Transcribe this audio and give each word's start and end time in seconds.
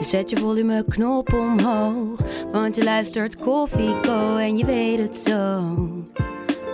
Zet 0.00 0.30
je 0.30 0.36
volumeknop 0.36 1.32
omhoog. 1.32 2.20
Want 2.52 2.76
je 2.76 2.84
luistert 2.84 3.36
Koffieko 3.36 4.36
en 4.36 4.58
je 4.58 4.64
weet 4.64 4.98
het 4.98 5.18
zo. 5.18 5.76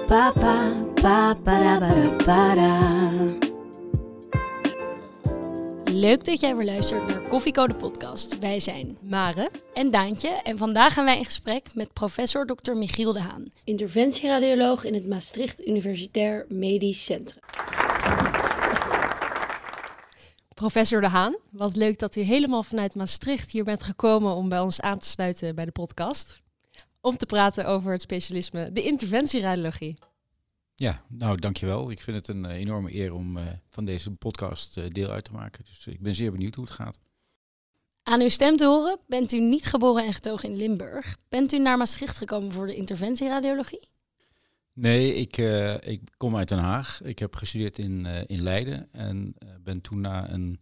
Papa, 0.07 0.73
papa, 0.95 1.34
para. 2.25 3.34
Leuk 5.84 6.25
dat 6.25 6.41
jij 6.41 6.57
weer 6.57 6.65
luistert 6.65 7.07
naar 7.07 7.20
Koffieko 7.20 7.67
de 7.67 7.75
podcast. 7.75 8.39
Wij 8.39 8.61
zijn 8.61 8.97
Mare. 9.01 9.51
en 9.75 9.91
Daantje 9.91 10.29
en 10.29 10.56
vandaag 10.56 10.93
gaan 10.93 11.05
wij 11.05 11.19
in 11.19 11.25
gesprek 11.25 11.75
met 11.75 11.93
professor 11.93 12.47
Dr. 12.47 12.73
Michiel 12.73 13.12
de 13.12 13.20
Haan, 13.20 13.45
interventieradioloog 13.65 14.84
in 14.84 14.95
het 14.95 15.09
Maastricht 15.09 15.67
Universitair 15.67 16.47
Medisch 16.48 17.05
Centrum. 17.05 17.43
Professor 20.56 21.01
De 21.01 21.09
Haan, 21.09 21.37
wat 21.51 21.77
leuk 21.77 21.98
dat 21.98 22.16
u 22.16 22.20
helemaal 22.20 22.62
vanuit 22.62 22.95
Maastricht 22.95 23.51
hier 23.51 23.64
bent 23.64 23.83
gekomen 23.83 24.34
om 24.34 24.48
bij 24.48 24.60
ons 24.60 24.80
aan 24.80 24.98
te 24.98 25.09
sluiten 25.09 25.55
bij 25.55 25.64
de 25.64 25.70
podcast. 25.70 26.41
Om 27.01 27.16
te 27.16 27.27
praten 27.27 27.66
over 27.66 27.92
het 27.92 28.02
specialisme 28.02 28.72
de 28.72 28.83
interventieradiologie. 28.83 29.98
Ja, 30.75 31.03
nou 31.08 31.36
dankjewel. 31.36 31.91
Ik 31.91 32.00
vind 32.00 32.16
het 32.16 32.28
een 32.28 32.44
eh, 32.44 32.56
enorme 32.56 32.94
eer 32.94 33.14
om 33.14 33.36
eh, 33.36 33.44
van 33.70 33.84
deze 33.84 34.11
podcast 34.11 34.77
eh, 34.77 34.84
deel 34.89 35.11
uit 35.11 35.25
te 35.25 35.33
maken. 35.33 35.64
Dus 35.64 35.86
ik 35.86 36.00
ben 36.00 36.14
zeer 36.14 36.33
benieuwd 36.33 36.55
hoe 36.55 36.64
het 36.64 36.75
gaat. 36.75 36.98
Aan 38.03 38.20
uw 38.20 38.28
stem 38.28 38.56
te 38.56 38.66
horen 38.66 38.98
bent 39.06 39.33
u 39.33 39.41
niet 39.41 39.66
geboren 39.66 40.05
en 40.05 40.12
getogen 40.12 40.48
in 40.48 40.56
Limburg. 40.56 41.16
Bent 41.28 41.53
u 41.53 41.59
naar 41.59 41.77
Maastricht 41.77 42.16
gekomen 42.16 42.53
voor 42.53 42.66
de 42.66 42.75
interventieradiologie? 42.75 43.88
Nee, 44.77 45.14
ik, 45.14 45.36
eh, 45.36 45.74
ik 45.74 46.00
kom 46.16 46.36
uit 46.36 46.48
Den 46.48 46.58
Haag. 46.58 47.02
Ik 47.02 47.19
heb 47.19 47.34
gestudeerd 47.36 47.78
in, 47.78 48.06
eh, 48.06 48.22
in 48.27 48.42
Leiden 48.42 48.92
en 48.92 49.34
eh, 49.38 49.48
ben 49.60 49.80
toen 49.80 50.00
na 50.00 50.30
een 50.30 50.60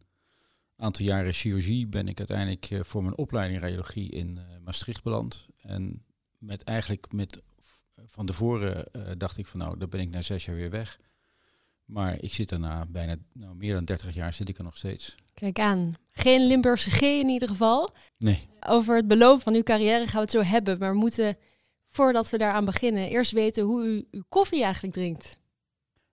aantal 0.77 1.05
jaren 1.05 1.33
chirurgie 1.33 1.87
ben 1.87 2.09
ik 2.09 2.19
uiteindelijk 2.19 2.87
voor 2.87 3.03
mijn 3.03 3.17
opleiding 3.17 3.61
radiologie 3.61 4.11
in 4.11 4.39
Maastricht 4.65 5.03
beland. 5.03 5.47
En 5.61 6.05
met 6.39 6.63
eigenlijk 6.63 7.13
met 7.13 7.43
van 8.07 8.27
tevoren 8.27 8.89
dacht 9.19 9.39
ik 9.39 9.47
van 9.47 9.61
nou, 9.61 9.79
dan 9.79 9.89
ben 9.89 10.01
ik 10.01 10.11
na 10.11 10.23
zes 10.23 10.45
jaar 10.45 10.57
weer 10.57 10.71
weg. 10.71 10.99
Maar 11.85 12.23
ik 12.23 12.35
zit 12.35 12.51
er 12.51 12.59
na 12.59 12.87
bijna 12.87 13.17
nou, 13.33 13.55
meer 13.55 13.75
dan 13.75 13.85
30 13.85 14.15
jaar 14.15 14.33
zit 14.33 14.49
ik 14.49 14.59
er 14.59 14.65
nog 14.65 14.77
steeds. 14.77 15.15
Kijk 15.35 15.59
aan. 15.59 15.95
Geen 16.11 16.47
Limburgse 16.47 16.91
G 16.91 17.01
in 17.01 17.29
ieder 17.29 17.49
geval. 17.49 17.95
Nee, 18.19 18.49
Over 18.61 18.97
het 18.97 19.09
beloop 19.09 19.43
van 19.43 19.55
uw 19.55 19.63
carrière 19.63 20.07
gaan 20.07 20.15
we 20.15 20.21
het 20.21 20.31
zo 20.31 20.43
hebben. 20.43 20.79
Maar 20.79 20.93
we 20.93 20.99
moeten, 20.99 21.37
voordat 21.95 22.31
we 22.31 22.39
daaraan 22.39 22.65
beginnen, 22.65 23.09
eerst 23.09 23.31
weten 23.33 23.65
hoe 23.65 23.85
u 23.85 24.07
uw 24.11 24.25
koffie 24.29 24.63
eigenlijk 24.63 24.95
drinkt. 24.95 25.37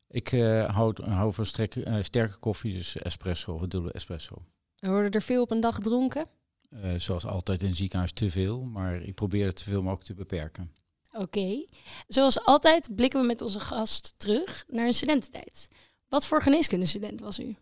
ik 0.08 0.32
eh, 0.32 0.76
hou, 0.76 1.04
hou 1.04 1.34
van 1.34 1.46
strek- 1.46 1.76
eh, 1.76 2.04
sterke 2.04 2.38
koffie, 2.38 2.74
dus 2.74 2.96
espresso 2.98 3.54
of 3.54 3.62
dubbele 3.62 3.94
espresso. 3.94 4.36
Er 4.80 4.90
worden 4.90 5.12
er 5.12 5.22
veel 5.22 5.42
op 5.42 5.52
een 5.52 5.60
dag 5.60 5.76
gedronken. 5.76 6.26
Eh, 6.70 6.94
zoals 6.98 7.26
altijd 7.26 7.62
in 7.62 7.68
het 7.68 7.78
ziekenhuis 7.78 8.12
te 8.12 8.30
veel, 8.32 8.62
maar 8.64 9.02
ik 9.02 9.16
probeer 9.16 9.46
het 9.46 9.56
te 9.56 9.64
veel 9.64 9.82
mogelijk 9.82 10.06
te 10.06 10.14
beperken. 10.14 10.72
Oké. 11.12 11.66
Zoals 12.08 12.46
altijd 12.46 12.96
blikken 12.96 13.22
we 13.22 13.28
met 13.28 13.42
onze 13.42 13.60
gast 13.60 14.14
terug 14.18 14.66
naar 14.68 14.88
een 14.88 14.94
studententijd. 14.94 15.68
Wat 16.08 16.26
voor 16.26 16.42
geneeskundestudent 16.42 17.20
was 17.20 17.40
u? 17.40 17.56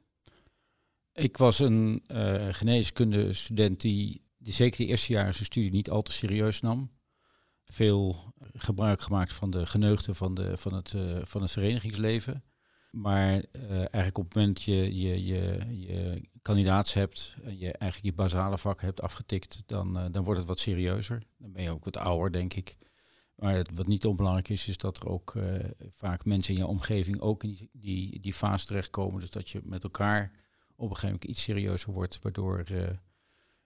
Ik 1.14 1.38
was 1.38 1.60
een 1.60 2.04
eh 2.08 2.48
geneeskundestudent 2.52 3.82
die, 3.82 4.22
die 4.38 4.54
zeker 4.54 4.78
de 4.78 4.86
eerste 4.86 5.14
jaren 5.14 5.34
zijn 5.34 5.46
studie 5.46 5.72
niet 5.72 5.90
al 5.90 6.02
te 6.02 6.12
serieus 6.12 6.62
nam. 6.62 6.90
Veel 7.72 8.34
gebruik 8.54 9.02
gemaakt 9.02 9.34
van 9.34 9.50
de 9.50 9.66
geneugten 9.66 10.16
van, 10.16 10.34
de, 10.34 10.58
van, 10.58 10.74
het, 10.74 10.94
eh, 10.94 11.18
van 11.24 11.42
het 11.42 11.52
verenigingsleven. 11.52 12.44
Maar 12.92 13.44
eh, 13.52 13.70
eigenlijk 13.72 14.18
op 14.18 14.24
het 14.24 14.34
moment 14.34 14.62
je, 14.62 14.96
je, 14.96 15.26
je, 15.26 15.66
je 15.80 16.22
kandidaats 16.42 16.94
hebt 16.94 17.36
en 17.44 17.58
je 17.58 17.72
eigenlijk 17.72 18.16
je 18.16 18.22
basale 18.24 18.58
vakken 18.58 18.86
hebt 18.86 19.02
afgetikt, 19.02 19.64
dan, 19.66 19.98
eh, 19.98 20.06
dan 20.12 20.24
wordt 20.24 20.40
het 20.40 20.50
wat 20.50 20.60
serieuzer. 20.60 21.24
Dan 21.38 21.52
ben 21.52 21.64
je 21.64 21.72
ook 21.72 21.84
wat 21.84 21.98
ouder, 21.98 22.32
denk 22.32 22.54
ik. 22.54 22.78
Maar 23.36 23.66
wat 23.74 23.88
niet 23.88 24.06
onbelangrijk 24.06 24.50
is, 24.50 24.68
is 24.68 24.78
dat 24.78 24.98
er 24.98 25.08
ook 25.08 25.34
vaak 25.92 26.26
mensen 26.26 26.54
in 26.54 26.60
je 26.60 26.68
omgeving 26.68 27.20
ook 27.20 27.44
in 27.44 27.50
die, 27.50 27.70
die, 27.74 28.20
die 28.20 28.34
fase 28.34 28.66
terechtkomen. 28.66 29.20
Dus 29.20 29.30
dat 29.30 29.50
je 29.50 29.62
met 29.64 29.84
elkaar 29.84 30.32
op 30.76 30.90
een 30.90 30.96
gegeven 30.96 31.08
moment 31.08 31.24
iets 31.24 31.44
serieuzer 31.44 31.94
wordt, 31.94 32.20
waardoor, 32.22 32.64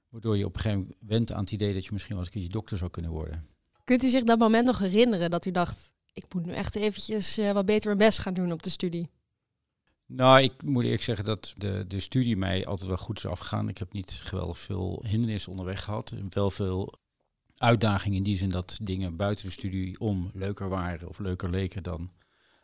waardoor 0.10 0.38
je 0.38 0.46
op 0.46 0.56
een 0.56 0.62
gegeven 0.62 0.80
moment 0.80 0.98
wendt 1.00 1.34
aan 1.34 1.40
het 1.40 1.52
idee 1.52 1.74
dat 1.74 1.86
je 1.86 1.90
misschien 1.92 2.16
wel 2.16 2.24
eens 2.24 2.34
een 2.34 2.40
keertje 2.40 2.58
dokter 2.58 2.78
zou 2.78 2.92
kunnen 2.92 3.12
worden. 3.12 3.46
Kunt 3.84 4.04
u 4.04 4.08
zich 4.08 4.24
dat 4.24 4.40
moment 4.40 4.66
nog 4.66 4.80
herinneren 4.80 5.30
dat 5.30 5.46
u 5.46 5.52
dacht, 5.52 5.94
ik 6.14 6.34
moet 6.34 6.46
nu 6.46 6.54
echt 6.54 6.76
eventjes 6.76 7.38
eh, 7.38 7.52
wat 7.52 7.66
beter 7.66 7.86
mijn 7.86 8.08
best 8.08 8.20
gaan 8.20 8.34
doen 8.34 8.52
op 8.52 8.64
de 8.64 8.70
studie? 8.70 9.10
Nou, 10.06 10.42
ik 10.42 10.64
moet 10.64 10.84
eerlijk 10.84 11.02
zeggen 11.02 11.26
dat 11.26 11.54
de, 11.58 11.86
de 11.88 12.00
studie 12.00 12.38
mij 12.38 12.66
altijd 12.66 12.88
wel 12.88 12.98
goed 12.98 13.18
is 13.18 13.26
afgegaan. 13.26 13.70
Ik 13.70 13.78
heb 13.78 13.94
niet 13.94 14.12
geweldig 14.12 14.60
veel 14.60 15.04
hindernissen 15.08 15.52
onderweg 15.52 15.84
gehad. 15.84 16.14
Wel 16.30 16.52
veel 16.52 16.94
uitdagingen 17.58 18.18
in 18.18 18.24
die 18.24 18.38
zin 18.38 18.50
dat 18.50 18.78
dingen 18.82 19.16
buiten 19.16 19.46
de 19.46 19.52
studie 19.52 20.00
om 20.00 20.32
leuker 20.34 20.70
waren 20.70 21.08
of 21.08 21.20
leuker 21.20 21.50
leken 21.50 21.84
dan, 21.84 22.12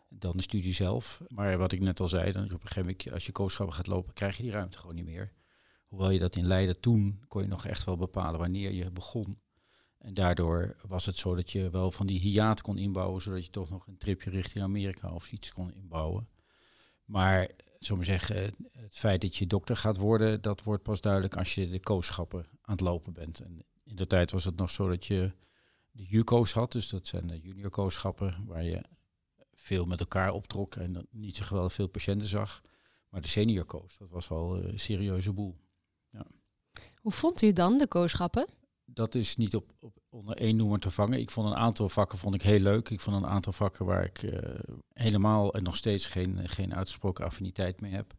dan 0.10 0.32
de 0.36 0.42
studie 0.42 0.74
zelf. 0.74 1.22
Maar 1.28 1.58
wat 1.58 1.72
ik 1.72 1.80
net 1.80 2.00
al 2.00 2.08
zei, 2.08 2.32
dan 2.32 2.44
op 2.44 2.52
een 2.52 2.60
gegeven 2.60 2.82
moment 2.82 3.12
als 3.12 3.26
je 3.26 3.32
kooschappen 3.32 3.76
gaat 3.76 3.88
lopen, 3.88 4.14
krijg 4.14 4.38
je 4.38 4.44
die 4.44 4.52
ruimte 4.52 4.78
gewoon 4.78 4.96
niet 4.96 5.06
meer. 5.06 5.34
Hoewel 5.88 6.10
je 6.10 6.20
dat 6.20 6.36
in 6.36 6.46
Leiden 6.46 6.80
toen 6.80 7.24
kon 7.28 7.42
je 7.42 7.48
nog 7.48 7.66
echt 7.66 7.84
wel 7.84 7.98
bepalen 7.98 8.40
wanneer 8.40 8.72
je 8.72 8.92
begon. 8.92 9.40
En 10.00 10.14
daardoor 10.14 10.76
was 10.88 11.06
het 11.06 11.18
zo 11.18 11.36
dat 11.36 11.52
je 11.52 11.70
wel 11.70 11.92
van 11.92 12.08
die 12.08 12.20
hiaat 12.20 12.62
kon 12.62 12.78
inbouwen, 12.78 13.22
zodat 13.22 13.46
je 13.46 13.52
toch 13.52 13.70
nog 13.70 13.88
een 13.88 13.98
tripje 13.98 14.30
richting 14.30 14.64
Amerika 14.64 15.14
of 15.14 15.32
iets 15.32 15.52
kon 15.52 15.74
inbouwen. 15.74 16.28
Maar, 17.06 17.50
maar 17.88 18.04
zeggen, 18.04 18.54
het 18.72 18.96
feit 18.96 19.22
dat 19.22 19.36
je 19.36 19.48
dokter 19.48 19.76
gaat 19.76 19.98
worden, 19.98 20.42
dat 20.42 20.64
wordt 20.64 20.84
pas 20.84 21.02
duidelijk 21.02 21.38
als 21.38 21.56
je 21.56 21.70
de 21.70 21.80
kooschappen 21.80 22.40
aan 22.62 22.76
het 22.76 22.82
lopen 22.82 23.14
bent. 23.14 23.40
En 23.40 23.66
in 23.84 23.96
de 23.96 24.08
tijd 24.08 24.32
was 24.32 24.46
het 24.46 24.56
nog 24.56 24.72
zo 24.72 24.90
dat 24.90 25.06
je 25.06 25.32
de 25.92 26.06
JUCO's 26.06 26.54
had, 26.54 26.72
dus 26.72 26.90
dat 26.90 27.08
zijn 27.08 27.28
de 27.28 27.40
junior 27.40 27.70
kooschappen, 27.70 28.46
waar 28.46 28.64
je 28.64 28.82
veel 29.54 29.86
met 29.86 30.00
elkaar 30.00 30.34
optrok 30.34 30.76
en 30.76 31.08
niet 31.12 31.36
zo 31.36 31.46
geweldig 31.46 31.74
veel 31.74 31.88
patiënten 31.88 32.28
zag. 32.28 32.62
Maar 33.10 33.22
de 33.22 33.28
senior 33.28 33.66
koos, 33.66 33.98
dat 33.98 34.10
was 34.10 34.28
wel 34.28 34.58
eh, 34.58 34.72
een 34.72 34.80
serieuze 34.80 35.34
boel. 35.34 35.58
Hoe 37.02 37.12
vond 37.12 37.42
u 37.42 37.54
dan 37.54 37.78
de 37.78 37.88
kooschappen? 37.88 38.46
Dat 38.94 39.16
is 39.16 39.36
niet 39.36 39.56
op, 39.56 39.72
op 39.80 39.98
onder 40.10 40.36
één 40.36 40.56
noemer 40.56 40.80
te 40.80 40.92
vangen. 40.92 41.20
Ik 41.20 41.32
vond 41.32 41.48
een 41.48 41.56
aantal 41.56 41.90
vakken 41.90 42.18
vond 42.18 42.36
ik 42.36 42.42
heel 42.42 42.60
leuk. 42.60 42.90
Ik 42.90 43.00
vond 43.00 43.16
een 43.16 43.30
aantal 43.30 43.54
vakken 43.54 43.86
waar 43.86 44.06
ik 44.06 44.24
eh, 44.24 44.60
helemaal 44.94 45.54
en 45.54 45.64
nog 45.64 45.78
steeds 45.78 46.06
geen, 46.06 46.50
geen 46.50 46.76
uitgesproken 46.76 47.26
affiniteit 47.26 47.82
mee 47.82 47.92
heb. 47.92 48.14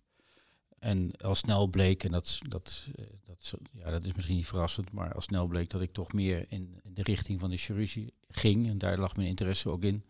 En 0.79 1.17
al 1.17 1.35
snel 1.35 1.67
bleek, 1.67 2.05
en 2.05 2.13
dat, 2.13 2.39
dat, 2.49 2.89
eh, 2.95 3.05
dat, 3.25 3.55
ja, 3.73 3.91
dat 3.91 4.05
is 4.05 4.15
misschien 4.15 4.37
niet 4.37 4.47
verrassend, 4.47 4.93
maar 4.93 5.15
al 5.15 5.21
snel 5.21 5.47
bleek 5.47 5.71
dat 5.71 5.81
ik 5.81 5.93
toch 5.93 6.13
meer 6.13 6.45
in, 6.49 6.81
in 6.83 6.95
de 6.95 7.03
richting 7.03 7.41
van 7.41 7.51
de 7.51 7.57
chirurgie 7.57 8.15
ging. 8.29 8.69
En 8.69 8.79
daar 8.79 8.99
lag 8.99 9.17
mijn 9.17 9.29
interesse 9.29 9.69
ook 9.69 9.83
in. 9.83 10.05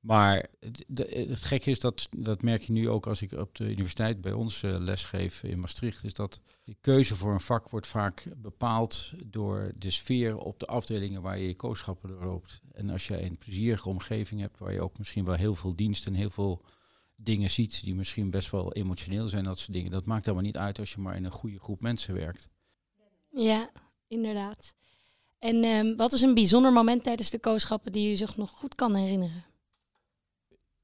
Maar 0.00 0.46
het, 0.60 0.84
het 0.96 1.44
gekke 1.44 1.70
is, 1.70 1.80
dat, 1.80 2.08
dat 2.16 2.42
merk 2.42 2.62
je 2.62 2.72
nu 2.72 2.88
ook 2.88 3.06
als 3.06 3.22
ik 3.22 3.32
op 3.32 3.54
de 3.54 3.70
universiteit 3.70 4.20
bij 4.20 4.32
ons 4.32 4.62
eh, 4.62 4.76
lesgeef 4.78 5.42
in 5.42 5.60
Maastricht, 5.60 6.04
is 6.04 6.14
dat 6.14 6.40
de 6.64 6.76
keuze 6.80 7.16
voor 7.16 7.32
een 7.32 7.40
vak 7.40 7.68
wordt 7.68 7.86
vaak 7.86 8.26
bepaald 8.36 9.12
door 9.26 9.72
de 9.76 9.90
sfeer 9.90 10.38
op 10.38 10.58
de 10.58 10.66
afdelingen 10.66 11.22
waar 11.22 11.38
je 11.38 11.46
je 11.46 11.54
kooschappen 11.54 12.08
doorloopt. 12.08 12.60
En 12.72 12.90
als 12.90 13.06
je 13.06 13.22
een 13.22 13.38
plezierige 13.38 13.88
omgeving 13.88 14.40
hebt, 14.40 14.58
waar 14.58 14.72
je 14.72 14.82
ook 14.82 14.98
misschien 14.98 15.24
wel 15.24 15.34
heel 15.34 15.54
veel 15.54 15.76
dienst 15.76 16.06
en 16.06 16.14
heel 16.14 16.30
veel 16.30 16.64
dingen 17.16 17.50
ziet 17.50 17.84
die 17.84 17.94
misschien 17.94 18.30
best 18.30 18.50
wel 18.50 18.72
emotioneel 18.72 19.28
zijn, 19.28 19.44
dat 19.44 19.58
soort 19.58 19.72
dingen. 19.72 19.90
Dat 19.90 20.04
maakt 20.04 20.26
allemaal 20.26 20.44
niet 20.44 20.56
uit 20.56 20.78
als 20.78 20.92
je 20.92 21.00
maar 21.00 21.16
in 21.16 21.24
een 21.24 21.30
goede 21.30 21.58
groep 21.58 21.80
mensen 21.80 22.14
werkt. 22.14 22.48
Ja, 23.30 23.70
inderdaad. 24.08 24.74
En 25.38 25.64
ehm, 25.64 25.96
wat 25.96 26.12
is 26.12 26.20
een 26.20 26.34
bijzonder 26.34 26.72
moment 26.72 27.02
tijdens 27.02 27.30
de 27.30 27.38
kooschappen 27.38 27.92
die 27.92 28.12
u 28.12 28.16
zich 28.16 28.36
nog 28.36 28.50
goed 28.50 28.74
kan 28.74 28.94
herinneren? 28.94 29.44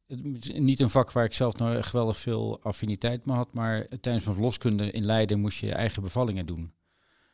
Niet 0.07 0.81
een 0.81 0.91
vak 0.91 1.13
waar 1.13 1.25
ik 1.25 1.33
zelf 1.33 1.57
nou 1.57 1.83
geweldig 1.83 2.17
veel 2.17 2.63
affiniteit 2.63 3.27
mee 3.27 3.37
had, 3.37 3.53
maar 3.53 3.89
tijdens 3.89 4.25
mijn 4.25 4.37
verloskunde 4.37 4.91
in 4.91 5.05
Leiden 5.05 5.41
moest 5.41 5.59
je 5.59 5.67
je 5.67 5.75
eigen 5.75 6.03
bevallingen 6.03 6.47
doen. 6.47 6.75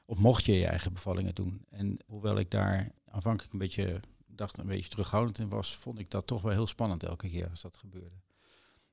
Of 0.04 0.18
mocht 0.18 0.44
je 0.44 0.52
je 0.52 0.66
eigen 0.66 0.92
bevallingen 0.92 1.34
doen. 1.34 1.64
En 1.70 1.98
hoewel 2.06 2.38
ik 2.38 2.50
daar 2.50 2.92
aanvankelijk 3.04 3.52
een 3.52 3.58
beetje, 3.58 4.00
dacht 4.26 4.58
een 4.58 4.66
beetje 4.66 4.90
terughoudend 4.90 5.38
in 5.38 5.48
was, 5.48 5.76
vond 5.76 5.98
ik 5.98 6.10
dat 6.10 6.26
toch 6.26 6.42
wel 6.42 6.52
heel 6.52 6.66
spannend 6.66 7.02
elke 7.02 7.28
keer 7.28 7.48
als 7.50 7.60
dat 7.60 7.76
gebeurde. 7.76 8.20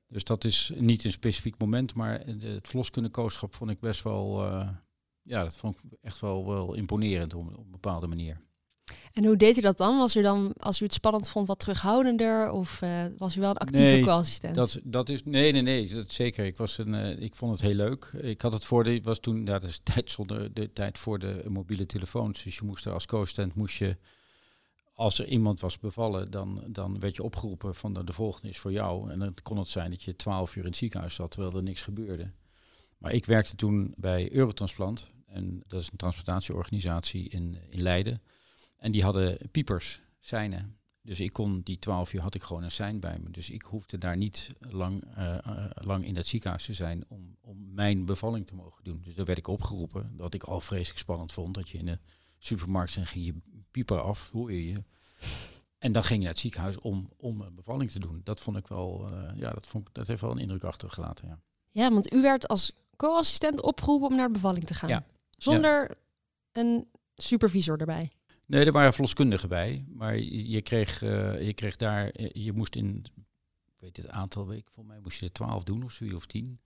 Dus 0.08 0.24
dat 0.24 0.44
is 0.44 0.72
niet 0.76 1.04
een 1.04 1.12
specifiek 1.12 1.58
moment, 1.58 1.94
maar 1.94 2.20
het 2.26 2.68
verloskundekooschap 2.68 3.54
vond 3.54 3.70
ik 3.70 3.80
best 3.80 4.02
wel, 4.02 4.44
eh, 4.44 4.68
ja, 5.22 5.44
dat 5.44 5.56
vond 5.56 5.84
ik 5.84 5.98
echt 6.00 6.20
wel, 6.20 6.46
wel 6.46 6.74
imponerend 6.74 7.34
op 7.34 7.56
een 7.56 7.70
bepaalde 7.70 8.06
manier. 8.06 8.40
En 9.12 9.24
hoe 9.24 9.36
deed 9.36 9.58
u 9.58 9.60
dat 9.60 9.78
dan? 9.78 9.98
Was 9.98 10.16
u 10.16 10.22
dan, 10.22 10.52
als 10.58 10.80
u 10.80 10.84
het 10.84 10.94
spannend 10.94 11.28
vond, 11.28 11.46
wat 11.46 11.58
terughoudender? 11.58 12.50
Of 12.50 12.82
uh, 12.82 13.04
was 13.18 13.36
u 13.36 13.40
wel 13.40 13.50
een 13.50 13.56
actieve 13.56 13.82
Nee, 13.82 14.04
co-assistent? 14.04 14.54
Dat, 14.54 14.80
dat 14.82 15.08
is, 15.08 15.24
nee, 15.24 15.52
nee, 15.52 15.62
nee, 15.62 15.88
dat 15.88 16.12
zeker. 16.12 16.44
Ik, 16.44 16.56
was 16.56 16.78
een, 16.78 16.94
eh, 16.94 17.22
ik 17.22 17.34
vond 17.34 17.52
het 17.52 17.60
heel 17.60 17.74
leuk. 17.74 18.04
Ik 18.20 18.40
had 18.40 18.52
het 18.52 18.64
voordeel, 18.64 19.00
was 19.02 19.18
toen, 19.18 19.46
ja, 19.46 19.58
dat 19.58 19.70
is 19.70 19.80
tijd 19.94 20.10
zonder 20.10 20.54
de 20.54 20.72
tijd 20.72 20.98
voor 20.98 21.18
de 21.18 21.44
mobiele 21.48 21.86
telefoons. 21.86 22.44
Dus 22.44 22.56
je 22.56 22.64
moest 22.64 22.86
er 22.86 22.92
als 22.92 23.06
co-assistent, 23.06 23.54
moest 23.54 23.78
je, 23.78 23.96
als 24.94 25.18
er 25.18 25.26
iemand 25.26 25.60
was 25.60 25.78
bevallen, 25.78 26.30
dan, 26.30 26.62
dan 26.66 27.00
werd 27.00 27.16
je 27.16 27.22
opgeroepen 27.22 27.74
van 27.74 27.94
de, 27.94 28.04
de 28.04 28.12
volgende 28.12 28.48
is 28.48 28.58
voor 28.58 28.72
jou. 28.72 29.10
En 29.10 29.18
dan 29.18 29.34
kon 29.42 29.58
het 29.58 29.68
zijn 29.68 29.90
dat 29.90 30.02
je 30.02 30.16
twaalf 30.16 30.56
uur 30.56 30.62
in 30.62 30.68
het 30.68 30.76
ziekenhuis 30.76 31.14
zat, 31.14 31.30
terwijl 31.30 31.56
er 31.56 31.62
niks 31.62 31.82
gebeurde. 31.82 32.30
Maar 32.98 33.12
ik 33.12 33.24
werkte 33.24 33.56
toen 33.56 33.94
bij 33.96 34.32
Eurotransplant. 34.32 35.10
En 35.26 35.62
dat 35.66 35.80
is 35.80 35.88
een 35.90 35.96
transplantatieorganisatie 35.96 37.28
in, 37.28 37.58
in 37.70 37.82
Leiden. 37.82 38.22
En 38.78 38.92
die 38.92 39.02
hadden 39.02 39.38
piepers, 39.50 40.00
seinen. 40.20 40.78
Dus 41.02 41.20
ik 41.20 41.32
kon 41.32 41.60
die 41.60 41.78
twaalf 41.78 42.12
uur 42.12 42.20
had 42.20 42.34
ik 42.34 42.42
gewoon 42.42 42.62
een 42.62 42.70
sein 42.70 43.00
bij 43.00 43.18
me. 43.18 43.30
Dus 43.30 43.50
ik 43.50 43.62
hoefde 43.62 43.98
daar 43.98 44.16
niet 44.16 44.50
lang, 44.58 45.04
eh, 45.14 45.38
eh, 45.38 45.70
lang 45.74 46.04
in 46.04 46.14
dat 46.14 46.26
ziekenhuis 46.26 46.64
te 46.64 46.72
zijn 46.72 47.04
om, 47.08 47.36
om 47.40 47.74
mijn 47.74 48.04
bevalling 48.04 48.46
te 48.46 48.54
mogen 48.54 48.84
doen. 48.84 49.00
Dus 49.04 49.14
daar 49.14 49.24
werd 49.24 49.38
ik 49.38 49.46
opgeroepen. 49.46 50.16
Dat 50.16 50.34
ik 50.34 50.42
al 50.42 50.60
vreselijk 50.60 50.98
spannend 50.98 51.32
vond. 51.32 51.54
Dat 51.54 51.68
je 51.68 51.78
in 51.78 51.86
de 51.86 51.98
supermarkt 52.38 52.96
en 52.96 53.06
ging 53.06 53.24
je 53.24 53.34
pieper 53.70 54.00
af, 54.00 54.30
hoor 54.30 54.52
je 54.52 54.68
je. 54.68 54.82
En 55.78 55.92
dan 55.92 56.04
ging 56.04 56.18
je 56.18 56.24
naar 56.24 56.32
het 56.32 56.42
ziekenhuis 56.42 56.78
om, 56.78 57.10
om 57.16 57.40
een 57.40 57.54
bevalling 57.54 57.90
te 57.90 57.98
doen. 57.98 58.20
Dat 58.24 58.40
vond 58.40 58.56
ik 58.56 58.66
wel, 58.66 59.08
eh, 59.12 59.38
ja, 59.38 59.52
dat, 59.52 59.66
vond 59.66 59.88
ik, 59.88 59.94
dat 59.94 60.06
heeft 60.06 60.20
wel 60.20 60.30
een 60.30 60.38
indruk 60.38 60.64
achtergelaten. 60.64 61.28
Ja. 61.28 61.40
Ja, 61.70 61.90
want 61.90 62.12
u 62.12 62.22
werd 62.22 62.48
als 62.48 62.72
co-assistent 62.96 63.62
opgeroepen 63.62 64.08
om 64.08 64.16
naar 64.16 64.26
de 64.26 64.32
bevalling 64.32 64.64
te 64.64 64.74
gaan. 64.74 64.88
Ja. 64.88 65.04
Zonder 65.30 65.96
een 66.52 66.88
supervisor 67.14 67.78
erbij. 67.78 68.10
Nee, 68.48 68.64
er 68.64 68.72
waren 68.72 68.92
verloskundigen 68.92 69.48
bij, 69.48 69.84
maar 69.88 70.18
je, 70.18 70.62
kreeg, 70.62 71.02
eh, 71.02 71.46
je 71.46 71.54
kreeg 71.54 71.76
daar, 71.76 72.10
eh, 72.10 72.30
je 72.32 72.52
moest 72.52 72.76
in, 72.76 73.04
weet 73.78 73.96
het 73.96 74.08
aantal 74.08 74.46
weken, 74.46 74.72
volgens 74.72 74.94
mij 74.94 75.02
moest 75.02 75.20
je 75.20 75.32
twaalf 75.32 75.64
doen 75.64 75.82
of 75.82 75.92
zoiets, 75.92 76.16
of 76.16 76.26
tien 76.26 76.60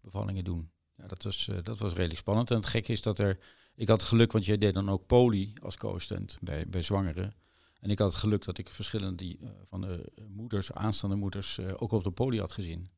bevallingen 0.00 0.44
doen. 0.44 0.70
Ja, 0.94 1.06
dat 1.06 1.22
was, 1.22 1.48
eh, 1.48 1.56
dat 1.62 1.78
was 1.78 1.92
redelijk 1.92 2.18
spannend. 2.18 2.50
En 2.50 2.56
het 2.56 2.66
gekke 2.66 2.92
is 2.92 3.02
dat 3.02 3.18
er, 3.18 3.38
ik 3.74 3.88
had 3.88 4.02
geluk, 4.02 4.32
want 4.32 4.44
jij 4.44 4.58
deed 4.58 4.74
dan 4.74 4.88
ook 4.88 5.06
poli 5.06 5.52
als 5.62 5.76
co-assistent 5.76 6.38
bij, 6.40 6.68
bij 6.68 6.82
zwangeren. 6.82 7.34
En 7.80 7.90
ik 7.90 7.98
had 7.98 8.10
het 8.12 8.20
geluk 8.20 8.44
dat 8.44 8.58
ik 8.58 8.68
verschillende 8.68 9.14
die, 9.14 9.40
van 9.64 9.80
de 9.80 10.12
moeders, 10.28 10.72
aanstaande 10.72 11.16
moeders, 11.16 11.60
ook 11.60 11.92
op 11.92 12.04
de 12.04 12.10
poli 12.10 12.38
had 12.38 12.52
gezien. 12.52 12.90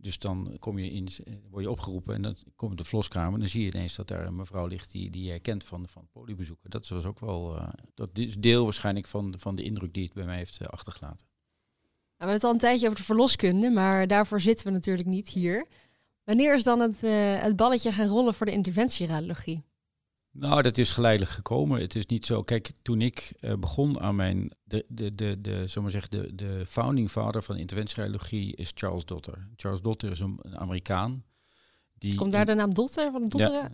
Dus 0.00 0.18
dan 0.18 0.56
kom 0.58 0.78
je 0.78 0.90
in, 0.90 1.08
word 1.50 1.62
je 1.62 1.70
opgeroepen 1.70 2.14
en 2.14 2.22
dan 2.22 2.36
kom 2.56 2.70
je 2.70 2.76
de 2.76 2.84
verloskamer 2.84 3.32
en 3.32 3.40
dan 3.40 3.48
zie 3.48 3.64
je 3.64 3.72
ineens 3.72 3.94
dat 3.94 4.08
daar 4.08 4.26
een 4.26 4.36
mevrouw 4.36 4.66
ligt 4.66 4.90
die, 4.90 5.10
die 5.10 5.24
jij 5.24 5.40
kent 5.40 5.64
van, 5.64 5.88
van 5.88 6.08
poliebezoeken. 6.12 6.70
Dat 6.70 6.88
was 6.88 7.04
ook 7.04 7.20
wel, 7.20 7.56
eh, 7.56 7.68
dat 7.94 8.18
is 8.18 8.36
deel 8.36 8.64
waarschijnlijk 8.64 9.06
van, 9.06 9.34
van 9.38 9.54
de 9.54 9.62
indruk 9.62 9.94
die 9.94 10.04
het 10.04 10.12
bij 10.12 10.24
mij 10.24 10.36
heeft 10.36 10.60
eh, 10.60 10.66
achtergelaten. 10.66 11.26
Nou, 11.26 11.30
we 12.16 12.16
hebben 12.16 12.34
het 12.34 12.44
al 12.44 12.52
een 12.52 12.58
tijdje 12.58 12.86
over 12.86 12.98
de 12.98 13.04
verloskunde, 13.04 13.70
maar 13.70 14.06
daarvoor 14.06 14.40
zitten 14.40 14.66
we 14.66 14.72
natuurlijk 14.72 15.08
niet 15.08 15.28
hier. 15.28 15.66
Wanneer 16.24 16.54
is 16.54 16.62
dan 16.62 16.80
het, 16.80 17.02
eh, 17.02 17.40
het 17.40 17.56
balletje 17.56 17.92
gaan 17.92 18.06
rollen 18.06 18.34
voor 18.34 18.46
de 18.46 18.52
interventieradiologie? 18.52 19.62
Nou, 20.38 20.62
dat 20.62 20.78
is 20.78 20.90
geleidelijk 20.92 21.30
gekomen. 21.32 21.80
Het 21.80 21.94
is 21.94 22.06
niet 22.06 22.26
zo. 22.26 22.42
Kijk, 22.42 22.70
toen 22.82 23.00
ik 23.00 23.32
eh, 23.40 23.54
begon 23.54 24.00
aan 24.00 24.16
mijn. 24.16 24.52
De, 24.64 24.84
de, 24.88 25.14
de, 25.14 25.40
de, 25.40 25.70
we 25.82 25.90
zeggen, 25.90 26.10
de, 26.10 26.34
de 26.34 26.62
founding 26.66 27.10
father 27.10 27.42
van 27.42 27.56
interventieradiologie 27.56 28.56
is 28.56 28.70
Charles 28.74 29.04
Dotter. 29.04 29.48
Charles 29.56 29.80
Dotter 29.82 30.10
is 30.10 30.20
een, 30.20 30.38
een 30.42 30.58
Amerikaan. 30.58 31.24
Die 31.94 32.14
Komt 32.14 32.32
daar 32.32 32.46
de 32.46 32.54
naam 32.54 32.74
Dotter 32.74 33.10
van 33.12 33.28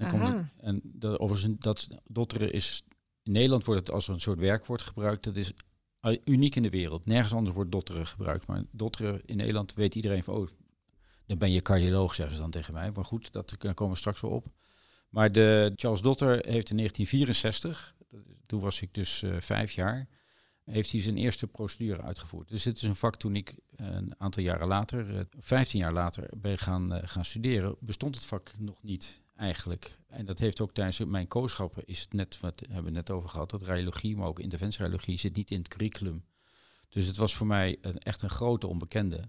komt 0.08 0.22
Aha. 0.22 0.36
het- 0.36 0.64
en 0.64 0.80
dat, 0.84 1.18
overigens, 1.18 1.54
dat 1.58 1.88
dotteren 2.04 2.52
is. 2.52 2.82
In 3.22 3.32
Nederland 3.32 3.64
wordt 3.64 3.80
het 3.80 3.90
als 3.90 4.08
een 4.08 4.20
soort 4.20 4.38
werkwoord 4.38 4.82
gebruikt. 4.82 5.24
Dat 5.24 5.36
is 5.36 5.52
uh, 6.02 6.16
uniek 6.24 6.56
in 6.56 6.62
de 6.62 6.70
wereld. 6.70 7.06
Nergens 7.06 7.34
anders 7.34 7.54
wordt 7.54 7.72
dotteren 7.72 8.06
gebruikt. 8.06 8.46
Maar 8.46 8.62
dotteren 8.70 9.20
in 9.24 9.36
Nederland 9.36 9.74
weet 9.74 9.94
iedereen 9.94 10.22
van. 10.22 10.34
Oh, 10.34 10.48
dan 11.26 11.38
ben 11.38 11.52
je 11.52 11.62
cardioloog, 11.62 12.14
zeggen 12.14 12.34
ze 12.34 12.40
dan 12.42 12.50
tegen 12.50 12.72
mij. 12.74 12.90
Maar 12.94 13.04
goed, 13.04 13.32
dat, 13.32 13.54
daar 13.58 13.74
komen 13.74 13.92
we 13.92 13.98
straks 13.98 14.20
wel 14.20 14.30
op. 14.30 14.46
Maar 15.14 15.32
de 15.32 15.72
Charles 15.76 16.00
Dotter 16.00 16.30
heeft 16.30 16.70
in 16.70 16.76
1964, 16.76 17.94
dat 18.10 18.20
is- 18.26 18.32
toen 18.46 18.60
was 18.60 18.80
ik 18.82 18.94
dus 18.94 19.22
eh, 19.22 19.36
vijf 19.40 19.72
jaar, 19.72 20.08
heeft 20.64 20.90
hij 20.92 21.00
zijn 21.00 21.16
eerste 21.16 21.46
procedure 21.46 22.02
uitgevoerd. 22.02 22.48
Dus 22.48 22.62
dit 22.62 22.76
is 22.76 22.82
een 22.82 22.96
vak 22.96 23.16
toen 23.16 23.36
ik 23.36 23.54
eh, 23.76 23.86
een 23.86 24.14
aantal 24.18 24.42
jaren 24.42 24.66
later, 24.66 25.16
eh, 25.16 25.24
15 25.38 25.80
jaar 25.80 25.92
later, 25.92 26.28
ben 26.36 26.58
gaan, 26.58 27.00
gaan 27.08 27.24
studeren, 27.24 27.76
bestond 27.80 28.14
het 28.14 28.24
vak 28.24 28.52
nog 28.58 28.82
niet 28.82 29.20
eigenlijk. 29.36 29.98
En 30.08 30.24
dat 30.24 30.38
heeft 30.38 30.60
ook 30.60 30.72
tijdens 30.74 30.98
mijn 31.04 31.28
kooschappen, 31.28 31.84
is 31.86 32.00
het 32.00 32.12
net, 32.12 32.40
wat 32.40 32.60
hebben 32.66 32.84
we 32.84 32.90
net 32.90 33.10
over 33.10 33.28
gehad, 33.28 33.50
dat 33.50 33.62
radiologie, 33.62 34.16
maar 34.16 34.28
ook 34.28 34.40
interventieradiologie 34.40 35.18
zit 35.18 35.36
niet 35.36 35.50
in 35.50 35.58
het 35.58 35.68
curriculum. 35.68 36.24
Dus 36.88 37.06
het 37.06 37.16
was 37.16 37.34
voor 37.34 37.46
mij 37.46 37.78
een, 37.80 37.98
echt 37.98 38.22
een 38.22 38.30
grote 38.30 38.66
onbekende. 38.66 39.20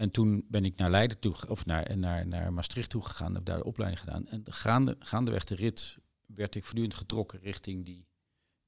En 0.00 0.10
toen 0.10 0.44
ben 0.48 0.64
ik 0.64 0.76
naar 0.76 0.90
Leiden 0.90 1.18
toe, 1.18 1.48
of 1.48 1.66
naar, 1.66 1.98
naar, 1.98 2.26
naar 2.26 2.52
Maastricht 2.52 2.90
toe 2.90 3.02
gegaan, 3.02 3.34
heb 3.34 3.44
daar 3.44 3.58
de 3.58 3.64
opleiding 3.64 4.00
gedaan. 4.00 4.26
En 4.26 4.42
gaande, 4.44 4.96
gaandeweg 4.98 5.44
de 5.44 5.54
rit 5.54 5.98
werd 6.26 6.54
ik 6.54 6.64
voortdurend 6.64 6.94
getrokken 6.94 7.40
richting 7.40 7.84
die, 7.84 8.06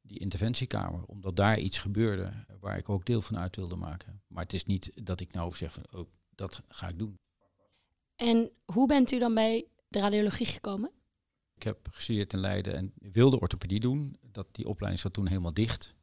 die 0.01 0.19
interventiekamer. 0.19 1.05
Omdat 1.05 1.37
daar 1.37 1.59
iets 1.59 1.79
gebeurde 1.79 2.33
waar 2.61 2.79
ik 2.79 2.89
ook 2.89 3.05
deel 3.05 3.23
van 3.23 3.39
uit 3.39 3.57
wilde 3.57 3.77
maken. 3.77 4.23
Maar 4.27 4.43
het 4.43 4.53
is 4.53 4.65
niet 4.65 4.93
dat 4.95 5.21
ik 5.21 5.33
nou 5.33 5.57
zeg 5.57 5.73
van, 5.73 5.87
oh, 5.91 6.09
dat 6.35 6.63
ga 6.69 6.89
ik 6.89 6.99
doen. 6.99 7.19
En 8.17 8.53
hoe 8.65 8.87
bent 8.87 9.13
u 9.13 9.19
dan 9.19 9.35
bij 9.35 9.67
de 9.89 9.99
radiologie 9.99 10.47
gekomen? 10.47 10.91
Ik 11.55 11.63
heb 11.63 11.89
gestudeerd 11.91 12.33
in 12.33 12.41
Leiden 12.41 12.75
en 12.75 12.93
wilde 12.99 13.41
orthopedie 13.41 13.81
doen. 13.81 14.17
Dat, 14.23 14.49
die 14.53 14.69
opleiding 14.69 15.03
zat 15.03 15.13
toen 15.13 15.27
helemaal 15.27 15.55
dicht. 15.55 15.95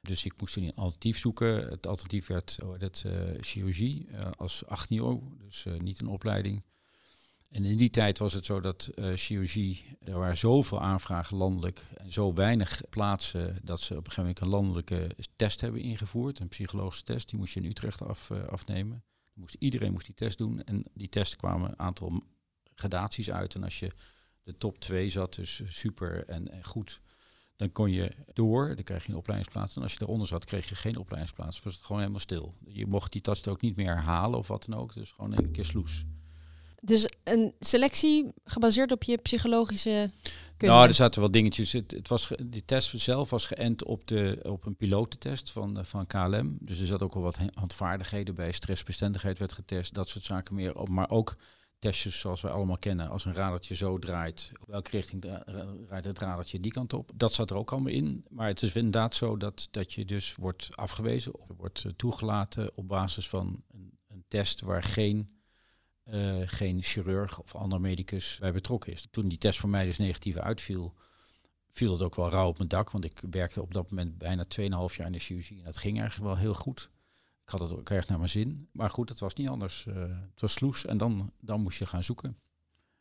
Dus 0.00 0.24
ik 0.24 0.40
moest 0.40 0.56
een 0.56 0.74
alternatief 0.74 1.18
zoeken. 1.18 1.68
Het 1.68 1.86
alternatief 1.86 2.26
werd 2.26 2.58
oh, 2.62 2.78
dat, 2.78 3.02
eh, 3.06 3.12
chirurgie 3.40 4.06
eh, 4.08 4.30
als 4.36 4.66
18 4.66 4.98
euro, 4.98 5.36
dus 5.38 5.66
eh, 5.66 5.76
niet 5.76 6.00
een 6.00 6.06
opleiding. 6.06 6.62
En 7.50 7.64
in 7.64 7.76
die 7.76 7.90
tijd 7.90 8.18
was 8.18 8.32
het 8.32 8.44
zo 8.44 8.60
dat 8.60 8.90
chirurgie, 9.14 9.96
er 10.00 10.18
waren 10.18 10.36
zoveel 10.36 10.80
aanvragen 10.80 11.36
landelijk 11.36 11.86
en 11.96 12.12
zo 12.12 12.34
weinig 12.34 12.80
plaatsen 12.90 13.58
dat 13.62 13.80
ze 13.80 13.96
op 13.96 14.06
een 14.06 14.12
gegeven 14.12 14.22
moment 14.22 14.40
een 14.40 14.48
landelijke 14.48 15.16
test 15.36 15.60
hebben 15.60 15.80
ingevoerd, 15.80 16.38
een 16.38 16.48
psychologische 16.48 17.04
test. 17.04 17.28
Die 17.28 17.38
moest 17.38 17.54
je 17.54 17.60
in 17.60 17.70
Utrecht 17.70 18.02
af, 18.02 18.30
afnemen. 18.30 19.04
Moest, 19.34 19.56
iedereen 19.58 19.92
moest 19.92 20.06
die 20.06 20.14
test 20.14 20.38
doen 20.38 20.64
en 20.64 20.84
die 20.94 21.08
test 21.08 21.36
kwamen 21.36 21.70
een 21.70 21.78
aantal 21.78 22.22
gradaties 22.74 23.30
uit. 23.30 23.54
En 23.54 23.62
als 23.62 23.78
je 23.78 23.90
de 24.42 24.56
top 24.58 24.78
2 24.78 25.10
zat, 25.10 25.34
dus 25.34 25.62
super 25.66 26.24
en 26.24 26.64
goed, 26.64 27.00
dan 27.60 27.72
kon 27.72 27.90
je 27.90 28.10
door, 28.32 28.74
dan 28.74 28.84
kreeg 28.84 29.04
je 29.04 29.10
een 29.12 29.18
opleidingsplaats. 29.18 29.76
En 29.76 29.82
als 29.82 29.92
je 29.92 29.98
daaronder 29.98 30.26
zat, 30.26 30.44
kreeg 30.44 30.68
je 30.68 30.74
geen 30.74 30.96
opleidingsplaats. 30.96 31.62
Was 31.62 31.74
het 31.74 31.84
gewoon 31.84 32.00
helemaal 32.00 32.20
stil. 32.20 32.54
Je 32.66 32.86
mocht 32.86 33.12
die 33.12 33.20
test 33.20 33.48
ook 33.48 33.60
niet 33.60 33.76
meer 33.76 33.94
herhalen 33.94 34.38
of 34.38 34.48
wat 34.48 34.64
dan 34.68 34.78
ook. 34.78 34.94
Dus 34.94 35.10
gewoon 35.10 35.36
een 35.36 35.50
keer 35.50 35.64
sloes. 35.64 36.04
Dus 36.82 37.08
een 37.24 37.54
selectie 37.60 38.32
gebaseerd 38.44 38.92
op 38.92 39.02
je 39.02 39.16
psychologische 39.16 40.08
kunde. 40.56 40.74
Nou, 40.74 40.88
er 40.88 40.94
zaten 40.94 41.20
wel 41.20 41.30
dingetjes. 41.30 41.72
Het, 41.72 41.90
het 41.90 42.08
was 42.08 42.30
die 42.46 42.64
test 42.64 43.00
zelf 43.00 43.30
was 43.30 43.46
geënt 43.46 43.84
op, 43.84 44.06
de, 44.06 44.40
op 44.42 44.66
een 44.66 44.76
pilotentest 44.76 45.50
van, 45.50 45.78
eh, 45.78 45.84
van 45.84 46.06
KLM. 46.06 46.58
Dus 46.60 46.80
er 46.80 46.86
zat 46.86 47.02
ook 47.02 47.14
wel 47.14 47.22
wat 47.22 47.36
he- 47.36 47.46
handvaardigheden 47.54 48.34
bij. 48.34 48.52
Stressbestendigheid 48.52 49.38
werd 49.38 49.52
getest, 49.52 49.94
dat 49.94 50.08
soort 50.08 50.24
zaken 50.24 50.54
meer. 50.54 50.90
Maar 50.90 51.10
ook 51.10 51.36
testjes 51.80 52.20
zoals 52.20 52.40
wij 52.40 52.52
allemaal 52.52 52.78
kennen. 52.78 53.08
Als 53.08 53.24
een 53.24 53.34
radertje 53.34 53.74
zo 53.74 53.98
draait, 53.98 54.52
welke 54.66 54.90
richting 54.90 55.22
dra- 55.22 55.42
ra- 55.46 55.74
draait 55.86 56.04
het 56.04 56.18
radertje 56.18 56.60
die 56.60 56.72
kant 56.72 56.92
op. 56.92 57.10
Dat 57.14 57.32
zat 57.32 57.50
er 57.50 57.56
ook 57.56 57.72
allemaal 57.72 57.92
in. 57.92 58.24
Maar 58.28 58.46
het 58.46 58.62
is 58.62 58.74
inderdaad 58.74 59.14
zo 59.14 59.36
dat, 59.36 59.68
dat 59.70 59.92
je 59.92 60.04
dus 60.04 60.34
wordt 60.34 60.76
afgewezen 60.76 61.34
of 61.34 61.48
wordt 61.56 61.84
eh, 61.84 61.92
toegelaten 61.96 62.70
op 62.74 62.88
basis 62.88 63.28
van 63.28 63.62
een, 63.72 63.98
een 64.08 64.24
test 64.28 64.60
waar 64.60 64.82
geen 64.82 65.38
eh, 66.10 66.36
geen 66.44 66.82
chirurg 66.82 67.40
of 67.40 67.54
ander 67.54 67.80
medicus 67.80 68.38
bij 68.40 68.52
betrokken 68.52 68.92
is. 68.92 69.08
Toen 69.10 69.28
die 69.28 69.38
test 69.38 69.58
voor 69.58 69.68
mij 69.68 69.84
dus 69.84 69.98
negatief 69.98 70.36
uitviel, 70.36 70.94
viel 71.70 71.92
het 71.92 72.02
ook 72.02 72.14
wel 72.14 72.30
rauw 72.30 72.48
op 72.48 72.56
mijn 72.56 72.68
dak. 72.68 72.90
Want 72.90 73.04
ik 73.04 73.22
werkte 73.30 73.62
op 73.62 73.74
dat 73.74 73.90
moment 73.90 74.18
bijna 74.18 74.44
2,5 74.60 74.96
jaar 74.96 75.06
in 75.06 75.12
de 75.12 75.18
chirurgie. 75.18 75.58
En 75.58 75.64
dat 75.64 75.76
ging 75.76 75.98
eigenlijk 76.00 76.30
wel 76.30 76.40
heel 76.40 76.54
goed. 76.54 76.90
Ik 77.52 77.58
had 77.58 77.68
het 77.68 77.78
ook 77.78 77.90
erg 77.90 78.08
naar 78.08 78.18
mijn 78.18 78.30
zin. 78.30 78.68
Maar 78.72 78.90
goed, 78.90 79.08
het 79.08 79.20
was 79.20 79.34
niet 79.34 79.48
anders. 79.48 79.86
Eh, 79.86 79.94
het 80.30 80.40
was 80.40 80.52
sloes 80.52 80.86
en 80.86 80.98
dan, 80.98 81.32
dan 81.40 81.60
moest 81.60 81.78
je 81.78 81.86
gaan 81.86 82.04
zoeken. 82.04 82.38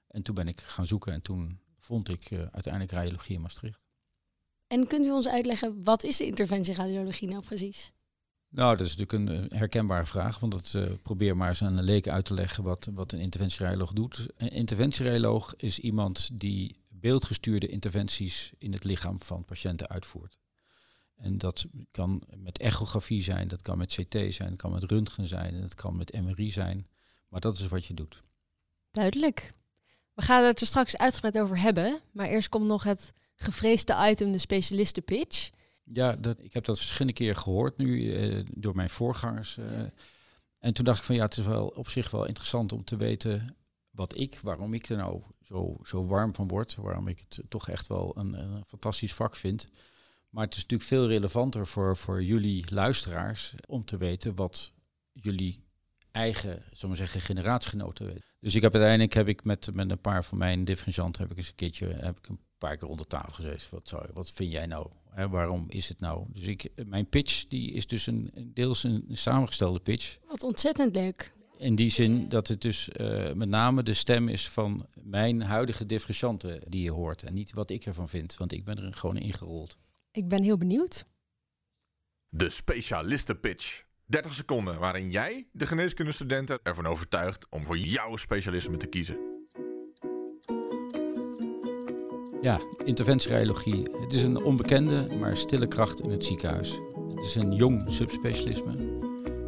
En 0.08 0.22
toen 0.22 0.36
ben 0.36 0.48
ik 0.48 0.62
gaan 0.62 0.86
zoeken 0.86 1.14
en 1.14 1.22
toen 1.22 1.60
vond 1.80 2.10
ik 2.10 2.32
eh, 2.32 2.40
uiteindelijk 2.40 2.92
radiologie 2.94 3.36
in 3.36 3.42
Maastricht. 3.42 3.86
En 4.68 4.88
kunt 4.88 5.06
u 5.06 5.12
ons 5.12 5.28
uitleggen, 5.28 5.84
wat 5.84 6.04
is 6.04 6.18
de 6.18 6.26
interventieradiologie 6.26 7.28
nou 7.28 7.44
precies? 7.44 7.92
Nou, 8.50 8.78
dat 8.78 8.86
is 8.86 8.96
natuurlijk 8.96 9.32
een 9.32 9.50
eh, 9.50 9.58
herkenbare 9.60 10.06
vraag, 10.06 10.40
want 10.40 10.52
dat 10.52 11.02
probeer 11.02 11.38
maar 11.38 11.50
eens 11.50 11.64
aan 11.64 11.78
een 11.78 11.84
leek 11.84 12.08
uit 12.08 12.26
te 12.26 12.34
leggen 12.34 12.64
wat, 12.64 12.90
wat 12.94 13.12
een 13.12 13.20
interventieradioloog 13.20 13.94
doet. 13.94 14.28
Een 14.38 14.52
interventieradioloog 14.52 15.56
is 15.56 15.80
iemand 15.80 16.30
die 16.40 16.76
beeldgestuurde 16.88 17.68
interventies 17.68 18.52
in 18.58 18.74
het 18.74 18.84
lichaam 18.84 19.22
van 19.22 19.46
patiënten 19.46 19.88
uitvoert. 19.88 20.38
En 21.20 21.38
dat 21.38 21.66
kan 21.92 22.24
met 22.38 22.58
echografie 22.58 23.22
zijn, 23.22 23.48
dat 23.48 23.62
kan 23.62 23.78
met 23.78 23.94
CT 23.94 24.34
zijn, 24.34 24.50
dat 24.50 24.56
kan 24.58 24.72
met 24.72 24.84
röntgen 24.84 25.28
zijn, 25.28 25.54
en 25.54 25.62
dat 25.62 25.76
kan 25.76 25.98
met 25.98 26.22
MRI 26.22 26.52
zijn. 26.52 26.88
Maar 27.28 27.40
dat 27.40 27.58
is 27.58 27.68
wat 27.68 27.86
je 27.86 27.94
doet. 27.94 28.24
Duidelijk. 28.92 29.54
We 30.14 30.22
gaan 30.22 30.44
het 30.44 30.62
er 30.62 30.68
straks 30.68 30.98
uitgebreid 30.98 31.40
over 31.40 31.60
hebben. 31.60 32.00
Maar 32.12 32.28
eerst 32.28 32.50
komt 32.50 32.66
nog 32.66 32.84
het 32.84 33.12
gevreesde 33.36 33.96
item, 34.10 34.32
de 34.32 34.38
specialistenpitch. 34.38 35.50
Ja, 35.84 36.16
dat, 36.16 36.40
ik 36.44 36.54
heb 36.54 36.66
dat 36.66 36.78
verschillende 36.78 37.14
keren 37.14 37.38
gehoord 37.38 37.78
nu 37.78 38.14
eh, 38.16 38.46
door 38.54 38.76
mijn 38.76 38.90
voorgangers. 38.90 39.58
eh. 39.58 39.82
En 40.60 40.74
toen 40.74 40.86
dacht 40.86 41.00
ik 41.00 41.06
van 41.06 41.16
ja, 41.16 41.24
het 41.26 41.38
is 41.38 41.46
wel 41.46 41.68
op 41.68 41.90
zich 41.90 42.12
wel 42.12 42.26
interessant 42.26 42.72
om 42.74 42.84
te 42.84 42.96
weten 42.96 43.56
wat 43.90 44.18
ik, 44.18 44.40
waarom 44.44 44.74
ik 44.74 44.90
er 44.90 44.98
nou 44.98 45.22
zo, 45.42 45.78
zo 45.84 46.06
warm 46.06 46.36
van 46.36 46.48
word. 46.48 46.76
Waarom 46.76 47.08
ik 47.08 47.20
het 47.20 47.42
toch 47.50 47.70
echt 47.70 47.88
wel 47.88 48.18
een, 48.18 48.34
een 48.34 48.66
fantastisch 48.66 49.14
vak 49.14 49.36
vind. 49.36 49.66
Maar 50.30 50.44
het 50.44 50.56
is 50.56 50.62
natuurlijk 50.62 50.90
veel 50.90 51.08
relevanter 51.08 51.68
voor, 51.68 51.98
voor 51.98 52.24
jullie 52.24 52.66
luisteraars 52.70 53.54
om 53.68 53.86
te 53.86 53.98
weten 53.98 54.36
wat 54.36 54.74
jullie 55.14 55.64
eigen, 56.12 56.64
zullen 56.72 56.96
we 56.96 57.02
zeggen, 57.02 57.22
generatiegenoten 57.22 58.06
weten. 58.06 58.24
Dus 58.40 58.56
ik 58.56 58.62
heb 58.62 58.74
uiteindelijk 58.74 59.14
heb 59.14 59.28
ik 59.28 59.44
met, 59.44 59.70
met 59.74 59.92
een 59.92 60.02
paar 60.02 60.26
van 60.26 60.38
mijn 60.38 60.66
differentianten 60.66 61.22
heb 61.22 61.32
ik 61.32 61.38
eens 61.38 61.48
een 61.48 61.56
keertje 61.56 61.88
heb 61.88 62.18
ik 62.18 62.28
een 62.28 62.40
paar 62.58 62.78
keer 62.78 62.88
rond 62.88 63.00
de 63.00 63.08
tafel 63.08 63.34
gezeten. 63.34 63.68
Wat, 63.72 63.88
zou, 63.88 64.06
wat 64.14 64.32
vind 64.32 64.52
jij 64.52 64.66
nou? 64.66 64.88
Hè, 65.10 65.30
waarom 65.30 65.66
is 65.68 65.90
het 65.90 66.00
nou? 66.00 66.26
Dus 66.30 66.48
ik, 66.48 66.72
mijn 66.86 67.10
pitch 67.10 67.48
die 67.48 67.72
is 67.72 67.88
dus 67.88 68.08
een, 68.08 68.52
deels 68.54 68.84
een, 68.84 69.06
een 69.10 69.18
samengestelde 69.18 69.80
pitch. 69.80 70.18
Wat 70.28 70.44
ontzettend 70.44 70.96
leuk. 70.96 71.34
In 71.58 71.76
die 71.76 71.92
zin 71.92 72.30
dat 72.30 72.48
het 72.48 72.62
dus 72.62 72.90
eh, 72.90 73.34
met 73.34 73.50
name 73.50 73.84
de 73.84 73.94
stem 73.94 74.28
is 74.28 74.50
van 74.50 74.88
mijn 75.04 75.42
huidige 75.42 75.86
differentianten 75.86 76.62
die 76.68 76.84
je 76.84 76.92
hoort. 76.92 77.24
En 77.24 77.34
niet 77.34 77.54
wat 77.54 77.70
ik 77.70 77.86
ervan 77.86 78.10
vind, 78.10 78.38
want 78.38 78.52
ik 78.52 78.64
ben 78.64 78.78
er 78.78 78.94
gewoon 78.94 79.18
ingerold. 79.18 79.78
Ik 80.20 80.28
ben 80.28 80.44
heel 80.44 80.58
benieuwd. 80.58 81.06
De 82.30 82.50
specialistenpitch. 82.50 83.84
30 84.06 84.34
seconden 84.34 84.80
waarin 84.80 85.10
jij 85.10 85.48
de 85.52 85.66
geneeskundestudenten 85.66 86.60
ervan 86.64 86.86
overtuigt 86.86 87.50
om 87.50 87.64
voor 87.64 87.78
jouw 87.78 88.16
specialisme 88.16 88.78
te 88.78 88.88
kiezen. 88.88 89.18
Ja, 92.42 92.60
interventieradiologie. 92.86 93.84
Het 94.02 94.14
is 94.14 94.24
een 94.24 94.44
onbekende, 94.44 95.16
maar 95.20 95.38
stille 95.38 95.68
kracht 95.68 96.02
in 96.02 96.10
het 96.10 96.26
ziekenhuis. 96.26 96.80
Het 97.16 97.24
is 97.24 97.36
een 97.36 97.56
jong 97.56 97.92
subspecialisme. 97.92 98.76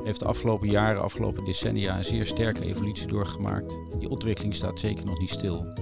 Heeft 0.03 0.19
de 0.19 0.25
afgelopen 0.25 0.69
jaren, 0.69 1.01
afgelopen 1.01 1.45
decennia 1.45 1.97
een 1.97 2.03
zeer 2.03 2.25
sterke 2.25 2.65
evolutie 2.65 3.07
doorgemaakt. 3.07 3.77
Die 3.99 4.09
ontwikkeling 4.09 4.55
staat 4.55 4.79
zeker 4.79 5.05
nog 5.05 5.19
niet 5.19 5.29
stil. 5.29 5.73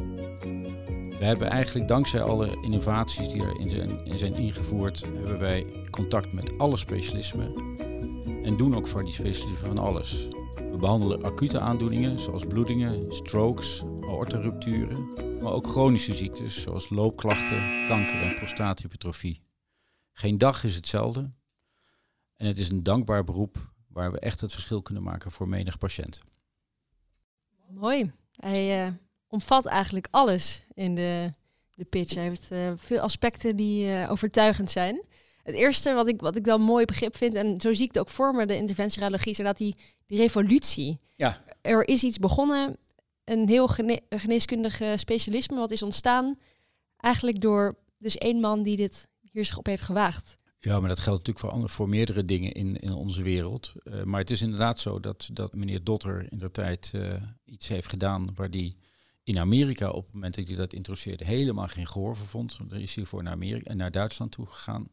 We 1.19 1.25
hebben 1.25 1.49
eigenlijk 1.49 1.88
dankzij 1.88 2.21
alle 2.21 2.57
innovaties 2.61 3.29
die 3.29 3.41
erin 3.41 3.69
zijn, 3.69 4.17
zijn 4.17 4.33
ingevoerd, 4.33 5.01
hebben 5.01 5.39
wij 5.39 5.65
contact 5.89 6.33
met 6.33 6.57
alle 6.57 6.77
specialismen. 6.77 7.53
En 8.43 8.57
doen 8.57 8.75
ook 8.75 8.88
voor 8.88 9.03
die 9.03 9.13
specialismen 9.13 9.65
van 9.65 9.77
alles. 9.77 10.27
We 10.55 10.77
behandelen 10.79 11.23
acute 11.23 11.59
aandoeningen 11.59 12.19
zoals 12.19 12.45
bloedingen, 12.45 13.13
strokes, 13.13 13.83
aortarupturen, 14.01 15.13
maar 15.41 15.51
ook 15.51 15.67
chronische 15.67 16.13
ziektes 16.13 16.61
zoals 16.61 16.89
loopklachten, 16.89 17.88
kanker 17.88 18.21
en 18.21 18.35
prostaathypertrofie. 18.35 19.41
Geen 20.11 20.38
dag 20.38 20.63
is 20.63 20.75
hetzelfde 20.75 21.31
en 22.35 22.47
het 22.47 22.57
is 22.57 22.69
een 22.69 22.83
dankbaar 22.83 23.23
beroep 23.23 23.73
waar 23.88 24.11
we 24.11 24.19
echt 24.19 24.41
het 24.41 24.51
verschil 24.51 24.81
kunnen 24.81 25.03
maken 25.03 25.31
voor 25.31 25.47
menig 25.47 25.77
patiënt. 25.77 26.19
Mooi. 27.69 28.11
Eh, 28.31 28.88
omvat 29.29 29.65
eigenlijk 29.65 30.07
alles 30.12 30.65
in 30.74 30.95
de, 30.95 31.31
de 31.75 31.86
pitch. 31.86 32.13
Hij 32.13 32.24
heeft 32.24 32.51
eh, 32.51 32.71
veel 32.75 33.00
aspecten 33.00 33.55
die 33.55 33.89
eh, 33.89 34.12
overtuigend 34.12 34.71
zijn. 34.71 35.03
Het 35.43 35.55
eerste 35.55 35.93
wat 35.93 36.07
ik, 36.07 36.21
wat 36.21 36.36
ik 36.36 36.43
dan 36.43 36.62
mooi 36.62 36.86
begrip 36.86 37.17
vind, 37.17 37.33
en 37.33 37.62
zo 37.62 37.74
zie 37.74 37.86
ik 37.86 37.93
het 37.93 38.00
ook 38.00 38.09
voor 38.09 38.36
me, 38.36 38.45
de 38.45 38.55
interventieradiologie, 38.55 39.31
is 39.31 39.38
inderdaad 39.38 39.62
die, 39.62 39.75
die 40.05 40.17
revolutie. 40.17 41.00
Ja. 41.15 41.43
Er 41.62 41.88
is 41.88 42.03
iets 42.03 42.17
begonnen, 42.17 42.77
een 43.24 43.48
heel 43.48 43.67
gene 43.67 44.01
geneeskundige 44.09 44.93
specialisme, 44.98 45.57
wat 45.57 45.71
is 45.71 45.83
ontstaan 45.83 46.36
eigenlijk 46.98 47.41
door 47.41 47.77
dus 47.98 48.17
één 48.17 48.39
man 48.39 48.63
die 48.63 48.75
dit 48.75 49.07
hier 49.31 49.45
zich 49.45 49.57
op 49.57 49.65
heeft 49.65 49.83
gewaagd. 49.83 50.36
Ja, 50.59 50.79
maar 50.79 50.89
dat 50.89 51.00
geldt 51.00 51.17
natuurlijk 51.19 51.45
voor, 51.45 51.50
andere, 51.50 51.74
voor 51.74 51.89
meerdere 51.89 52.25
dingen 52.25 52.51
in, 52.51 52.79
in 52.79 52.93
onze 52.93 53.24
wereld. 53.24 53.74
Uh, 53.83 54.03
maar 54.03 54.19
het 54.19 54.29
is 54.29 54.41
inderdaad 54.41 54.79
zo 54.79 55.00
dat, 55.00 55.29
dat 55.33 55.55
meneer 55.55 55.83
Dotter 55.83 56.31
in 56.31 56.39
de 56.39 56.51
tijd 56.51 56.91
uh, 56.95 57.13
iets 57.45 57.67
heeft 57.67 57.88
gedaan 57.88 58.29
waar 58.36 58.51
die 58.51 58.77
in 59.29 59.39
Amerika 59.39 59.89
op 59.89 60.05
het 60.05 60.13
moment 60.13 60.36
dat 60.36 60.48
hij 60.48 60.55
dat 60.55 60.74
introduceerde 60.74 61.25
helemaal 61.25 61.67
geen 61.67 61.88
gehoor 61.88 62.15
vond. 62.15 62.57
Dan 62.69 62.79
is 62.79 62.95
hij 62.95 63.05
voor 63.05 63.24
naar 63.24 63.33
Amerika 63.33 63.69
en 63.69 63.77
naar 63.77 63.91
Duitsland 63.91 64.31
toe 64.31 64.45
gegaan. 64.45 64.89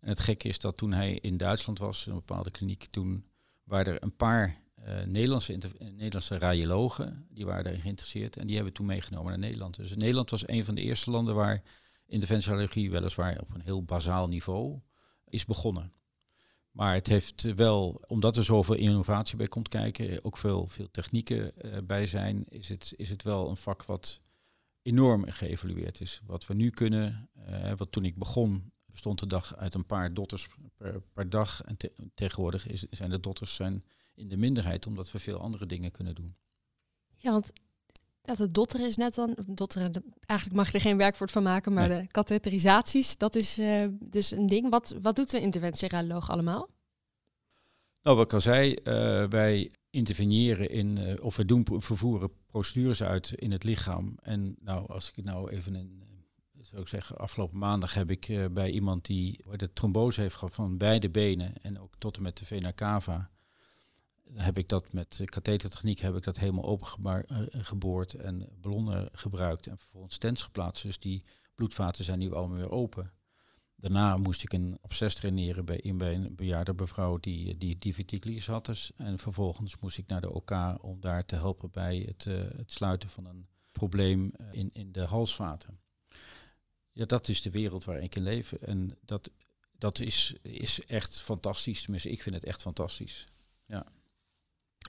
En 0.00 0.08
het 0.08 0.20
gekke 0.20 0.48
is 0.48 0.58
dat 0.58 0.76
toen 0.76 0.92
hij 0.92 1.18
in 1.20 1.36
Duitsland 1.36 1.78
was, 1.78 2.06
in 2.06 2.12
een 2.12 2.18
bepaalde 2.18 2.50
kliniek, 2.50 2.86
toen 2.90 3.26
waren 3.64 3.94
er 3.94 4.02
een 4.02 4.16
paar 4.16 4.60
uh, 4.78 5.02
Nederlandse, 5.02 5.58
Nederlandse 5.78 6.38
radiologen, 6.38 7.26
die 7.30 7.46
waren 7.46 7.64
daarin 7.64 7.82
geïnteresseerd 7.82 8.36
en 8.36 8.46
die 8.46 8.56
hebben 8.56 8.72
toen 8.74 8.86
meegenomen 8.86 9.30
naar 9.30 9.38
Nederland. 9.38 9.76
Dus 9.76 9.94
Nederland 9.94 10.30
was 10.30 10.48
een 10.48 10.64
van 10.64 10.74
de 10.74 10.82
eerste 10.82 11.10
landen 11.10 11.34
waar 11.34 11.62
interventieradiologie 12.06 12.90
weliswaar 12.90 13.40
op 13.40 13.54
een 13.54 13.62
heel 13.64 13.82
bazaal 13.82 14.28
niveau 14.28 14.80
is 15.28 15.44
begonnen. 15.44 15.92
Maar 16.76 16.94
het 16.94 17.06
heeft 17.06 17.42
wel, 17.42 18.00
omdat 18.06 18.36
er 18.36 18.44
zoveel 18.44 18.74
innovatie 18.74 19.36
bij 19.36 19.46
komt 19.46 19.68
kijken, 19.68 20.24
ook 20.24 20.36
veel, 20.36 20.66
veel 20.66 20.90
technieken 20.90 21.52
uh, 21.64 21.78
bij 21.84 22.06
zijn, 22.06 22.44
is 22.48 22.68
het, 22.68 22.92
is 22.96 23.10
het 23.10 23.22
wel 23.22 23.48
een 23.48 23.56
vak 23.56 23.84
wat 23.84 24.20
enorm 24.82 25.30
geëvalueerd 25.30 26.00
is. 26.00 26.20
Wat 26.26 26.46
we 26.46 26.54
nu 26.54 26.70
kunnen, 26.70 27.28
uh, 27.48 27.72
wat 27.76 27.92
toen 27.92 28.04
ik 28.04 28.16
begon, 28.16 28.72
bestond 28.86 29.18
de 29.18 29.26
dag 29.26 29.56
uit 29.56 29.74
een 29.74 29.86
paar 29.86 30.14
dotters 30.14 30.48
per, 31.12 31.30
dag. 31.30 31.62
En 31.62 31.76
te, 31.76 31.92
tegenwoordig 32.14 32.66
zijn 32.90 33.10
de 33.10 33.20
dotters 33.20 33.54
zijn 33.54 33.84
in 34.14 34.28
de 34.28 34.36
minderheid, 34.36 34.86
omdat 34.86 35.10
we 35.10 35.18
veel 35.18 35.38
andere 35.38 35.66
dingen 35.66 35.90
kunnen 35.90 36.14
doen. 36.14 36.36
Ja, 37.16 37.30
want 37.30 37.52
dat 38.26 38.38
het 38.38 38.54
dotteren 38.54 38.86
is 38.86 38.96
net 38.96 39.14
dan, 39.14 39.36
dotteren, 39.46 39.92
eigenlijk 40.26 40.60
mag 40.60 40.68
je 40.68 40.74
er 40.74 40.80
geen 40.80 40.96
werkwoord 40.96 41.30
van 41.30 41.42
maken, 41.42 41.72
maar 41.72 41.88
nee. 41.88 42.00
de 42.00 42.06
katheterisaties, 42.06 43.16
dat 43.16 43.34
is 43.34 43.58
uh, 43.58 43.86
dus 44.00 44.30
een 44.30 44.46
ding. 44.46 44.70
Wat, 44.70 44.94
wat 45.02 45.16
doet 45.16 45.32
een 45.32 45.40
interventieradioloog 45.40 46.30
allemaal? 46.30 46.68
Nou, 48.02 48.16
wat 48.16 48.26
ik 48.26 48.32
al 48.32 48.40
zei, 48.40 48.70
uh, 48.70 49.24
wij 49.24 49.70
interveneren 49.90 50.70
in, 50.70 50.96
uh, 50.98 51.24
of 51.24 51.36
we 51.36 51.44
doen, 51.44 51.66
vervoeren 51.78 52.30
procedures 52.46 53.02
uit 53.02 53.32
in 53.32 53.52
het 53.52 53.64
lichaam. 53.64 54.16
En 54.22 54.56
nou, 54.60 54.88
als 54.88 55.08
ik 55.08 55.16
het 55.16 55.24
nou 55.24 55.50
even 55.50 55.74
een, 55.74 56.04
zou 56.60 56.82
ik 56.82 56.88
zeggen, 56.88 57.16
afgelopen 57.16 57.58
maandag 57.58 57.94
heb 57.94 58.10
ik 58.10 58.52
bij 58.52 58.70
iemand 58.70 59.04
die 59.04 59.44
de 59.56 59.72
trombose 59.72 60.20
heeft 60.20 60.34
gehad 60.34 60.54
van 60.54 60.76
beide 60.76 61.10
benen 61.10 61.52
en 61.62 61.80
ook 61.80 61.94
tot 61.98 62.16
en 62.16 62.22
met 62.22 62.36
de 62.36 62.44
vena 62.44 62.72
cava, 62.72 63.30
heb 64.32 64.58
ik 64.58 64.68
dat 64.68 64.92
met 64.92 65.20
kathetertechniek 65.24 65.98
heb 65.98 66.16
ik 66.16 66.24
dat 66.24 66.38
helemaal 66.38 66.64
opengeboord 66.64 68.14
en 68.14 68.48
ballonnen 68.60 69.08
gebruikt 69.12 69.66
en 69.66 69.78
vervolgens 69.78 70.14
stents 70.14 70.42
geplaatst. 70.42 70.82
Dus 70.82 70.98
die 70.98 71.24
bloedvaten 71.54 72.04
zijn 72.04 72.18
nu 72.18 72.32
allemaal 72.32 72.56
weer 72.56 72.70
open. 72.70 73.12
Daarna 73.76 74.16
moest 74.16 74.42
ik 74.42 74.52
een 74.52 74.78
absces 74.80 75.14
traineren 75.14 75.64
bij, 75.64 75.80
een 75.84 76.36
bejaarde 76.36 76.74
mevrouw 76.76 77.18
die, 77.18 77.58
die 77.58 77.78
diverticulitis 77.78 78.46
had. 78.46 78.66
Dus, 78.66 78.92
en 78.96 79.18
vervolgens 79.18 79.78
moest 79.78 79.98
ik 79.98 80.06
naar 80.06 80.20
de 80.20 80.32
OK 80.32 80.50
om 80.80 81.00
daar 81.00 81.24
te 81.24 81.34
helpen 81.34 81.70
bij 81.70 81.98
het, 81.98 82.24
uh, 82.24 82.34
het 82.56 82.72
sluiten 82.72 83.08
van 83.08 83.26
een 83.26 83.46
probleem 83.72 84.32
in, 84.50 84.70
in 84.72 84.92
de 84.92 85.04
halsvaten. 85.04 85.78
Ja, 86.92 87.04
dat 87.04 87.28
is 87.28 87.42
de 87.42 87.50
wereld 87.50 87.84
waar 87.84 88.02
ik 88.02 88.16
in 88.16 88.22
leef. 88.22 88.52
En 88.52 88.98
dat, 89.00 89.30
dat 89.78 89.98
is, 89.98 90.34
is 90.42 90.84
echt 90.84 91.20
fantastisch. 91.20 91.82
Tenminste, 91.82 92.10
ik 92.10 92.22
vind 92.22 92.34
het 92.34 92.44
echt 92.44 92.62
fantastisch. 92.62 93.26
Ja. 93.66 93.86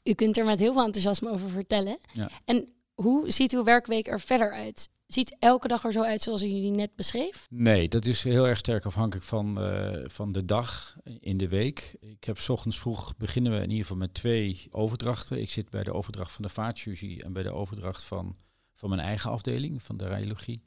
U 0.04 0.14
kunt 0.14 0.38
er 0.38 0.46
met 0.46 0.60
heel 0.60 0.74
veel 0.74 0.84
enthousiasme 0.84 1.30
over 1.30 1.50
vertellen. 1.50 1.98
Ja. 2.14 2.30
En 2.46 2.70
hoe 2.94 3.32
ziet 3.32 3.54
uw 3.54 3.64
werkweek 3.64 4.08
er 4.08 4.20
verder 4.20 4.52
uit? 4.52 4.90
Ziet 5.08 5.36
elke 5.40 5.68
dag 5.68 5.84
er 5.84 5.92
zo 5.92 6.02
uit 6.02 6.22
zoals 6.22 6.42
u 6.42 6.46
jullie 6.46 6.72
net 6.72 6.96
beschreef? 6.96 7.48
Nee, 7.50 7.88
dat 7.88 8.06
is 8.06 8.24
heel 8.24 8.48
erg 8.48 8.58
sterk 8.58 8.86
afhankelijk 8.86 9.26
van, 9.26 9.64
uh, 9.64 10.04
van 10.04 10.32
de 10.32 10.46
dag 10.46 10.98
in 11.20 11.38
de 11.38 11.48
week. 11.48 11.96
Ik 12.00 12.24
heb 12.24 12.38
s 12.38 12.50
ochtends 12.50 12.80
vroeg 12.80 13.18
beginnen 13.18 13.52
we 13.52 13.58
in 13.58 13.70
ieder 13.70 13.82
geval 13.82 13.98
met 13.98 14.14
twee 14.14 14.68
overdrachten. 14.72 15.42
Ik 15.42 15.50
zit 15.50 15.70
bij 15.70 15.84
de 15.84 15.94
overdracht 15.94 16.32
van 16.32 16.44
de 16.44 16.50
vaatchirurgie 16.50 17.24
en 17.24 17.34
bij 17.34 17.44
de 17.44 17.54
overdracht 17.54 18.04
van, 18.04 18.36
van 18.74 18.90
mijn 18.90 19.02
eigen 19.02 19.32
afdeling, 19.32 19.84
van 19.84 19.98
de 19.98 20.08
radiologie. 20.08 20.64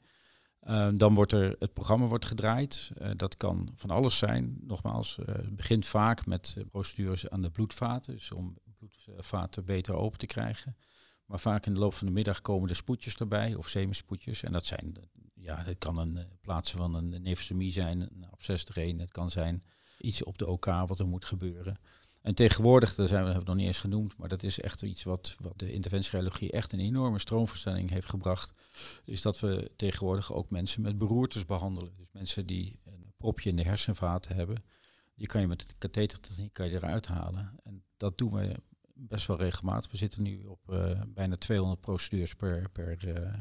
Uh, 0.63 0.87
dan 0.93 1.15
wordt 1.15 1.31
er 1.31 1.55
het 1.59 1.73
programma 1.73 2.05
wordt 2.05 2.25
gedraaid. 2.25 2.91
Uh, 3.01 3.09
dat 3.15 3.37
kan 3.37 3.69
van 3.75 3.89
alles 3.89 4.17
zijn. 4.17 4.57
Nogmaals, 4.61 5.17
uh, 5.19 5.25
het 5.35 5.55
begint 5.55 5.85
vaak 5.85 6.25
met 6.25 6.55
procedures 6.71 7.29
aan 7.29 7.41
de 7.41 7.49
bloedvaten, 7.49 8.13
dus 8.13 8.31
om 8.31 8.57
bloedvaten 8.89 9.65
beter 9.65 9.93
open 9.93 10.19
te 10.19 10.25
krijgen. 10.25 10.77
Maar 11.25 11.39
vaak 11.39 11.65
in 11.65 11.73
de 11.73 11.79
loop 11.79 11.93
van 11.93 12.07
de 12.07 12.13
middag 12.13 12.41
komen 12.41 12.69
er 12.69 12.75
spoedjes 12.75 13.15
erbij, 13.15 13.55
of 13.55 13.67
semispoedjes. 13.67 14.43
En 14.43 14.51
dat 14.51 14.65
zijn, 14.65 14.93
ja, 15.33 15.63
dat 15.63 15.77
kan 15.77 15.97
een 15.97 16.27
plaatsen 16.41 16.77
van 16.77 16.93
een 16.93 17.09
nefrostomie 17.21 17.71
zijn, 17.71 18.01
een 18.01 18.25
absces 18.31 18.65
erin. 18.67 18.99
Het 18.99 19.11
kan 19.11 19.29
zijn 19.29 19.63
iets 19.97 20.23
op 20.23 20.37
de 20.37 20.47
OK 20.47 20.65
wat 20.65 20.99
er 20.99 21.07
moet 21.07 21.25
gebeuren. 21.25 21.79
En 22.21 22.35
tegenwoordig, 22.35 22.95
we, 22.95 23.07
hebben 23.07 23.37
we 23.37 23.43
nog 23.43 23.55
niet 23.55 23.65
eens 23.65 23.79
genoemd, 23.79 24.17
maar 24.17 24.29
dat 24.29 24.43
is 24.43 24.59
echt 24.59 24.81
iets 24.81 25.03
wat, 25.03 25.35
wat 25.39 25.59
de 25.59 25.71
interventieradiologie 25.71 26.51
echt 26.51 26.73
een 26.73 26.79
enorme 26.79 27.19
stroomverstelling 27.19 27.89
heeft 27.89 28.09
gebracht. 28.09 28.53
Is 29.05 29.21
dat 29.21 29.39
we 29.39 29.71
tegenwoordig 29.75 30.33
ook 30.33 30.49
mensen 30.49 30.81
met 30.81 30.97
beroertes 30.97 31.45
behandelen. 31.45 31.93
Dus 31.97 32.07
mensen 32.11 32.45
die 32.45 32.79
een 32.83 33.13
propje 33.17 33.49
in 33.49 33.55
de 33.55 33.63
hersenvaten 33.63 34.35
hebben, 34.35 34.63
die 35.15 35.27
kan 35.27 35.41
je 35.41 35.47
met 35.47 35.59
de 35.59 35.75
kathetertechniek 35.77 36.53
kan 36.53 36.69
je 36.69 36.75
eruit 36.75 37.07
halen. 37.07 37.59
En 37.63 37.83
dat 37.97 38.17
doen 38.17 38.31
we 38.31 38.55
best 39.07 39.27
wel 39.27 39.37
regelmatig. 39.37 39.91
We 39.91 39.97
zitten 39.97 40.21
nu 40.21 40.43
op 40.45 40.59
uh, 40.69 41.01
bijna 41.07 41.35
200 41.35 41.81
procedures 41.81 42.35
per, 42.35 42.69
per, 42.69 43.07
uh, 43.07 43.39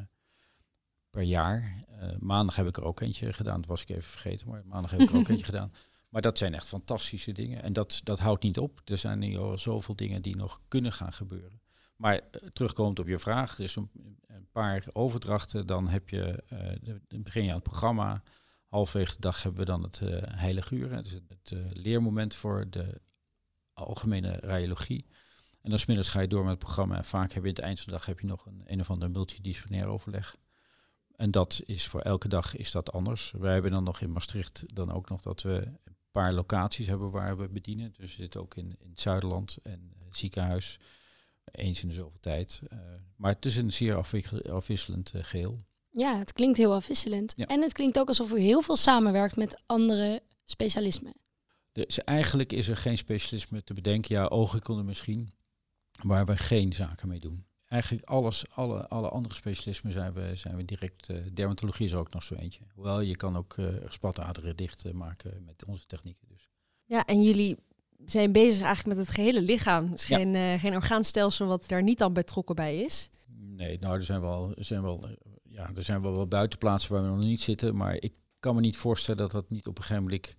per 1.11 1.23
jaar. 1.23 1.85
Uh, 1.89 2.17
maandag 2.19 2.57
heb 2.57 2.67
ik 2.67 2.77
er 2.77 2.85
ook 2.85 3.01
eentje 3.01 3.33
gedaan, 3.33 3.61
dat 3.61 3.71
was 3.71 3.83
ik 3.83 3.89
even 3.89 4.03
vergeten, 4.03 4.49
maar 4.49 4.63
maandag 4.67 4.91
heb 4.91 5.01
ik 5.01 5.11
er 5.11 5.17
ook 5.17 5.29
eentje 5.31 5.45
gedaan. 5.45 5.73
Maar 6.09 6.23
dat 6.23 6.39
zijn 6.39 6.55
echt 6.55 6.67
fantastische 6.67 7.33
dingen. 7.33 7.63
En 7.63 7.73
dat, 7.73 8.01
dat 8.05 8.19
houdt 8.19 8.43
niet 8.43 8.59
op. 8.59 8.81
Er 8.85 8.99
zijn 8.99 9.19
nu 9.19 9.37
al 9.37 9.59
zoveel 9.59 9.97
dingen 9.97 10.23
die 10.23 10.37
nog 10.37 10.61
kunnen 10.69 10.93
gaan 10.93 11.13
gebeuren. 11.13 11.61
Maar 11.97 12.21
terugkomend 12.53 12.99
op 12.99 13.09
je 13.09 13.19
vraag, 13.19 13.57
dus 13.57 13.77
een, 13.77 13.91
een 14.27 14.49
paar 14.53 14.85
overdrachten, 14.93 15.67
dan 15.67 15.89
heb 15.89 16.09
je, 16.09 16.45
dan 17.09 17.23
begin 17.23 17.43
je 17.43 17.49
aan 17.49 17.55
het 17.55 17.65
programma. 17.65 18.23
Halfwege 18.67 19.15
de 19.15 19.21
dag 19.21 19.43
hebben 19.43 19.61
we 19.61 19.67
dan 19.67 19.83
het 19.83 20.01
heilige 20.35 20.75
uur, 20.75 21.03
dus 21.03 21.13
het, 21.13 21.23
het 21.29 21.53
leermoment 21.73 22.35
voor 22.35 22.71
de 22.71 23.01
algemene 23.73 24.37
radiologie. 24.37 25.07
En 25.63 25.71
dan 25.71 25.79
smiddags 25.79 26.09
ga 26.09 26.21
je 26.21 26.29
door 26.29 26.43
met 26.43 26.51
het 26.51 26.59
programma. 26.59 26.97
En 26.97 27.05
vaak 27.05 27.33
heb 27.33 27.43
je 27.43 27.49
aan 27.49 27.55
het 27.55 27.65
eind 27.65 27.81
van 27.81 27.93
de 27.93 27.99
dag 27.99 28.07
heb 28.07 28.21
je 28.21 28.27
nog 28.27 28.47
een, 28.47 28.63
een 28.67 28.81
of 28.81 28.91
ander 28.91 29.11
multidisciplinair 29.11 29.87
overleg. 29.87 30.37
En 31.17 31.31
dat 31.31 31.61
is 31.65 31.87
voor 31.87 32.01
elke 32.01 32.29
dag 32.29 32.57
is 32.57 32.71
dat 32.71 32.93
anders. 32.93 33.33
Wij 33.39 33.53
hebben 33.53 33.71
dan 33.71 33.85
nog 33.85 34.01
in 34.01 34.13
Maastricht 34.13 34.65
dan 34.67 34.93
ook 34.93 35.09
nog 35.09 35.21
dat 35.21 35.43
we 35.43 35.73
een 35.85 35.97
paar 36.11 36.33
locaties 36.33 36.87
hebben 36.87 37.11
waar 37.11 37.39
we 37.39 37.49
bedienen. 37.49 37.93
Dus 37.99 38.17
we 38.17 38.23
zitten 38.23 38.41
ook 38.41 38.57
in, 38.57 38.77
in 38.79 38.91
het 38.91 39.01
Zuiderland 39.01 39.59
en 39.63 39.93
het 40.05 40.17
ziekenhuis. 40.17 40.79
Eens 41.51 41.83
in 41.83 41.89
de 41.89 41.95
zoveel 41.95 42.21
tijd. 42.21 42.61
Uh, 42.73 42.79
maar 43.17 43.33
het 43.33 43.45
is 43.45 43.57
een 43.57 43.73
zeer 43.73 43.97
afwisselend 44.51 45.15
uh, 45.15 45.25
geheel. 45.25 45.59
Ja, 45.91 46.19
het 46.19 46.33
klinkt 46.33 46.59
heel 46.59 46.75
afwisselend. 46.75 47.33
Ja. 47.37 47.47
En 47.47 47.63
het 47.63 47.73
klinkt 47.73 47.99
ook 47.99 48.09
alsof 48.09 48.33
u 48.33 48.41
heel 48.41 48.63
veel 48.63 48.77
samenwerkt 48.77 49.37
met 49.37 49.63
andere 49.67 50.23
specialismen. 50.45 51.13
Dus 51.73 51.99
eigenlijk 51.99 52.53
is 52.53 52.69
er 52.69 52.77
geen 52.77 52.99
specialisme 52.99 53.65
te 53.65 53.75
bedenken. 53.75 54.15
Ja, 54.15 54.27
oogheelkunde 54.27 54.83
misschien, 54.83 55.33
waar 56.03 56.27
we 56.27 56.37
geen 56.37 56.73
zaken 56.73 57.09
mee 57.09 57.21
doen. 57.21 57.45
Eigenlijk 57.67 58.09
alles, 58.09 58.45
alle, 58.51 58.89
alle 58.89 59.09
andere 59.09 59.35
specialismen 59.35 59.93
zijn 59.93 60.13
we, 60.13 60.31
zijn 60.35 60.57
we 60.57 60.65
direct. 60.65 61.11
Uh, 61.11 61.19
dermatologie 61.33 61.87
is 61.87 61.95
ook 61.95 62.13
nog 62.13 62.23
zo 62.23 62.35
eentje. 62.35 62.65
Hoewel 62.75 63.01
je 63.01 63.17
kan 63.17 63.37
ook 63.37 63.57
uh, 63.57 63.69
spataderen 63.89 64.57
dicht 64.57 64.85
uh, 64.85 64.93
maken 64.93 65.45
met 65.45 65.65
onze 65.65 65.87
technieken. 65.87 66.29
Dus. 66.29 66.49
Ja, 66.85 67.05
en 67.05 67.23
jullie 67.23 67.57
zijn 68.05 68.33
bezig 68.33 68.65
eigenlijk 68.65 68.97
met 68.97 69.07
het 69.07 69.15
gehele 69.15 69.43
lichaam. 69.43 69.91
Dus 69.91 70.05
geen, 70.05 70.31
ja. 70.33 70.59
geen 70.59 70.75
orgaanstelsel 70.75 71.47
wat 71.47 71.69
daar 71.69 71.83
niet 71.83 72.03
aan 72.03 72.13
betrokken 72.13 72.55
bij 72.55 72.79
is. 72.79 73.11
Nee, 73.27 73.79
nou, 73.79 73.95
er 73.95 74.05
zijn 74.05 74.21
wel, 74.21 74.53
er 74.57 74.65
zijn 74.65 74.83
wel, 74.83 75.09
ja, 75.43 75.71
er 75.77 75.85
zijn 75.85 76.03
wel, 76.03 76.13
wel 76.13 76.27
buitenplaatsen 76.27 76.93
waar 76.93 77.03
we 77.03 77.09
nog 77.09 77.25
niet 77.25 77.43
zitten. 77.43 77.77
Maar 77.77 77.95
ik 77.95 78.15
kan 78.41 78.55
me 78.55 78.61
niet 78.61 78.77
voorstellen 78.77 79.21
dat 79.21 79.31
dat 79.31 79.49
niet 79.49 79.67
op 79.67 79.77
een 79.79 79.83
gegeven 79.83 80.03
moment 80.03 80.37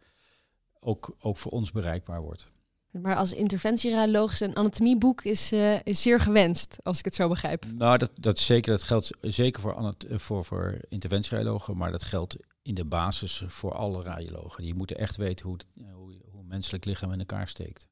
ook, 0.79 1.15
ook 1.19 1.37
voor 1.37 1.51
ons 1.51 1.71
bereikbaar 1.71 2.21
wordt. 2.21 2.51
Maar 2.91 3.15
als 3.15 3.33
interventieradioloog 3.33 4.39
een 4.39 4.55
anatomieboek 4.55 5.24
is, 5.24 5.53
uh, 5.53 5.79
is 5.83 6.01
zeer 6.01 6.19
gewenst, 6.19 6.77
als 6.83 7.00
ik 7.00 7.05
het 7.05 7.15
zo 7.15 7.27
begrijp. 7.27 7.65
Nou, 7.74 7.98
dat, 7.98 8.12
dat, 8.15 8.39
zeker, 8.39 8.71
dat 8.71 8.83
geldt 8.83 9.12
zeker 9.21 9.62
voor, 9.62 9.93
voor, 10.19 10.45
voor 10.45 10.77
interventieradiologen, 10.89 11.77
maar 11.77 11.91
dat 11.91 12.03
geldt 12.03 12.38
in 12.62 12.74
de 12.74 12.86
basis 12.86 13.43
voor 13.48 13.74
alle 13.74 14.01
radiologen. 14.01 14.63
Die 14.63 14.75
moeten 14.75 14.98
echt 14.98 15.15
weten 15.15 15.45
hoe, 15.48 15.57
hoe, 15.93 16.15
hoe 16.31 16.39
een 16.39 16.48
menselijk 16.48 16.86
lichaam 16.86 17.12
in 17.12 17.19
elkaar 17.19 17.48
steekt. 17.48 17.88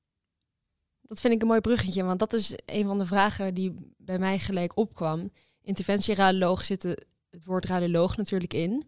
Dat 1.01 1.21
vind 1.21 1.33
ik 1.33 1.41
een 1.41 1.47
mooi 1.47 1.61
bruggetje, 1.61 2.03
want 2.03 2.19
dat 2.19 2.33
is 2.33 2.53
een 2.65 2.85
van 2.85 2.97
de 2.97 3.05
vragen 3.05 3.53
die 3.53 3.93
bij 3.97 4.19
mij 4.19 4.39
gelijk 4.39 4.77
opkwam. 4.77 5.31
Interventieradioloog 5.61 6.65
zit 6.65 6.83
het 6.83 7.45
woord 7.45 7.65
radioloog 7.65 8.17
natuurlijk 8.17 8.53
in. 8.53 8.87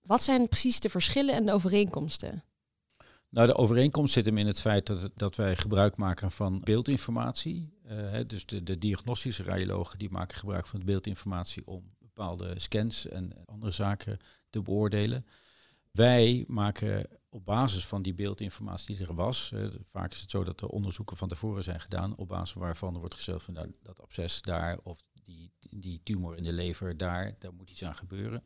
Wat 0.00 0.22
zijn 0.22 0.48
precies 0.48 0.80
de 0.80 0.88
verschillen 0.88 1.34
en 1.34 1.46
de 1.46 1.52
overeenkomsten? 1.52 2.42
Nou, 3.30 3.46
de 3.46 3.56
overeenkomst 3.56 4.12
zit 4.12 4.24
hem 4.24 4.38
in 4.38 4.46
het 4.46 4.60
feit 4.60 4.86
dat, 4.86 5.10
dat 5.14 5.36
wij 5.36 5.56
gebruik 5.56 5.96
maken 5.96 6.30
van 6.30 6.60
beeldinformatie. 6.64 7.72
Uh, 7.86 8.18
dus 8.26 8.46
de, 8.46 8.62
de 8.62 8.78
diagnostische 8.78 9.42
radiologen 9.42 9.98
die 9.98 10.10
maken 10.10 10.36
gebruik 10.36 10.66
van 10.66 10.84
beeldinformatie 10.84 11.66
om 11.66 11.96
bepaalde 11.98 12.60
scans 12.60 13.06
en 13.06 13.32
andere 13.46 13.72
zaken 13.72 14.18
te 14.50 14.62
beoordelen. 14.62 15.26
Wij 15.90 16.44
maken 16.48 17.06
op 17.28 17.44
basis 17.44 17.86
van 17.86 18.02
die 18.02 18.14
beeldinformatie 18.14 18.96
die 18.96 19.06
er 19.06 19.14
was, 19.14 19.52
vaak 19.88 20.12
is 20.12 20.20
het 20.20 20.30
zo 20.30 20.44
dat 20.44 20.60
er 20.60 20.68
onderzoeken 20.68 21.16
van 21.16 21.28
tevoren 21.28 21.62
zijn 21.62 21.80
gedaan, 21.80 22.16
op 22.16 22.28
basis 22.28 22.52
waarvan 22.52 22.94
er 22.94 23.00
wordt 23.00 23.14
gesteld 23.14 23.42
van 23.42 23.54
nou, 23.54 23.74
dat 23.82 24.00
absces 24.00 24.42
daar 24.42 24.78
of 24.82 24.98
die, 25.22 25.52
die 25.70 26.00
tumor 26.02 26.36
in 26.36 26.42
de 26.42 26.52
lever 26.52 26.96
daar, 26.96 27.36
daar 27.38 27.54
moet 27.54 27.70
iets 27.70 27.84
aan 27.84 27.94
gebeuren. 27.94 28.42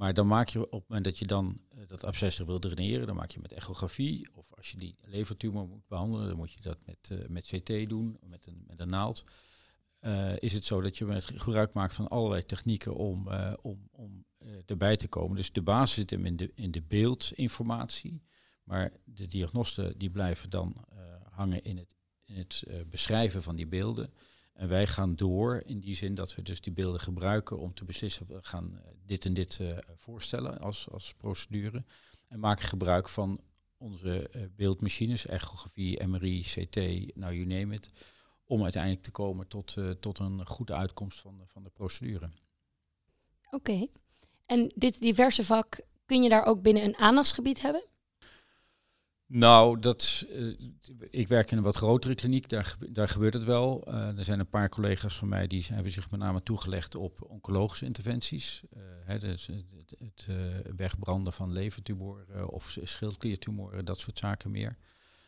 Maar 0.00 0.14
dan 0.14 0.26
maak 0.26 0.48
je 0.48 0.58
op 0.62 0.80
het 0.80 0.88
moment 0.88 1.04
dat 1.04 1.18
je 1.18 1.26
dan 1.26 1.60
uh, 1.74 1.80
dat 1.86 2.04
absces 2.04 2.38
wil 2.38 2.58
draineren, 2.58 3.06
dan 3.06 3.16
maak 3.16 3.30
je 3.30 3.40
met 3.40 3.52
echografie. 3.52 4.28
Of 4.34 4.54
als 4.54 4.70
je 4.70 4.78
die 4.78 4.96
levertumor 5.04 5.68
moet 5.68 5.88
behandelen, 5.88 6.28
dan 6.28 6.36
moet 6.36 6.52
je 6.52 6.60
dat 6.60 6.86
met, 6.86 7.08
uh, 7.12 7.28
met 7.28 7.46
CT 7.46 7.88
doen, 7.88 8.18
met 8.26 8.46
een, 8.46 8.64
met 8.66 8.80
een 8.80 8.88
naald. 8.88 9.24
Uh, 10.00 10.38
is 10.38 10.52
het 10.52 10.64
zo 10.64 10.80
dat 10.80 10.98
je 10.98 11.04
met 11.04 11.24
gebruik 11.24 11.72
maakt 11.72 11.94
van 11.94 12.08
allerlei 12.08 12.44
technieken 12.44 12.94
om, 12.94 13.28
om, 13.60 13.88
om 13.90 14.24
erbij 14.66 14.96
te 14.96 15.08
komen. 15.08 15.36
Dus 15.36 15.52
de 15.52 15.62
basis 15.62 15.94
zit 15.94 16.10
hem 16.10 16.26
in 16.26 16.36
de, 16.36 16.52
in 16.54 16.70
de 16.70 16.82
beeldinformatie. 16.82 18.22
Maar 18.64 18.92
de 19.04 19.26
diagnosten 19.26 19.98
die 19.98 20.10
blijven 20.10 20.50
dan 20.50 20.84
hangen 21.30 21.62
in 21.62 21.76
het, 21.76 21.96
in 22.24 22.36
het 22.36 22.64
beschrijven 22.90 23.42
van 23.42 23.56
die 23.56 23.66
beelden. 23.66 24.12
En 24.60 24.68
wij 24.68 24.86
gaan 24.86 25.16
door 25.16 25.62
in 25.66 25.80
die 25.80 25.94
zin 25.94 26.14
dat 26.14 26.34
we 26.34 26.42
dus 26.42 26.60
die 26.60 26.72
beelden 26.72 27.00
gebruiken 27.00 27.58
om 27.58 27.74
te 27.74 27.84
beslissen, 27.84 28.26
we 28.26 28.38
gaan 28.42 28.80
dit 29.06 29.24
en 29.24 29.34
dit 29.34 29.58
uh, 29.60 29.78
voorstellen 29.96 30.58
als, 30.58 30.90
als 30.90 31.14
procedure. 31.14 31.84
En 32.28 32.40
maken 32.40 32.64
gebruik 32.64 33.08
van 33.08 33.40
onze 33.76 34.30
uh, 34.36 34.42
beeldmachines, 34.56 35.26
echografie, 35.26 36.06
MRI, 36.06 36.42
CT, 36.42 36.76
nou 37.16 37.34
you 37.34 37.44
name 37.44 37.74
it, 37.74 37.88
om 38.44 38.62
uiteindelijk 38.62 39.02
te 39.02 39.10
komen 39.10 39.48
tot, 39.48 39.76
tot 40.00 40.18
een 40.18 40.46
goede 40.46 40.74
uitkomst 40.74 41.20
van 41.20 41.38
de, 41.38 41.44
van 41.46 41.62
de 41.62 41.70
procedure. 41.70 42.30
Oké. 43.50 43.86
En 44.46 44.72
dit 44.74 45.00
diverse 45.00 45.44
vak, 45.44 45.80
kun 46.06 46.22
je 46.22 46.28
daar 46.28 46.44
ook 46.44 46.62
binnen 46.62 46.84
een 46.84 46.96
aandachtsgebied 46.96 47.60
hebben? 47.60 47.84
Nou, 49.32 49.78
dat, 49.78 50.26
uh, 50.28 50.58
ik 51.10 51.28
werk 51.28 51.50
in 51.50 51.56
een 51.56 51.62
wat 51.62 51.76
grotere 51.76 52.14
kliniek, 52.14 52.48
daar, 52.48 52.76
daar 52.88 53.08
gebeurt 53.08 53.34
het 53.34 53.44
wel. 53.44 53.84
Uh, 53.88 54.18
er 54.18 54.24
zijn 54.24 54.40
een 54.40 54.48
paar 54.48 54.68
collega's 54.68 55.16
van 55.16 55.28
mij 55.28 55.46
die 55.46 55.66
hebben 55.72 55.92
zich 55.92 56.10
met 56.10 56.20
name 56.20 56.42
toegelegd 56.42 56.94
op 56.94 57.22
oncologische 57.28 57.84
interventies. 57.84 58.62
Hè, 59.04 59.18
dus 59.18 59.46
het, 59.46 59.64
het, 59.76 59.96
het 59.98 60.26
wegbranden 60.76 61.32
van 61.32 61.52
levertumoren 61.52 62.48
of 62.48 62.78
schildkliertumoren, 62.82 63.84
dat 63.84 63.98
soort 63.98 64.18
zaken 64.18 64.50
meer. 64.50 64.76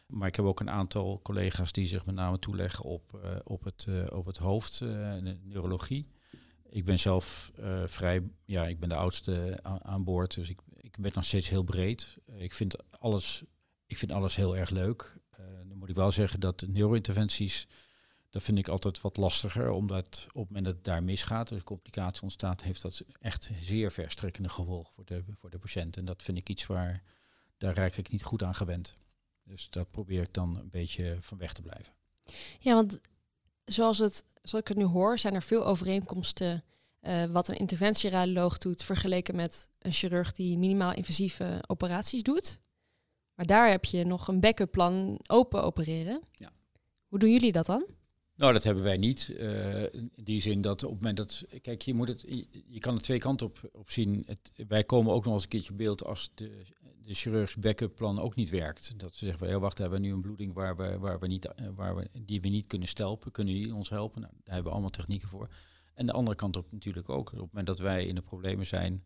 Maar 0.07 0.29
ik 0.29 0.37
heb 0.37 0.45
ook 0.45 0.61
een 0.61 0.71
aantal 0.71 1.21
collega's 1.23 1.73
die 1.73 1.87
zich 1.87 2.07
met 2.07 2.15
name 2.15 2.38
toeleggen 2.38 2.85
op, 2.85 3.21
op, 3.45 3.65
het, 3.65 3.87
op 4.12 4.27
het 4.27 4.37
hoofd, 4.37 4.79
de 4.79 5.38
neurologie. 5.43 6.07
Ik 6.69 6.85
ben 6.85 6.99
zelf 6.99 7.53
vrij, 7.87 8.23
ja, 8.45 8.67
ik 8.67 8.81
ben 8.81 8.88
de 8.88 8.95
oudste 8.95 9.59
aan, 9.62 9.85
aan 9.85 10.05
boord, 10.05 10.35
dus 10.35 10.49
ik, 10.49 10.61
ik 10.77 10.97
ben 10.99 11.12
nog 11.15 11.25
steeds 11.25 11.49
heel 11.49 11.62
breed. 11.62 12.17
ik 12.38 12.55
vind 12.55 12.77
alles 12.99 13.45
ik 13.92 13.98
vind 13.98 14.12
alles 14.12 14.37
heel 14.37 14.57
erg 14.57 14.70
leuk. 14.70 15.16
Uh, 15.40 15.46
dan 15.68 15.78
moet 15.78 15.88
ik 15.88 15.94
wel 15.94 16.12
zeggen 16.12 16.40
dat 16.40 16.64
neurointerventies, 16.66 17.66
dat 18.31 18.42
vind 18.42 18.59
ik 18.59 18.68
altijd 18.68 19.00
wat 19.00 19.16
lastiger, 19.16 19.70
omdat 19.70 20.26
op 20.26 20.35
het 20.35 20.48
moment 20.48 20.64
dat 20.64 20.74
het 20.74 20.85
daar 20.85 21.02
misgaat, 21.02 21.48
dus 21.48 21.62
complicatie 21.62 22.22
ontstaat, 22.22 22.62
heeft 22.62 22.83
dat 22.83 23.02
echt 23.20 23.50
zeer 23.61 23.92
verstrekkende 23.92 24.48
gevolgen 24.48 24.94
voor 24.94 25.05
de, 25.05 25.24
voor 25.38 25.50
de 25.50 25.59
patiënt. 25.59 25.96
En 25.96 26.05
dat 26.05 26.22
vind 26.22 26.38
ik 26.38 26.48
iets 26.48 26.66
waar, 26.66 27.02
daar 27.59 27.74
raak 27.74 27.96
ik 27.96 28.11
niet 28.11 28.22
goed 28.22 28.42
aan 28.42 28.55
gewend. 28.55 28.92
Dus 29.42 29.70
dat 29.70 29.90
probeer 29.90 30.22
ik 30.22 30.35
dan 30.35 30.57
een 30.57 30.70
beetje 30.70 31.16
van 31.20 31.38
weg 31.38 31.52
te 31.52 31.62
blijven. 31.62 31.92
Ja, 32.59 32.74
want 32.74 33.00
zoals, 33.64 33.98
het, 33.98 34.24
zoals 34.42 34.64
ik 34.64 34.68
het 34.68 34.76
nu 34.76 34.85
hoor, 34.85 35.18
zijn 35.18 35.35
er 35.35 35.42
veel 35.42 35.66
overeenkomsten 35.66 36.64
uh, 37.02 37.24
wat 37.24 37.48
een 37.48 37.57
interventieradioloog 37.57 38.59
doet 38.59 38.83
vergeleken 38.83 39.37
met 39.37 39.68
een 39.78 39.92
chirurg 39.92 40.33
die 40.33 40.59
minimaal 40.59 40.94
invasieve 40.94 41.64
operaties 41.66 42.22
doet. 42.22 42.61
Maar 43.35 43.47
daar 43.47 43.71
heb 43.71 43.85
je 43.85 44.05
nog 44.05 44.29
een 44.29 44.40
backup 44.40 44.71
plan 44.71 45.21
open 45.27 45.62
opereren. 45.62 46.23
Ja. 46.33 46.51
Hoe 47.07 47.18
doen 47.18 47.31
jullie 47.31 47.53
dat 47.53 47.66
dan? 47.66 47.87
Nou, 48.35 48.53
dat 48.53 48.62
hebben 48.62 48.83
wij 48.83 48.97
niet. 48.97 49.29
Uh, 49.33 49.83
in 49.83 50.12
die 50.14 50.40
zin 50.40 50.61
dat 50.61 50.85
op 50.85 50.90
het 50.90 51.01
moment 51.01 51.16
dat. 51.16 51.45
Kijk, 51.62 51.83
je, 51.83 51.95
moet 51.95 52.09
het, 52.09 52.25
je, 52.66 52.79
kan 52.79 52.95
er 52.95 53.03
twee 53.03 53.18
kanten 53.18 53.47
op, 53.47 53.71
op 53.73 53.90
zien. 53.90 54.23
Het, 54.27 54.53
wij 54.68 54.85
komen 54.85 55.12
ook 55.12 55.25
nog 55.25 55.35
eens 55.35 55.42
een 55.42 55.49
keertje 55.49 55.75
beeld 55.75 56.05
als 56.05 56.31
de, 56.35 56.64
de 57.03 57.14
chirurgs 57.14 57.57
backup 57.57 57.95
plan 57.95 58.21
ook 58.21 58.35
niet 58.35 58.51
werkt. 58.51 58.92
Dat 58.97 59.14
ze 59.14 59.25
zeggen, 59.25 59.49
ja, 59.49 59.59
wacht, 59.59 59.79
hebben 59.79 60.01
we 60.01 60.07
nu 60.07 60.12
een 60.12 60.21
bloeding 60.21 60.53
waar 60.53 60.77
we, 60.77 60.99
waar 60.99 61.18
we 61.18 61.27
niet, 61.27 61.47
eh, 61.55 61.66
waar 61.75 61.97
we, 61.97 62.09
die 62.25 62.40
we 62.40 62.49
niet 62.49 62.66
kunnen 62.66 62.88
stelpen. 62.88 63.33
Kunnen 63.33 63.55
jullie 63.55 63.75
ons 63.75 63.88
helpen? 63.88 64.21
Nou, 64.21 64.33
daar 64.33 64.55
hebben 64.55 64.64
we 64.64 64.71
allemaal 64.71 64.90
technieken 64.90 65.29
voor. 65.29 65.49
En 65.95 66.07
de 66.07 66.12
andere 66.12 66.37
kant 66.37 66.57
op 66.57 66.73
natuurlijk 66.73 67.09
ook. 67.09 67.33
Op 67.33 67.38
het 67.38 67.47
moment 67.47 67.66
dat 67.66 67.79
wij 67.79 68.05
in 68.07 68.14
de 68.14 68.23
problemen 68.23 68.66
zijn, 68.66 69.05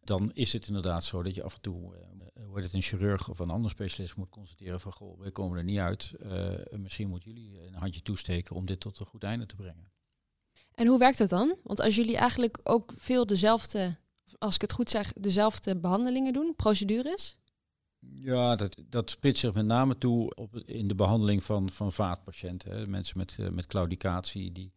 dan 0.00 0.30
is 0.34 0.52
het 0.52 0.66
inderdaad 0.66 1.04
zo 1.04 1.22
dat 1.22 1.34
je 1.34 1.42
af 1.42 1.54
en 1.54 1.60
toe 1.60 1.94
uh, 1.94 2.35
wordt 2.56 2.72
het 2.72 2.82
een 2.82 2.98
chirurg 2.98 3.28
of 3.28 3.38
een 3.38 3.50
ander 3.50 3.70
specialist 3.70 4.16
moet 4.16 4.28
constateren 4.28 4.80
van 4.80 4.92
goh, 4.92 5.20
wij 5.20 5.30
komen 5.30 5.58
er 5.58 5.64
niet 5.64 5.78
uit. 5.78 6.12
Uh, 6.18 6.78
misschien 6.78 7.08
moeten 7.08 7.32
jullie 7.32 7.66
een 7.66 7.74
handje 7.74 8.02
toesteken 8.02 8.56
om 8.56 8.66
dit 8.66 8.80
tot 8.80 9.00
een 9.00 9.06
goed 9.06 9.24
einde 9.24 9.46
te 9.46 9.56
brengen. 9.56 9.92
En 10.74 10.86
hoe 10.86 10.98
werkt 10.98 11.18
het 11.18 11.28
dan? 11.28 11.56
Want 11.62 11.80
als 11.80 11.94
jullie 11.94 12.16
eigenlijk 12.16 12.58
ook 12.62 12.92
veel 12.96 13.26
dezelfde, 13.26 13.96
als 14.38 14.54
ik 14.54 14.60
het 14.60 14.72
goed 14.72 14.90
zeg, 14.90 15.12
dezelfde 15.12 15.76
behandelingen 15.76 16.32
doen, 16.32 16.54
procedures? 16.56 17.36
Ja, 17.98 18.56
dat, 18.56 18.76
dat 18.88 19.10
spitst 19.10 19.40
zich 19.40 19.54
met 19.54 19.66
name 19.66 19.98
toe 19.98 20.34
op, 20.34 20.56
in 20.56 20.88
de 20.88 20.94
behandeling 20.94 21.44
van, 21.44 21.70
van 21.70 21.92
vaatpatiënten. 21.92 22.70
Hè. 22.70 22.86
Mensen 22.86 23.18
met, 23.18 23.36
uh, 23.40 23.48
met 23.48 23.66
claudicatie, 23.66 24.52
die, 24.52 24.72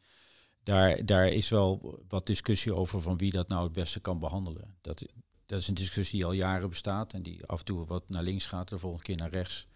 daar, 0.63 1.05
daar 1.05 1.27
is 1.27 1.49
wel 1.49 1.99
wat 2.07 2.25
discussie 2.25 2.73
over 2.73 3.01
van 3.01 3.17
wie 3.17 3.31
dat 3.31 3.47
nou 3.47 3.63
het 3.63 3.73
beste 3.73 3.99
kan 3.99 4.19
behandelen. 4.19 4.77
Dat, 4.81 5.05
dat 5.49 5.59
is 5.59 5.67
een 5.67 5.73
discussie 5.73 6.19
die 6.19 6.27
al 6.27 6.33
jaren 6.33 6.69
bestaat 6.69 7.13
en 7.13 7.23
die 7.23 7.45
af 7.45 7.59
en 7.59 7.65
toe 7.65 7.85
wat 7.85 8.09
naar 8.09 8.23
links 8.23 8.45
gaat, 8.45 8.69
de 8.69 8.79
volgende 8.79 9.05
keer 9.05 9.17
naar 9.17 9.29
rechts. 9.29 9.67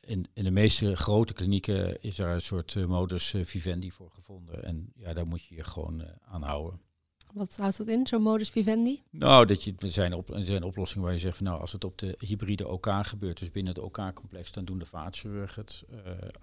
In, 0.00 0.26
in 0.32 0.44
de 0.44 0.50
meeste 0.50 0.96
grote 0.96 1.32
klinieken 1.32 2.02
is 2.02 2.16
daar 2.16 2.34
een 2.34 2.40
soort 2.40 2.74
uh, 2.74 2.86
modus 2.86 3.34
vivendi 3.42 3.90
voor 3.90 4.10
gevonden. 4.10 4.64
En 4.64 4.92
ja, 4.94 5.12
daar 5.12 5.26
moet 5.26 5.44
je 5.44 5.54
je 5.54 5.64
gewoon 5.64 6.04
aan 6.24 6.42
houden. 6.42 6.80
Wat 7.32 7.56
houdt 7.56 7.76
dat 7.76 7.88
in, 7.88 8.06
zo'n 8.06 8.22
modus 8.22 8.50
vivendi? 8.50 9.02
Nou, 9.10 9.46
dat 9.46 9.62
je, 9.62 9.74
er, 9.78 9.92
zijn 9.92 10.14
op, 10.14 10.30
er 10.30 10.46
zijn 10.46 10.62
oplossingen 10.62 11.04
waar 11.04 11.14
je 11.14 11.20
zegt 11.20 11.36
van 11.36 11.46
nou, 11.46 11.60
als 11.60 11.72
het 11.72 11.84
op 11.84 11.98
de 11.98 12.14
hybride 12.18 12.68
OK 12.68 12.88
gebeurt, 13.00 13.38
dus 13.38 13.50
binnen 13.50 13.74
het 13.74 13.82
OK-complex, 13.82 14.52
dan 14.52 14.64
doen 14.64 14.78
de 14.78 14.86
vaatchirurgen 14.86 15.62
het. 15.62 15.84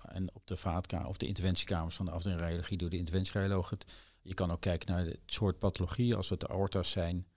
en 0.02 0.30
op 0.34 0.48
de 0.48 0.56
vaatkamer 0.56 1.08
of 1.08 1.18
de 1.18 1.28
interventiekamers 1.28 1.96
van 1.96 2.06
de 2.06 2.12
afdeling 2.12 2.42
radiologie 2.42 2.78
doen 2.78 2.90
de 2.90 2.98
interventieradiologen 2.98 3.78
het. 3.78 3.92
Je 4.22 4.34
kan 4.34 4.52
ook 4.52 4.62
kijken 4.62 4.92
naar 4.92 5.06
het 5.06 5.20
soort 5.26 5.60
pathologie. 5.60 6.16
Als 6.16 6.30
het 6.30 6.40
de 6.40 6.48
aorta's 6.48 6.92
zijn, 6.92 7.28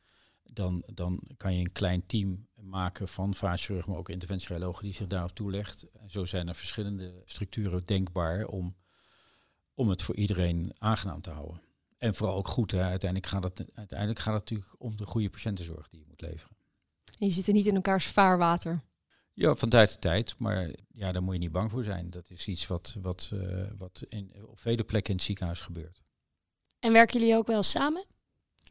dan, 0.53 0.83
dan 0.87 1.21
kan 1.37 1.55
je 1.55 1.61
een 1.61 1.73
klein 1.73 2.07
team 2.07 2.47
maken 2.55 3.09
van 3.09 3.35
vaatchirurgen, 3.35 3.91
maar 3.91 4.01
ook 4.01 4.09
interventieradiologen 4.09 4.85
die 4.85 4.93
zich 4.93 5.07
daarop 5.07 5.31
toelegt. 5.35 5.87
En 5.93 6.11
zo 6.11 6.25
zijn 6.25 6.49
er 6.49 6.55
verschillende 6.55 7.23
structuren 7.25 7.85
denkbaar 7.85 8.47
om, 8.47 8.77
om 9.75 9.89
het 9.89 10.03
voor 10.03 10.15
iedereen 10.15 10.73
aangenaam 10.79 11.21
te 11.21 11.31
houden. 11.31 11.61
En 11.99 12.15
vooral 12.15 12.37
ook 12.37 12.49
goed. 12.49 12.71
Hè. 12.71 12.83
Uiteindelijk, 12.83 13.33
gaat 13.33 13.43
het, 13.43 13.65
uiteindelijk 13.75 14.19
gaat 14.19 14.35
het 14.35 14.43
natuurlijk 14.43 14.75
om 14.79 14.97
de 14.97 15.07
goede 15.07 15.31
patiëntenzorg 15.31 15.89
die 15.89 16.01
je 16.01 16.07
moet 16.09 16.21
leveren. 16.21 16.57
En 17.19 17.27
je 17.27 17.33
zit 17.33 17.47
er 17.47 17.53
niet 17.53 17.67
in 17.67 17.75
elkaars 17.75 18.07
vaarwater. 18.07 18.83
Ja, 19.33 19.55
van 19.55 19.69
tijd 19.69 19.91
tot 19.91 20.01
tijd. 20.01 20.39
Maar 20.39 20.71
ja, 20.93 21.13
daar 21.13 21.23
moet 21.23 21.35
je 21.35 21.41
niet 21.41 21.53
bang 21.53 21.71
voor 21.71 21.83
zijn. 21.83 22.11
Dat 22.11 22.31
is 22.31 22.49
iets 22.49 22.67
wat, 22.67 22.97
wat, 23.01 23.31
uh, 23.35 23.67
wat 23.79 24.03
in, 24.09 24.33
op 24.47 24.61
vele 24.61 24.85
plekken 24.85 25.11
in 25.11 25.17
het 25.17 25.27
ziekenhuis 25.27 25.61
gebeurt. 25.61 26.03
En 26.79 26.93
werken 26.93 27.21
jullie 27.21 27.37
ook 27.37 27.47
wel 27.47 27.63
samen? 27.63 28.07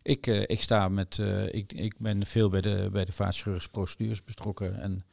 Ik, 0.06 0.28
uh, 0.28 0.42
ik 0.42 0.62
sta 0.62 0.90
met, 0.90 1.18
uh, 1.18 1.54
ik, 1.54 1.74
ik 1.74 1.98
ben 1.98 2.26
veel 2.26 2.50
bij 2.50 2.62
de, 2.62 2.90
bij 2.92 3.06
de 3.06 3.12
vaatchirurgische 3.12 3.70
procedures 3.70 4.24
betrokken. 4.24 4.82
En 4.82 5.06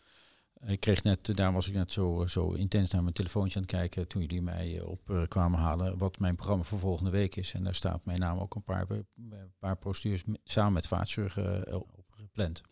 ik 0.67 0.81
kreeg 0.81 1.03
net, 1.03 1.37
daar 1.37 1.53
was 1.53 1.69
ik 1.69 1.75
net 1.75 1.93
zo, 1.93 2.27
zo 2.27 2.53
intens 2.53 2.91
naar 2.91 3.03
mijn 3.03 3.15
telefoontje 3.15 3.57
aan 3.57 3.63
het 3.63 3.71
kijken 3.71 4.09
toen 4.09 4.21
jullie 4.21 4.43
mij 4.43 4.81
op 4.81 5.11
uh, 5.11 5.23
kwamen 5.29 5.59
halen 5.59 5.99
wat 5.99 6.19
mijn 6.19 6.35
programma 6.35 6.65
voor 6.65 6.79
volgende 6.79 7.11
week 7.11 7.37
is. 7.37 7.55
En 7.55 7.65
daar 7.65 7.75
staat 7.75 8.05
mijn 8.05 8.19
naam 8.19 8.39
ook 8.39 8.55
een 8.55 8.63
paar, 8.63 8.87
een 8.91 9.53
paar 9.59 9.77
procedures 9.77 10.23
samen 10.45 10.73
met 10.73 10.87
vaatchirurgen 10.87 11.75
op 11.75 12.05
gepland. 12.11 12.63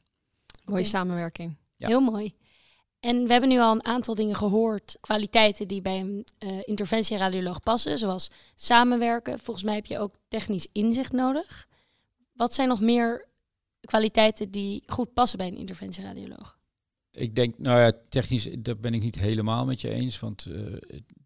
Mooie 0.65 0.85
samenwerking. 0.85 1.57
Ja. 1.77 1.87
Heel 1.87 2.01
mooi. 2.01 2.35
En 2.99 3.27
we 3.27 3.33
hebben 3.33 3.51
nu 3.51 3.61
al 3.61 3.73
een 3.73 3.85
aantal 3.85 4.15
dingen 4.15 4.37
gehoord, 4.37 4.97
kwaliteiten 5.01 5.69
die 5.69 5.83
bij 5.83 6.01
een 6.01 6.27
uh, 6.39 6.59
interventieradioloog 6.65 7.61
passen, 7.61 7.99
zoals 7.99 8.31
samenwerken. 8.55 9.39
Volgens 9.39 9.65
mij 9.65 9.75
heb 9.75 9.87
je 9.87 9.99
ook 9.99 10.15
technisch 10.29 10.69
inzicht 10.73 11.13
nodig. 11.13 11.69
Wat 12.41 12.55
zijn 12.55 12.69
nog 12.69 12.81
meer 12.81 13.29
kwaliteiten 13.81 14.51
die 14.51 14.83
goed 14.87 15.13
passen 15.13 15.39
bij 15.39 15.47
een 15.47 15.57
interventieradioloog? 15.57 16.59
Ik 17.11 17.35
denk, 17.35 17.59
nou 17.59 17.81
ja, 17.81 17.93
technisch, 18.09 18.49
daar 18.59 18.77
ben 18.79 18.95
ik 18.95 19.03
niet 19.03 19.19
helemaal 19.19 19.65
met 19.65 19.81
je 19.81 19.89
eens. 19.89 20.21
Want 20.21 20.47
uh, 20.47 20.77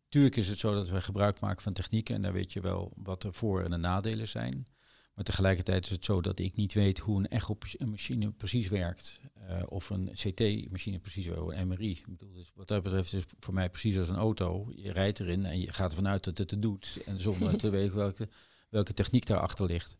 tuurlijk 0.08 0.36
is 0.36 0.48
het 0.48 0.58
zo 0.58 0.74
dat 0.74 0.88
we 0.88 1.00
gebruik 1.00 1.40
maken 1.40 1.62
van 1.62 1.72
technieken 1.72 2.14
en 2.14 2.22
daar 2.22 2.32
weet 2.32 2.52
je 2.52 2.60
wel 2.60 2.92
wat 2.96 3.22
de 3.22 3.32
voor- 3.32 3.62
en 3.62 3.70
de 3.70 3.76
nadelen 3.76 4.28
zijn. 4.28 4.66
Maar 5.14 5.24
tegelijkertijd 5.24 5.84
is 5.84 5.90
het 5.90 6.04
zo 6.04 6.20
dat 6.20 6.38
ik 6.38 6.56
niet 6.56 6.72
weet 6.72 6.98
hoe 6.98 7.18
een 7.18 7.28
echo-machine 7.28 8.32
precies 8.32 8.68
werkt. 8.68 9.20
Uh, 9.48 9.62
of 9.68 9.90
een 9.90 10.10
CT-machine 10.12 10.98
precies 10.98 11.26
werkt, 11.26 11.52
een 11.52 11.68
MRI. 11.68 11.90
Ik 11.90 12.06
bedoel, 12.06 12.32
dus 12.32 12.50
wat 12.54 12.68
dat 12.68 12.82
betreft 12.82 13.12
is 13.12 13.22
het 13.22 13.34
voor 13.38 13.54
mij 13.54 13.70
precies 13.70 13.98
als 13.98 14.08
een 14.08 14.16
auto. 14.16 14.72
Je 14.74 14.92
rijdt 14.92 15.20
erin 15.20 15.44
en 15.44 15.60
je 15.60 15.72
gaat 15.72 15.90
ervan 15.90 16.08
uit 16.08 16.24
dat 16.24 16.38
het 16.38 16.50
het 16.50 16.62
doet. 16.62 16.98
En 17.06 17.20
zonder 17.20 17.58
te 17.58 17.70
weten 17.70 17.96
welke, 17.96 18.28
welke 18.68 18.94
techniek 18.94 19.26
daarachter 19.26 19.66
ligt. 19.66 19.96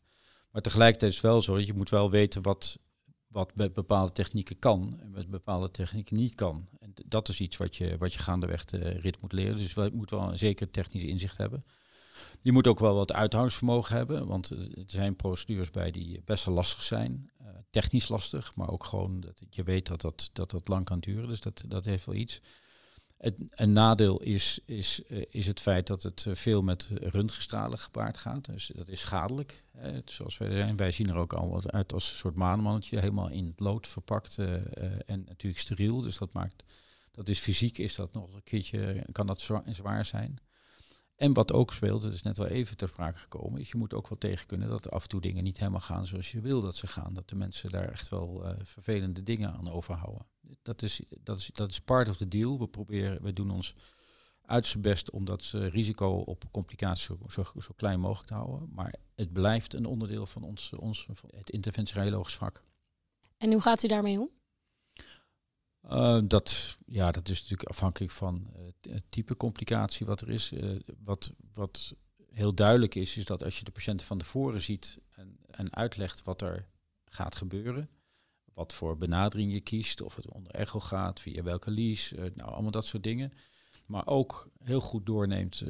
Maar 0.55 0.62
tegelijkertijd 0.62 1.11
is 1.11 1.17
het 1.17 1.27
wel 1.27 1.40
zo 1.40 1.57
dat 1.57 1.67
je 1.67 1.75
moet 1.75 1.90
wel 1.90 2.11
weten 2.11 2.43
wat, 2.43 2.79
wat 3.27 3.55
met 3.55 3.73
bepaalde 3.73 4.12
technieken 4.12 4.59
kan 4.59 4.99
en 5.01 5.11
met 5.11 5.31
bepaalde 5.31 5.71
technieken 5.71 6.17
niet 6.17 6.35
kan. 6.35 6.69
En 6.79 6.95
dat 7.07 7.29
is 7.29 7.40
iets 7.40 7.57
wat 7.57 7.77
je, 7.77 7.99
wat 7.99 8.12
je 8.12 8.19
gaandeweg 8.19 8.64
de 8.64 8.79
rit 8.79 9.21
moet 9.23 9.33
leren. 9.33 9.57
Dus 9.57 9.73
je 9.73 9.90
moet 9.93 10.11
wel 10.11 10.31
een 10.31 10.38
zeker 10.38 10.71
technisch 10.71 11.03
inzicht 11.03 11.38
hebben. 11.38 11.64
Je 12.40 12.53
moet 12.53 12.67
ook 12.67 12.79
wel 12.79 12.95
wat 12.95 13.12
uithoudingsvermogen 13.12 13.97
hebben, 13.97 14.27
want 14.27 14.51
er 14.51 14.85
zijn 14.87 15.17
procedures 15.17 15.71
bij 15.71 15.90
die 15.90 16.23
best 16.25 16.45
wel 16.45 16.55
lastig 16.55 16.83
zijn. 16.83 17.31
Uh, 17.43 17.49
technisch 17.71 18.09
lastig, 18.09 18.57
maar 18.57 18.71
ook 18.71 18.85
gewoon 18.85 19.21
dat 19.21 19.43
je 19.51 19.62
weet 19.62 19.87
dat 19.87 20.01
dat, 20.01 20.31
dat, 20.33 20.51
dat 20.51 20.69
lang 20.69 20.85
kan 20.85 21.01
duren. 21.01 21.29
Dus 21.29 21.40
dat, 21.40 21.64
dat 21.69 21.85
heeft 21.85 22.07
wel 22.07 22.14
iets. 22.14 22.40
Een 23.50 23.72
nadeel 23.72 24.20
is, 24.22 24.60
is, 24.64 25.02
uh, 25.08 25.24
is 25.30 25.46
het 25.46 25.60
feit 25.60 25.87
dat 25.87 26.02
het 26.02 26.26
veel 26.32 26.62
met 26.62 26.88
röntgenstralen 26.92 27.78
gepaard 27.78 28.16
gaat. 28.16 28.44
Dus 28.44 28.70
dat 28.74 28.88
is 28.88 29.00
schadelijk. 29.00 29.64
Hè. 29.76 30.00
Zoals 30.04 30.38
wij 30.38 30.50
zijn, 30.50 30.76
wij 30.76 30.90
zien 30.90 31.08
er 31.08 31.16
ook 31.16 31.32
al 31.32 31.62
uit 31.66 31.92
als 31.92 32.10
een 32.10 32.16
soort 32.16 32.37
maanmannetje, 32.37 32.98
helemaal 32.98 33.30
in 33.30 33.46
het 33.46 33.60
lood 33.60 33.88
verpakt 33.88 34.37
uh, 34.38 34.52
en 35.06 35.24
natuurlijk 35.26 35.60
steriel. 35.60 36.00
Dus 36.00 36.18
dat 36.18 36.32
maakt, 36.32 36.64
dat 37.10 37.28
is 37.28 37.38
fysiek, 37.38 37.78
is 37.78 37.94
dat 37.94 38.12
nog 38.12 38.34
een 38.34 38.44
keertje, 38.44 39.04
kan 39.12 39.26
dat 39.26 39.50
zwaar 39.70 40.04
zijn. 40.04 40.38
En 41.16 41.33
wat 41.33 41.53
ook 41.53 41.72
speelt, 41.72 42.03
het 42.03 42.12
is 42.12 42.22
net 42.22 42.37
wel 42.37 42.46
even 42.46 42.77
ter 42.77 42.88
sprake 42.88 43.18
gekomen, 43.18 43.61
is 43.61 43.70
je 43.70 43.77
moet 43.77 43.94
ook 43.94 44.09
wel 44.09 44.18
tegen 44.18 44.46
kunnen 44.46 44.68
dat 44.68 44.90
af 44.90 45.03
en 45.03 45.09
toe 45.09 45.20
dingen 45.20 45.44
niet 45.44 45.59
helemaal 45.59 45.81
gaan 45.81 46.07
zoals 46.07 46.33
je 46.33 46.40
wil 46.40 46.61
dat 46.61 46.77
ze 46.77 46.87
gaan. 46.87 47.14
Dat 47.14 47.29
de 47.29 47.37
mensen 47.37 47.70
daar 47.70 47.88
echt 47.88 48.09
wel 48.09 48.44
uh, 48.44 48.50
vervelende 48.62 49.22
dingen 49.22 49.53
aan 49.53 49.70
overhouden. 49.70 50.27
Dat 50.62 50.83
is, 50.83 51.03
dat, 51.22 51.38
is, 51.38 51.50
dat 51.53 51.70
is 51.70 51.81
part 51.81 52.09
of 52.09 52.16
the 52.16 52.29
deal. 52.29 52.59
We 52.59 52.68
proberen, 52.68 53.22
we 53.22 53.33
doen 53.33 53.50
ons 53.50 53.74
uiterste 54.44 54.79
best 54.79 55.11
om 55.11 55.24
dat 55.24 55.53
uh, 55.55 55.68
risico 55.68 56.11
op 56.11 56.44
complicaties 56.50 57.05
zo, 57.05 57.44
zo, 57.59 57.72
klein 57.77 58.00
mogelijk 58.00 58.29
te 58.29 58.35
houden. 58.35 58.68
Maar 58.72 58.94
het 59.14 59.33
blijft 59.33 59.74
een 59.74 59.87
onderdeel 59.87 60.27
van 60.27 60.42
ons, 60.42 60.72
ons 60.72 61.09
van 61.12 61.31
het 61.37 62.33
vak. 62.33 62.64
En 63.38 63.53
hoe 63.53 63.61
gaat 63.61 63.83
u 63.83 63.88
daarmee 63.88 64.20
om? 64.20 64.31
Uh, 65.90 66.18
dat, 66.25 66.77
ja, 66.87 67.12
dat 67.12 67.29
is 67.29 67.40
natuurlijk 67.40 67.68
afhankelijk 67.68 68.12
van 68.12 68.47
uh, 68.57 68.92
het 68.92 69.05
type 69.09 69.37
complicatie 69.37 70.07
wat 70.07 70.20
er 70.20 70.31
is. 70.31 70.53
Uh, 70.53 70.81
wat, 71.05 71.33
wat 71.55 71.94
heel 72.31 72.55
duidelijk 72.55 72.94
is, 72.94 73.16
is 73.16 73.25
dat 73.25 73.44
als 73.44 73.59
je 73.59 73.64
de 73.64 73.70
patiënten 73.70 74.07
van 74.07 74.18
tevoren 74.18 74.62
ziet 74.62 74.99
en, 75.11 75.38
en 75.51 75.75
uitlegt 75.75 76.23
wat 76.23 76.42
er 76.42 76.66
gaat 77.05 77.37
gebeuren, 77.37 77.88
wat 78.55 78.75
voor 78.75 78.99
benadering 78.99 79.53
je 79.53 79.61
kiest, 79.61 80.01
of 80.01 80.16
het 80.16 80.29
onder 80.31 80.53
echo 80.53 80.81
gaat, 80.81 81.20
via 81.20 81.42
welke 81.42 81.70
lease, 81.70 82.33
nou 82.35 82.51
allemaal 82.51 82.70
dat 82.70 82.87
soort 82.87 83.03
dingen. 83.03 83.33
Maar 83.87 84.07
ook 84.07 84.51
heel 84.62 84.81
goed 84.81 85.07
doorneemt 85.07 85.62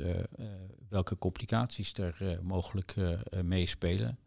welke 0.88 1.18
complicaties 1.18 1.92
er 1.94 2.38
mogelijk 2.42 2.94
meespelen 3.42 4.18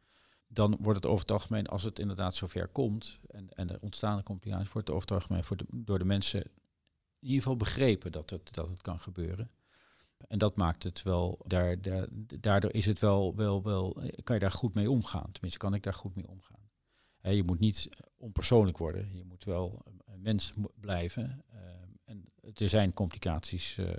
dan 0.48 0.78
wordt 0.80 1.04
het 1.04 1.06
over 1.06 1.22
het 1.22 1.32
algemeen, 1.32 1.68
als 1.68 1.84
het 1.84 2.00
inderdaad 2.00 2.36
zover 2.36 2.68
komt 2.68 3.20
en, 3.28 3.50
en 3.54 3.70
er 3.70 3.82
ontstaan 3.82 4.24
complicaties, 4.24 4.72
wordt 4.72 4.88
het 4.88 4.98
over 4.98 5.10
het 5.10 5.18
algemeen 5.18 5.44
voor 5.44 5.58
de, 5.58 5.66
door 5.70 6.00
de 6.00 6.06
mensen 6.06 6.44
in 7.20 7.28
ieder 7.28 7.42
geval 7.42 7.56
begrepen 7.56 8.12
dat 8.12 8.30
het, 8.30 8.54
dat 8.54 8.70
het 8.70 8.82
kan 8.82 9.00
gebeuren. 9.00 9.52
En 10.28 10.38
dat 10.38 10.56
maakt 10.56 10.84
het 10.84 11.04
wel, 11.04 11.40
daar, 11.44 11.82
daar, 11.82 12.08
daardoor 12.40 12.74
is 12.74 12.86
het 12.86 13.00
wel, 13.00 13.36
wel, 13.36 13.64
wel, 13.64 14.02
kan 14.24 14.36
je 14.36 14.42
daar 14.42 14.52
goed 14.52 14.74
mee 14.74 14.92
omgaan. 14.92 15.32
Tenminste, 15.32 15.60
kan 15.60 15.74
ik 15.74 15.84
daar 15.84 15.94
goed 15.94 16.16
mee 16.16 16.28
omgaan. 16.28 16.70
Je 17.22 17.44
moet 17.44 17.60
niet 17.60 17.90
onpersoonlijk 18.18 18.78
worden, 18.78 19.16
je 19.16 19.24
moet 19.24 19.44
wel 19.44 19.82
een 19.86 20.22
mens 20.22 20.54
blijven. 20.80 21.44
Uh, 21.54 21.60
en 22.04 22.32
er 22.54 22.70
zijn 22.70 22.94
complicaties 22.94 23.78
uh, 23.78 23.90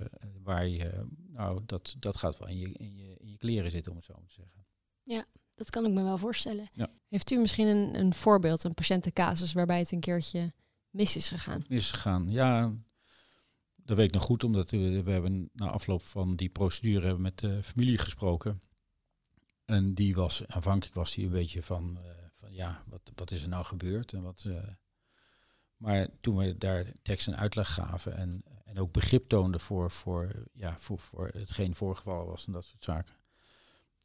waar 0.43 0.69
je, 0.69 1.07
nou, 1.29 1.61
dat, 1.67 1.97
dat 1.99 2.17
gaat 2.17 2.39
wel 2.39 2.49
in 2.49 2.59
je, 2.59 2.73
in, 2.73 2.97
je, 2.97 3.17
in 3.19 3.31
je 3.31 3.37
kleren 3.37 3.71
zitten, 3.71 3.93
om 3.93 3.99
het 3.99 4.07
zo 4.07 4.23
te 4.27 4.33
zeggen. 4.33 4.67
Ja, 5.03 5.27
dat 5.59 5.71
kan 5.71 5.85
ik 5.85 5.93
me 5.93 6.03
wel 6.03 6.19
voorstellen. 6.19 6.69
Ja. 6.73 6.91
Heeft 7.09 7.31
u 7.31 7.39
misschien 7.39 7.67
een, 7.67 7.99
een 7.99 8.15
voorbeeld, 8.15 8.65
een 8.65 8.75
patiëntencasus 8.75 9.53
waarbij 9.53 9.79
het 9.79 9.93
een 9.93 10.01
keertje 10.01 10.51
mis 10.91 11.17
is 11.17 11.29
gegaan? 11.29 11.65
Mis 11.69 11.79
is 11.79 11.93
gegaan, 11.93 12.31
ja. 12.31 12.73
Dat 13.75 13.97
weet 13.97 14.07
ik 14.07 14.15
nog 14.15 14.23
goed, 14.23 14.45
omdat 14.45 14.71
we, 14.71 15.03
we 15.03 15.11
hebben 15.11 15.51
na 15.53 15.71
afloop 15.71 16.03
van 16.03 16.37
die 16.37 16.49
procedure 16.49 17.05
hebben 17.05 17.23
met 17.23 17.39
de 17.39 17.63
familie 17.63 17.99
gesproken. 17.99 18.63
En 19.65 19.95
die 19.95 20.15
was, 20.15 20.47
aanvankelijk 20.47 20.97
was 20.97 21.15
die 21.15 21.25
een 21.25 21.33
beetje 21.33 21.63
van, 21.63 21.99
uh, 21.99 22.05
van 22.35 22.53
ja, 22.53 22.83
wat, 22.87 23.01
wat 23.15 23.31
is 23.31 23.43
er 23.43 23.49
nou 23.49 23.65
gebeurd? 23.65 24.13
En 24.13 24.23
wat, 24.23 24.45
uh, 24.47 24.69
maar 25.77 26.09
toen 26.21 26.37
we 26.37 26.59
daar 26.59 26.93
tekst 27.03 27.27
en 27.27 27.37
uitleg 27.37 27.75
gaven 27.75 28.17
en, 28.17 28.43
en 28.65 28.79
ook 28.79 28.93
begrip 28.93 29.29
toonden 29.29 29.61
voor, 29.61 29.91
voor, 29.91 30.49
ja, 30.53 30.79
voor, 30.79 30.99
voor 30.99 31.29
hetgeen 31.33 31.75
voorgevallen 31.75 32.27
was 32.27 32.47
en 32.47 32.53
dat 32.53 32.65
soort 32.65 32.85
zaken 32.85 33.18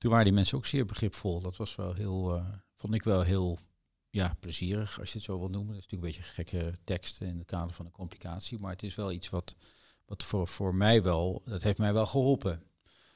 toen 0.04 0.12
waren 0.12 0.28
die 0.28 0.38
mensen 0.38 0.58
ook 0.58 0.66
zeer 0.66 0.86
begripvol. 0.86 1.42
Dat 1.42 1.58
was 1.58 1.76
wel 1.76 1.94
heel, 1.94 2.36
uh, 2.36 2.46
vond 2.76 2.94
ik 2.94 3.04
wel 3.04 3.22
heel 3.22 3.60
ja, 4.10 4.36
plezierig, 4.40 5.00
als 5.00 5.12
je 5.12 5.18
het 5.18 5.26
zo 5.26 5.40
wil 5.40 5.50
noemen. 5.50 5.74
Dat 5.74 5.84
is 5.84 5.90
natuurlijk 5.90 6.18
een 6.18 6.24
beetje 6.24 6.34
gekke 6.34 6.78
teksten 6.84 7.28
in 7.28 7.38
het 7.38 7.48
kader 7.48 7.74
van 7.74 7.86
een 7.86 7.92
complicatie. 7.92 8.60
Maar 8.60 8.72
het 8.72 8.84
is 8.84 8.96
wel 8.96 9.12
iets 9.12 9.30
wat, 9.30 9.56
wat 10.06 10.24
voor, 10.24 10.48
voor 10.48 10.76
mij 10.76 11.04
wel, 11.04 11.42
dat 11.46 11.64
heeft 11.64 11.78
mij 11.78 11.94
wel 11.94 12.06
geholpen. 12.06 12.64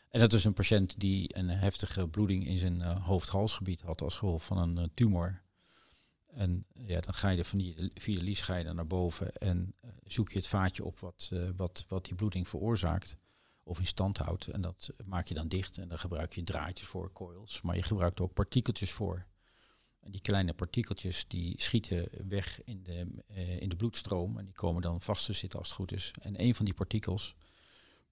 En 0.09 0.19
dat 0.19 0.33
is 0.33 0.43
een 0.43 0.53
patiënt 0.53 0.99
die 0.99 1.37
een 1.37 1.49
heftige 1.49 2.07
bloeding 2.07 2.47
in 2.47 2.57
zijn 2.57 2.79
uh, 2.79 3.05
hoofd-halsgebied 3.05 3.81
had 3.81 4.01
als 4.01 4.17
gevolg 4.17 4.43
van 4.43 4.57
een 4.57 4.77
uh, 4.77 4.83
tumor. 4.93 5.41
En 6.27 6.65
ja, 6.73 7.01
dan 7.01 7.13
ga 7.13 7.29
je 7.29 7.45
van 7.45 7.59
die, 7.59 7.91
via 7.93 8.15
de 8.15 8.23
lies 8.23 8.47
naar 8.47 8.87
boven 8.87 9.33
en 9.33 9.73
zoek 10.03 10.29
je 10.29 10.37
het 10.37 10.47
vaatje 10.47 10.85
op 10.85 10.99
wat, 10.99 11.31
wat, 11.55 11.85
wat 11.87 12.05
die 12.05 12.15
bloeding 12.15 12.49
veroorzaakt 12.49 13.17
of 13.67 13.79
in 13.79 13.85
stand 13.85 14.17
houdt. 14.17 14.47
En 14.47 14.61
dat 14.61 14.89
maak 15.05 15.27
je 15.27 15.33
dan 15.33 15.47
dicht 15.47 15.77
en 15.77 15.87
dan 15.87 15.99
gebruik 15.99 16.33
je 16.33 16.43
draadjes 16.43 16.87
voor, 16.87 17.13
coils. 17.13 17.61
Maar 17.61 17.75
je 17.75 17.83
gebruikt 17.83 18.19
ook 18.19 18.33
partikeltjes 18.33 18.91
voor. 18.91 19.25
En 19.99 20.11
die 20.11 20.21
kleine 20.21 20.53
partikeltjes 20.53 21.27
die 21.27 21.61
schieten 21.61 22.09
weg 22.27 22.63
in 22.63 22.83
de, 22.83 23.23
eh, 23.27 23.61
in 23.61 23.69
de 23.69 23.75
bloedstroom 23.75 24.37
en 24.37 24.45
die 24.45 24.53
komen 24.53 24.81
dan 24.81 25.01
vast 25.01 25.25
te 25.25 25.33
zitten 25.33 25.59
als 25.59 25.67
het 25.67 25.77
goed 25.77 25.91
is. 25.91 26.11
En 26.21 26.41
een 26.41 26.55
van 26.55 26.65
die 26.65 26.73
partikels 26.73 27.35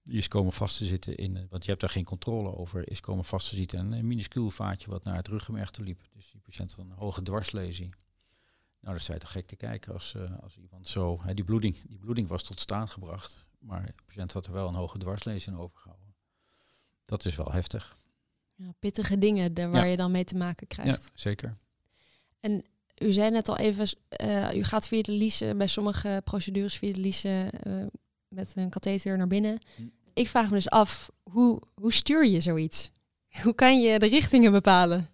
die 0.06 0.18
is 0.18 0.28
komen 0.28 0.52
vast 0.52 0.76
te 0.76 0.84
zitten 0.84 1.16
in, 1.16 1.46
want 1.50 1.62
je 1.64 1.68
hebt 1.68 1.80
daar 1.80 1.90
geen 1.90 2.04
controle 2.04 2.56
over, 2.56 2.90
is 2.90 3.00
komen 3.00 3.24
vast 3.24 3.48
te 3.48 3.54
zitten 3.54 3.78
in 3.78 3.92
een 3.92 4.06
minuscuul 4.06 4.50
vaatje 4.50 4.90
wat 4.90 5.04
naar 5.04 5.16
het 5.16 5.28
ruggenmerg 5.28 5.70
toe 5.70 5.84
liep. 5.84 6.00
Dus 6.12 6.30
die 6.30 6.40
patiënt 6.40 6.72
had 6.72 6.84
een 6.84 6.90
hoge 6.90 7.22
dwarslesie. 7.22 7.90
Nou, 8.86 8.98
dat 8.98 9.08
is 9.08 9.18
toch 9.20 9.32
gek 9.32 9.46
te 9.46 9.56
kijken 9.56 9.92
als, 9.92 10.14
uh, 10.16 10.38
als 10.42 10.56
iemand 10.56 10.88
zo, 10.88 11.22
hè, 11.22 11.34
die, 11.34 11.44
bloeding, 11.44 11.82
die 11.88 11.98
bloeding 11.98 12.28
was 12.28 12.42
tot 12.42 12.60
staan 12.60 12.88
gebracht, 12.88 13.46
maar 13.58 13.86
de 13.86 14.02
patiënt 14.06 14.32
had 14.32 14.46
er 14.46 14.52
wel 14.52 14.68
een 14.68 14.74
hoge 14.74 14.98
dwarslesie 14.98 15.52
in 15.52 15.58
overgehouden. 15.58 16.14
Dat 17.04 17.24
is 17.24 17.36
wel 17.36 17.52
heftig. 17.52 17.96
Ja, 18.54 18.72
pittige 18.78 19.18
dingen 19.18 19.54
daar 19.54 19.70
waar 19.70 19.86
je 19.86 19.96
dan 19.96 20.10
mee 20.10 20.24
te 20.24 20.36
maken 20.36 20.66
krijgt. 20.66 21.04
Ja, 21.04 21.10
zeker. 21.14 21.56
En 22.40 22.64
u 22.98 23.12
zei 23.12 23.30
net 23.30 23.48
al 23.48 23.56
even, 23.56 23.88
uh, 24.22 24.54
u 24.54 24.62
gaat 24.62 24.88
via 24.88 25.02
de 25.02 25.12
lice, 25.12 25.54
bij 25.56 25.66
sommige 25.66 26.20
procedures 26.24 26.76
via 26.76 26.92
de 26.92 27.00
lice 27.00 27.52
uh, 27.66 27.86
met 28.28 28.56
een 28.56 28.70
katheter 28.70 29.16
naar 29.16 29.26
binnen. 29.26 29.58
Hm. 29.76 29.82
Ik 30.12 30.28
vraag 30.28 30.48
me 30.48 30.54
dus 30.54 30.70
af, 30.70 31.10
hoe, 31.22 31.62
hoe 31.74 31.92
stuur 31.92 32.26
je 32.26 32.40
zoiets? 32.40 32.90
Hoe 33.42 33.54
kan 33.54 33.80
je 33.80 33.98
de 33.98 34.06
richtingen 34.06 34.52
bepalen? 34.52 35.08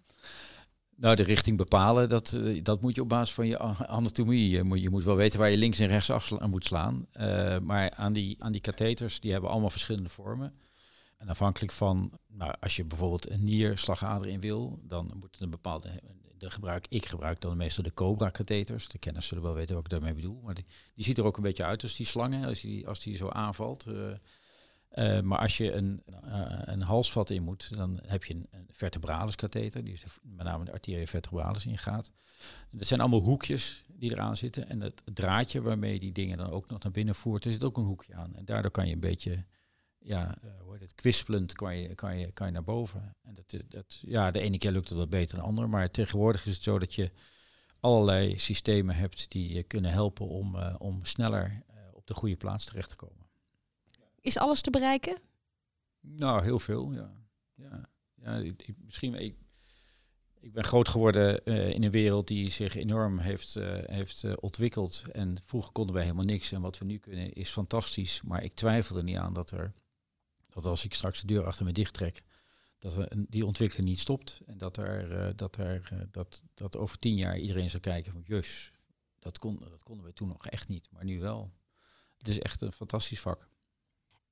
Nou, 1.03 1.15
de 1.15 1.23
richting 1.23 1.57
bepalen, 1.57 2.09
dat, 2.09 2.33
eh, 2.33 2.63
dat 2.63 2.81
moet 2.81 2.95
je 2.95 3.01
op 3.01 3.09
basis 3.09 3.33
van 3.33 3.47
je 3.47 3.59
anatomie. 3.59 4.49
Je 4.49 4.63
moet, 4.63 4.81
je 4.81 4.89
moet 4.89 5.03
wel 5.03 5.15
weten 5.15 5.39
waar 5.39 5.49
je 5.49 5.57
links 5.57 5.79
en 5.79 5.87
rechts 5.87 6.09
af 6.09 6.39
moet 6.39 6.65
slaan. 6.65 7.07
Uh, 7.19 7.57
maar 7.59 7.91
aan 7.91 8.13
die, 8.13 8.43
aan 8.43 8.51
die 8.51 8.61
katheters, 8.61 9.19
die 9.19 9.31
hebben 9.31 9.49
allemaal 9.49 9.69
verschillende 9.69 10.09
vormen. 10.09 10.53
En 11.17 11.27
afhankelijk 11.27 11.71
van, 11.71 12.19
nou, 12.27 12.53
als 12.59 12.75
je 12.75 12.85
bijvoorbeeld 12.85 13.29
een 13.29 13.43
nierslagader 13.43 14.27
in 14.27 14.39
wil, 14.39 14.79
dan 14.83 15.11
moet 15.19 15.37
een 15.39 15.49
bepaalde 15.49 16.01
de 16.37 16.49
gebruik, 16.49 16.85
ik 16.89 17.05
gebruik 17.05 17.41
dan 17.41 17.57
meestal 17.57 17.83
de 17.83 17.93
Cobra-katheters. 17.93 18.87
De 18.87 18.97
kenners 18.97 19.27
zullen 19.27 19.43
wel 19.43 19.53
weten 19.53 19.75
wat 19.75 19.83
ik 19.83 19.89
daarmee 19.89 20.13
bedoel. 20.13 20.41
Maar 20.43 20.53
die, 20.53 20.65
die 20.95 21.05
ziet 21.05 21.17
er 21.17 21.25
ook 21.25 21.37
een 21.37 21.43
beetje 21.43 21.65
uit 21.65 21.83
als 21.83 21.95
die 21.95 22.05
slangen, 22.05 22.45
als 22.45 22.61
die, 22.61 22.87
als 22.87 22.99
die 22.99 23.15
zo 23.15 23.29
aanvalt. 23.29 23.85
Uh, 23.87 24.11
maar 25.23 25.39
als 25.39 25.57
je 25.57 25.71
een, 25.71 26.03
uh, 26.25 26.59
een 26.63 26.81
halsvat 26.81 27.29
in 27.29 27.43
moet, 27.43 27.75
dan 27.75 27.99
heb 28.05 28.23
je 28.23 28.33
een, 28.33 28.67
vertebralis 28.71 29.35
katheter, 29.35 29.83
die 29.83 29.93
is 29.93 30.03
met 30.21 30.45
name 30.45 30.65
de 30.65 30.71
arteria 30.71 31.05
vertebralis 31.05 31.65
ingaat. 31.65 32.11
Dat 32.71 32.87
zijn 32.87 32.99
allemaal 32.99 33.21
hoekjes 33.21 33.85
die 33.87 34.11
eraan 34.11 34.37
zitten. 34.37 34.69
En 34.69 34.81
het 34.81 35.01
draadje 35.13 35.61
waarmee 35.61 35.99
die 35.99 36.11
dingen 36.11 36.37
dan 36.37 36.49
ook 36.49 36.69
nog 36.69 36.83
naar 36.83 36.91
binnen 36.91 37.15
voert, 37.15 37.45
er 37.45 37.51
zit 37.51 37.63
ook 37.63 37.77
een 37.77 37.83
hoekje 37.83 38.15
aan. 38.15 38.35
En 38.35 38.45
daardoor 38.45 38.71
kan 38.71 38.87
je 38.87 38.93
een 38.93 38.99
beetje 38.99 39.45
ja, 39.99 40.35
uh, 40.45 40.51
hoe 40.61 40.77
het, 40.77 40.95
kwispelend 40.95 41.53
kan 41.53 41.77
je, 41.77 41.95
kan, 41.95 42.17
je, 42.17 42.31
kan 42.31 42.47
je 42.47 42.53
naar 42.53 42.63
boven. 42.63 43.15
En 43.21 43.33
dat, 43.33 43.63
dat, 43.67 43.99
ja, 44.01 44.31
de 44.31 44.39
ene 44.39 44.57
keer 44.57 44.71
lukt 44.71 44.89
het 44.89 44.97
wat 44.97 45.09
beter 45.09 45.35
dan 45.35 45.43
de 45.43 45.49
andere, 45.49 45.67
maar 45.67 45.91
tegenwoordig 45.91 46.45
is 46.45 46.53
het 46.53 46.63
zo 46.63 46.79
dat 46.79 46.95
je 46.95 47.11
allerlei 47.79 48.37
systemen 48.37 48.95
hebt 48.95 49.31
die 49.31 49.53
je 49.53 49.63
kunnen 49.63 49.91
helpen 49.91 50.27
om, 50.27 50.55
om 50.77 51.05
sneller 51.05 51.63
op 51.91 52.07
de 52.07 52.13
goede 52.13 52.35
plaats 52.35 52.65
terecht 52.65 52.89
te 52.89 52.95
komen. 52.95 53.22
Is 54.23 54.37
alles 54.37 54.61
te 54.61 54.69
bereiken? 54.69 55.17
Nou, 55.99 56.43
heel 56.43 56.59
veel, 56.59 56.93
ja. 56.93 57.13
ja, 57.53 57.85
ja 58.13 58.35
ik, 58.35 58.75
misschien, 58.77 59.13
ik, 59.13 59.35
ik 60.39 60.53
ben 60.53 60.63
groot 60.63 60.89
geworden 60.89 61.45
in 61.73 61.83
een 61.83 61.91
wereld 61.91 62.27
die 62.27 62.49
zich 62.49 62.75
enorm 62.75 63.19
heeft, 63.19 63.53
heeft 63.85 64.39
ontwikkeld. 64.39 65.03
En 65.11 65.37
vroeger 65.43 65.71
konden 65.71 65.93
wij 65.95 66.03
helemaal 66.03 66.25
niks. 66.25 66.51
En 66.51 66.61
wat 66.61 66.77
we 66.77 66.85
nu 66.85 66.97
kunnen 66.97 67.33
is 67.33 67.49
fantastisch. 67.49 68.21
Maar 68.21 68.43
ik 68.43 68.53
twijfel 68.53 68.97
er 68.97 69.03
niet 69.03 69.17
aan 69.17 69.33
dat 69.33 69.51
er 69.51 69.71
dat 70.53 70.65
als 70.65 70.85
ik 70.85 70.93
straks 70.93 71.21
de 71.21 71.27
deur 71.27 71.45
achter 71.45 71.65
me 71.65 71.71
dicht 71.71 71.93
trek, 71.93 72.23
dat 72.79 73.07
die 73.29 73.45
ontwikkeling 73.45 73.87
niet 73.87 73.99
stopt. 73.99 74.41
En 74.45 74.57
dat, 74.57 74.77
er, 74.77 75.35
dat, 75.35 75.57
er, 75.57 76.07
dat, 76.11 76.43
dat 76.53 76.77
over 76.77 76.99
tien 76.99 77.15
jaar 77.15 77.37
iedereen 77.37 77.69
zal 77.69 77.79
kijken 77.79 78.11
van, 78.11 78.21
jus, 78.25 78.71
dat, 79.19 79.39
kon, 79.39 79.59
dat 79.59 79.83
konden 79.83 80.05
we 80.05 80.13
toen 80.13 80.27
nog 80.27 80.47
echt 80.47 80.67
niet, 80.67 80.89
maar 80.91 81.03
nu 81.03 81.19
wel. 81.19 81.51
Het 82.17 82.27
is 82.27 82.39
echt 82.39 82.61
een 82.61 82.71
fantastisch 82.71 83.19
vak. 83.19 83.47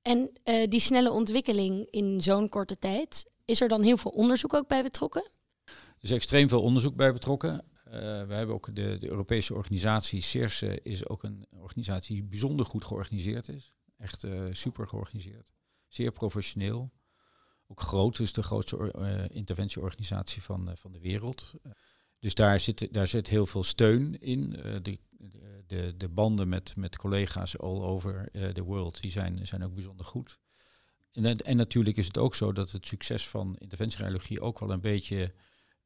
En 0.02 0.30
uh, 0.44 0.68
die 0.68 0.80
snelle 0.80 1.10
ontwikkeling 1.10 1.86
in 1.90 2.22
zo'n 2.22 2.48
korte 2.48 2.78
tijd, 2.78 3.30
is 3.44 3.60
er 3.60 3.68
dan 3.68 3.82
heel 3.82 3.96
veel 3.96 4.10
onderzoek 4.10 4.54
ook 4.54 4.68
bij 4.68 4.82
betrokken? 4.82 5.30
Er 5.64 5.74
is 6.00 6.10
extreem 6.10 6.48
veel 6.48 6.62
onderzoek 6.62 6.96
bij 6.96 7.12
betrokken. 7.12 7.64
we 7.90 8.34
hebben 8.34 8.54
ook 8.54 8.74
de, 8.74 8.98
de 8.98 9.08
Europese 9.08 9.54
organisatie 9.54 10.20
CERSE 10.20 10.80
is 10.82 11.08
ook 11.08 11.22
een 11.22 11.46
organisatie 11.50 12.14
die 12.14 12.24
bijzonder 12.24 12.66
goed 12.66 12.84
georganiseerd 12.84 13.48
is. 13.48 13.72
Echt 13.98 14.26
super 14.50 14.88
georganiseerd 14.88 15.52
zeer 15.94 16.10
professioneel. 16.10 16.92
Ook 17.66 17.80
groot, 17.80 18.18
is 18.18 18.32
de 18.32 18.42
grootste 18.42 19.28
interventieorganisatie 19.32 20.42
van, 20.42 20.70
van 20.74 20.92
de 20.92 21.00
wereld. 21.00 21.52
Dus 22.22 22.34
daar 22.34 22.60
zit, 22.60 22.88
daar 22.90 23.06
zit 23.06 23.28
heel 23.28 23.46
veel 23.46 23.62
steun 23.62 24.20
in. 24.20 24.56
Uh, 24.56 24.76
de, 24.82 24.98
de, 25.66 25.94
de 25.96 26.08
banden 26.08 26.48
met, 26.48 26.76
met 26.76 26.96
collega's 26.96 27.56
all 27.56 27.80
over 27.80 28.28
the 28.52 28.62
world 28.62 29.02
die 29.02 29.10
zijn, 29.10 29.46
zijn 29.46 29.64
ook 29.64 29.74
bijzonder 29.74 30.06
goed. 30.06 30.38
En, 31.12 31.36
en 31.36 31.56
natuurlijk 31.56 31.96
is 31.96 32.06
het 32.06 32.18
ook 32.18 32.34
zo 32.34 32.52
dat 32.52 32.70
het 32.70 32.86
succes 32.86 33.28
van 33.28 33.56
interventieradiologie 33.58 34.40
ook 34.40 34.58
wel 34.58 34.70
een 34.70 34.80
beetje 34.80 35.32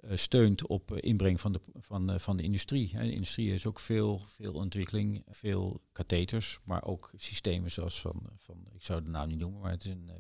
uh, 0.01 0.17
steunt 0.17 0.67
op 0.67 0.97
inbreng 0.97 1.41
van 1.41 1.53
de, 1.53 1.61
van, 1.75 2.21
van 2.21 2.37
de 2.37 2.43
industrie. 2.43 2.91
De 2.99 3.13
industrie 3.13 3.53
is 3.53 3.67
ook 3.67 3.81
veel, 3.81 4.21
veel 4.27 4.53
ontwikkeling, 4.53 5.23
veel 5.29 5.81
katheters, 5.93 6.59
maar 6.65 6.85
ook 6.85 7.11
systemen 7.17 7.71
zoals 7.71 8.01
van, 8.01 8.23
van 8.37 8.67
ik 8.75 8.83
zou 8.83 9.03
de 9.03 9.11
naam 9.11 9.29
niet 9.29 9.39
noemen, 9.39 9.61
maar 9.61 9.71
het 9.71 9.85
is 9.85 9.91
een 9.91 10.11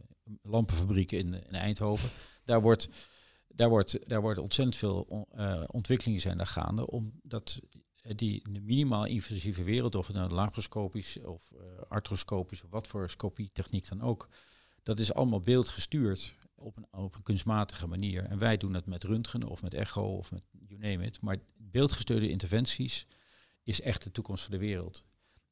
lampenfabriek 0.42 1.12
in, 1.12 1.34
in 1.34 1.54
Eindhoven. 1.54 2.10
Daar 2.44 2.62
wordt, 2.62 2.88
daar, 3.56 3.68
wordt, 3.68 4.08
daar 4.08 4.20
worden 4.20 4.42
ontzettend 4.42 4.76
veel 4.76 5.26
ontwikkelingen 5.70 6.20
zijn 6.20 6.36
daar 6.36 6.46
gaande, 6.46 6.90
omdat 6.90 7.60
die 8.16 8.48
minimaal 8.48 9.04
invasieve 9.04 9.62
wereld, 9.62 9.94
of 9.94 10.06
het 10.06 10.16
nou 10.16 10.30
laparoscopisch 10.30 11.20
of 11.22 11.52
arthroscopisch 11.88 12.64
of 12.64 12.70
wat 12.70 12.86
voor 12.86 13.10
scopietechniek 13.10 13.88
dan 13.88 14.02
ook, 14.02 14.28
dat 14.82 14.98
is 14.98 15.12
allemaal 15.14 15.40
beeldgestuurd 15.40 16.34
op 16.54 16.76
een, 16.76 16.86
op 16.90 17.14
een 17.14 17.22
kunstmatige 17.22 17.86
manier. 17.86 18.24
En 18.24 18.38
wij 18.38 18.56
doen 18.56 18.74
het 18.74 18.86
met 18.86 19.04
röntgen 19.04 19.42
of 19.42 19.62
met 19.62 19.74
echo 19.74 20.16
of 20.16 20.30
met 20.30 20.42
you 20.68 20.80
name 20.80 21.04
it. 21.04 21.20
Maar 21.20 21.36
beeldgestuurde 21.56 22.28
interventies 22.28 23.06
is 23.62 23.80
echt 23.80 24.04
de 24.04 24.10
toekomst 24.10 24.42
van 24.42 24.52
de 24.52 24.58
wereld. 24.58 25.04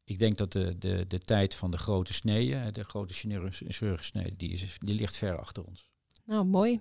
Ik 0.04 0.18
denk 0.18 0.38
dat 0.38 0.52
de, 0.52 0.78
de, 0.78 1.06
de 1.06 1.18
tijd 1.18 1.54
van 1.54 1.70
de 1.70 1.78
grote 1.78 2.12
sneden, 2.12 2.74
de 2.74 2.84
grote 2.84 3.14
chirurgische 3.14 3.96
sneden, 4.00 4.36
die, 4.36 4.50
is, 4.50 4.76
die 4.78 4.94
ligt 4.94 5.16
ver 5.16 5.38
achter 5.38 5.64
ons. 5.64 5.88
Nou, 6.24 6.46
mooi. 6.46 6.80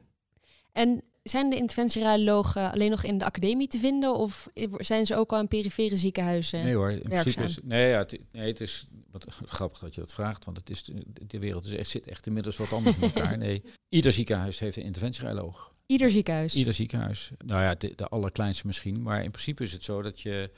En 0.72 1.04
zijn 1.24 1.50
de 1.50 1.56
interventieradiologen 1.56 2.72
alleen 2.72 2.90
nog 2.90 3.04
in 3.04 3.18
de 3.18 3.26
academie 3.26 3.68
te 3.68 3.78
vinden 3.78 4.16
of 4.16 4.50
zijn 4.78 5.06
ze 5.06 5.16
ook 5.16 5.32
al 5.32 5.40
in 5.40 5.48
perifere 5.48 5.96
ziekenhuizen? 5.96 6.64
Nee 6.64 6.76
hoor, 6.76 6.92
in 6.92 7.02
principe 7.02 7.44
is, 7.44 7.60
nee, 7.64 7.90
ja, 7.90 7.98
het, 7.98 8.20
nee, 8.32 8.48
het 8.48 8.62
is 8.62 8.88
wat 9.12 9.28
grappig 9.46 9.80
dat 9.80 9.96
je 9.96 10.02
dat 10.02 10.14
vraagt, 10.14 10.46
want 10.46 10.58
het 10.58 10.70
is 10.70 10.90
de, 11.28 11.40
wereld 11.40 11.66
is 11.66 11.74
echt, 11.74 11.90
zit 11.90 12.08
echt 12.08 12.28
inmiddels 12.28 12.58
wat 12.58 12.74
anders 12.74 12.98
met 12.98 13.16
elkaar. 13.16 13.38
Nee, 13.44 13.64
ieder 13.90 14.12
ziekenhuis 14.12 14.60
heeft 14.60 14.78
een 14.78 14.84
interventieradioloog. 14.84 15.74
Ieder 15.86 16.12
ziekenhuis? 16.12 16.56
Ieder 16.56 16.74
ziekenhuis. 16.74 17.32
Nou 17.46 17.62
ja, 17.62 17.76
de, 17.76 17.94
de 17.96 18.08
allerkleinste 18.08 18.68
misschien, 18.68 19.02
maar 19.02 19.24
in 19.24 19.32
principe 19.32 19.64
is 19.64 19.72
het 19.72 19.84
zo 19.84 20.02
dat 20.02 20.22
je 20.22 20.52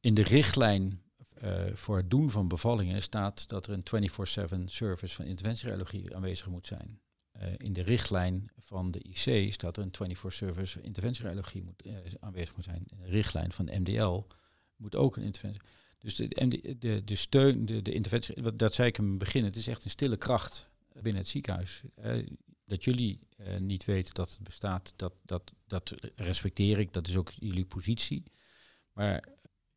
in 0.00 0.14
de 0.14 0.22
richtlijn 0.22 1.02
uh, 1.44 1.50
voor 1.74 1.96
het 1.96 2.10
doen 2.10 2.30
van 2.30 2.48
bevallingen 2.48 3.02
staat 3.02 3.48
dat 3.48 3.66
er 3.66 3.72
een 3.72 4.08
24/7 4.60 4.64
service 4.64 5.14
van 5.14 5.24
interventieradiologie 5.24 6.16
aanwezig 6.16 6.48
moet 6.48 6.66
zijn. 6.66 7.00
Uh, 7.36 7.48
in 7.56 7.72
de 7.72 7.82
richtlijn 7.82 8.50
van 8.58 8.90
de 8.90 9.02
IC 9.02 9.52
staat 9.52 9.76
er 9.76 9.82
een 9.82 10.16
24-service 10.16 10.80
interventieradiologie 10.80 11.62
moet, 11.62 11.86
uh, 11.86 11.96
aanwezig 12.20 12.56
moet 12.56 12.64
zijn. 12.64 12.84
In 12.86 12.98
de 12.98 13.06
richtlijn 13.06 13.52
van 13.52 13.66
de 13.66 13.78
MDL 13.78 14.22
moet 14.76 14.94
ook 14.94 15.16
een 15.16 15.22
interventie. 15.22 15.62
Dus 15.98 16.14
de, 16.14 17.02
de, 17.04 17.16
steun, 17.16 17.66
de, 17.66 17.82
de 17.82 17.92
interventie, 17.92 18.56
dat 18.56 18.74
zei 18.74 18.88
ik 18.88 18.98
in 18.98 19.08
het 19.08 19.18
begin, 19.18 19.44
het 19.44 19.56
is 19.56 19.66
echt 19.66 19.84
een 19.84 19.90
stille 19.90 20.16
kracht 20.16 20.68
binnen 20.92 21.22
het 21.22 21.28
ziekenhuis. 21.28 21.82
Dat 22.64 22.84
jullie 22.84 23.18
niet 23.58 23.84
weten 23.84 24.14
dat 24.14 24.30
het 24.30 24.42
bestaat, 24.42 24.92
dat, 24.96 25.12
dat, 25.22 25.52
dat 25.66 25.94
respecteer 26.16 26.78
ik, 26.78 26.92
dat 26.92 27.08
is 27.08 27.16
ook 27.16 27.30
jullie 27.38 27.64
positie. 27.64 28.22
Maar 28.92 29.28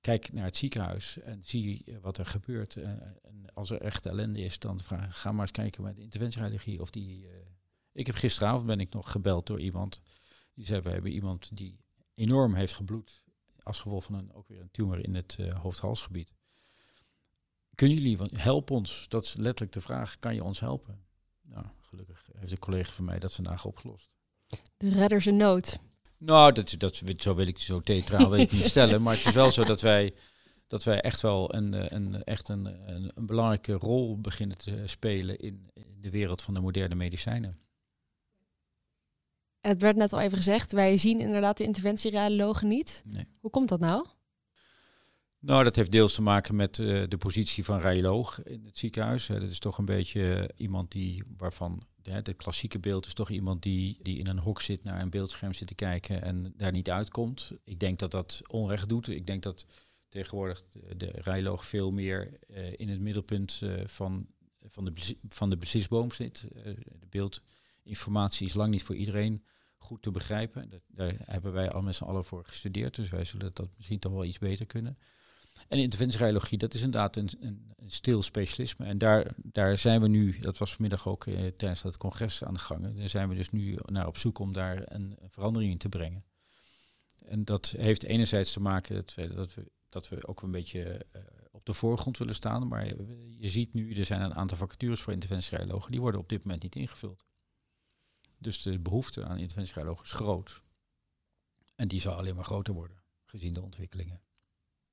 kijk 0.08 0.34
naar 0.34 0.46
het 0.46 0.58
ziekenhuis 0.58 1.20
en 1.20 1.44
zie 1.44 1.86
wat 2.02 2.18
er 2.18 2.26
gebeurt. 2.26 2.76
en 2.76 3.46
als 3.54 3.70
er 3.70 3.82
echt 3.82 4.06
ellende 4.06 4.40
is, 4.40 4.60
dan 4.60 4.80
vraag, 4.80 5.22
ga 5.22 5.32
maar 5.32 5.42
eens 5.42 5.52
kijken 5.52 5.84
bij 5.84 5.94
de 5.94 6.02
interventieradiologie 6.02 6.82
of 6.82 6.90
die 6.90 7.28
ik 7.92 8.06
heb 8.06 8.16
gisteravond 8.16 8.66
ben 8.66 8.80
ik 8.80 8.94
nog 8.94 9.12
gebeld 9.12 9.48
door 9.48 9.60
iemand 9.60 10.02
die 10.58 10.66
zei 10.66 10.82
we 10.82 10.90
hebben 10.90 11.12
iemand 11.12 11.58
die 11.58 11.80
enorm 12.14 12.54
heeft 12.54 12.74
gebloed 12.74 13.24
als 13.64 13.80
gevolg 13.80 14.04
van 14.04 14.16
een, 14.16 14.34
ook 14.34 14.48
weer 14.48 14.62
een 14.62 14.72
tumor 14.72 15.04
in 15.04 15.16
het 15.16 15.38
uh, 15.40 15.54
hoofd-halsgebied. 15.54 16.34
Kunnen 17.76 17.98
jullie 17.98 18.18
help 18.36 18.72
ons? 18.72 19.06
Dat 19.10 19.24
is 19.24 19.34
letterlijk 19.34 19.72
de 19.72 19.82
vraag. 19.82 20.20
Kan 20.20 20.36
je 20.36 20.44
ons 20.44 20.60
helpen? 20.60 21.06
Nou, 21.42 21.66
gelukkig 21.82 22.30
heeft 22.34 22.52
een 22.52 22.60
collega 22.60 22.92
van 22.92 23.06
mij 23.06 23.20
dat 23.20 23.34
vandaag 23.34 23.66
opgelost. 23.66 24.16
De 24.78 24.90
redders 24.90 25.28
in 25.28 25.38
nood. 25.38 25.80
Nou, 26.18 26.52
dat, 26.52 26.76
dat, 26.78 27.02
zo 27.18 27.36
wil 27.36 27.48
ik 27.48 27.58
zo 27.58 27.80
theatraal 27.80 28.36
ik 28.38 28.52
niet 28.52 28.64
stellen. 28.64 29.02
Maar 29.02 29.16
het 29.16 29.26
is 29.26 29.34
wel 29.34 29.52
zo 29.52 29.64
dat 29.64 29.82
wij, 29.82 30.14
dat 30.68 30.84
wij 30.84 31.02
echt 31.02 31.22
wel 31.22 31.56
een, 31.56 31.74
eh, 31.74 31.86
een, 31.88 32.24
echt 32.24 32.50
een, 32.50 32.66
een, 32.66 33.12
een 33.16 33.26
belangrijke 33.26 33.74
rol 33.74 34.22
beginnen 34.22 34.58
te 34.58 34.84
spelen 34.86 35.40
in, 35.40 35.70
in 35.74 35.98
de 36.02 36.10
wereld 36.10 36.42
van 36.42 36.54
de 36.54 36.60
moderne 36.60 36.96
medicijnen. 36.96 37.60
En 39.62 39.70
het 39.74 39.82
werd 39.82 39.96
net 39.96 40.14
al 40.14 40.20
even 40.20 40.38
gezegd, 40.38 40.72
wij 40.72 40.98
zien 40.98 41.20
inderdaad 41.20 41.58
de 41.58 41.64
interventieradiologen 41.64 42.68
niet. 42.68 43.04
Nee. 43.06 43.28
Hoe 43.40 43.52
komt 43.52 43.70
dat 43.70 43.80
nou? 43.80 44.06
Nou, 45.40 45.64
dat 45.64 45.76
heeft 45.76 45.92
deels 45.92 46.14
te 46.14 46.22
maken 46.22 46.56
met 46.56 46.80
eh, 46.80 47.04
de 47.08 47.18
positie 47.18 47.64
van 47.64 47.80
radioloog 47.80 48.44
in 48.44 48.66
het 48.66 48.78
ziekenhuis. 48.78 49.28
Dat 49.28 49.42
is 49.42 49.60
toch 49.60 49.78
een 49.78 49.86
beetje 49.86 50.52
iemand 50.56 50.92
die, 50.92 51.24
waarvan 51.38 51.84
hè, 52.14 52.22
de 52.22 52.34
klassieke 52.34 52.80
beeld 52.80 53.06
is 53.06 53.14
toch 53.14 53.30
iemand 53.30 53.64
die, 53.64 54.00
die 54.02 54.18
in 54.18 54.28
een 54.28 54.40
hok 54.40 54.62
zit 54.62 54.84
naar 54.84 55.02
een 55.02 55.10
beeldscherm 55.10 55.54
zit 55.54 55.68
te 55.68 55.76
kijken 55.76 56.22
en 56.22 56.54
daar 56.58 56.72
niet 56.72 56.90
uitkomt. 56.90 57.52
Ik 57.64 57.80
denk 57.80 58.00
dat 58.00 58.12
dat 58.12 58.42
onrecht 58.48 58.90
doet. 58.90 59.08
Ik 59.08 59.28
denk 59.28 59.44
dat 59.44 59.66
tegenwoordig 60.10 60.64
de, 60.70 60.98
de 60.98 61.12
radioloog 61.12 61.66
veel 61.66 61.92
meer 61.92 62.40
eh, 62.48 62.74
in 62.80 62.90
het 62.90 63.00
middelpunt 63.00 63.60
eh, 63.64 63.74
van, 63.86 64.28
van, 64.66 64.86
de, 64.86 65.16
van 65.30 65.50
de 65.50 65.58
beslissboom 65.58 66.12
zit. 66.12 66.46
Eh, 66.56 66.64
de 67.00 67.08
beeldinformatie 67.10 68.48
is 68.48 68.54
lang 68.54 68.72
niet 68.72 68.84
voor 68.84 68.96
iedereen 68.96 69.44
goed 69.78 70.02
te 70.02 70.12
begrijpen. 70.12 70.70
Dat, 70.70 70.82
daar 70.88 71.14
hebben 71.20 71.54
wij 71.54 71.72
al 71.72 71.82
met 71.82 71.96
z'n 71.96 72.04
allen 72.04 72.26
voor 72.26 72.46
gestudeerd, 72.46 72.96
dus 72.96 73.10
wij 73.10 73.24
zullen 73.24 73.52
dat 73.54 73.70
misschien 73.76 74.00
toch 74.00 74.12
wel 74.12 74.26
iets 74.26 74.40
beter 74.40 74.66
kunnen. 74.66 74.98
En 75.68 75.78
interventieradiologie, 75.78 76.58
dat 76.58 76.74
is 76.74 76.82
inderdaad 76.82 77.16
een, 77.16 77.30
een, 77.40 77.66
stil 77.86 78.22
specialisme. 78.22 78.86
En 78.86 78.98
daar, 78.98 79.34
daar 79.36 79.78
zijn 79.78 80.02
we 80.02 80.08
nu, 80.08 80.40
dat 80.40 80.58
was 80.58 80.74
vanmiddag 80.74 81.08
ook 81.08 81.26
eh, 81.26 81.48
tijdens 81.48 81.82
dat 81.82 81.98
congres 81.98 82.44
aan 82.44 82.54
de 82.54 82.60
gang. 82.60 82.98
Daar 82.98 83.10
zijn 83.10 83.30
we 83.30 83.36
dus 83.36 83.50
nu 83.50 83.78
naar 83.86 84.08
op 84.08 84.18
zoek 84.18 84.40
om 84.40 84.54
daar 84.54 84.82
een, 84.86 85.18
verandering 85.28 85.72
in 85.72 85.78
te 85.78 85.90
brengen. 85.90 86.24
En 87.26 87.46
dat 87.46 87.74
heeft 87.78 88.04
enerzijds 88.04 88.54
te 88.54 88.60
maken 88.60 88.96
dat 88.96 89.14
we, 89.14 89.34
dat 89.34 89.54
we, 89.54 89.72
dat 89.90 90.10
we 90.10 90.28
ook 90.28 90.42
een 90.42 90.52
beetje 90.52 91.06
eh, 91.12 91.22
op 91.52 91.66
de 91.66 91.74
voorgrond 91.74 92.18
willen 92.18 92.36
staan. 92.36 92.68
Maar 92.68 92.86
je, 92.86 93.36
je 93.40 93.50
ziet 93.50 93.74
nu, 93.74 93.94
er 93.94 94.06
zijn 94.06 94.22
een 94.22 94.36
aantal 94.36 94.58
vacatures 94.58 95.02
voor 95.02 95.14
interventieradiologen, 95.14 95.92
die 95.92 96.02
worden 96.02 96.20
op 96.20 96.30
dit 96.30 96.44
moment 96.44 96.64
niet 96.64 96.76
ingevuld. 96.76 97.26
Dus 98.38 98.62
de 98.62 98.80
behoefte 98.80 99.26
aan 99.26 99.38
interventieradiologen 99.38 100.06
is 100.06 100.12
groot. 100.12 100.62
En 101.76 101.88
die 101.88 102.02
zal 102.02 102.14
alleen 102.14 102.36
maar 102.36 102.44
groter 102.44 102.74
worden, 102.74 102.98
gezien 103.26 103.54
de 103.54 103.62
ontwikkelingen. 103.62 104.22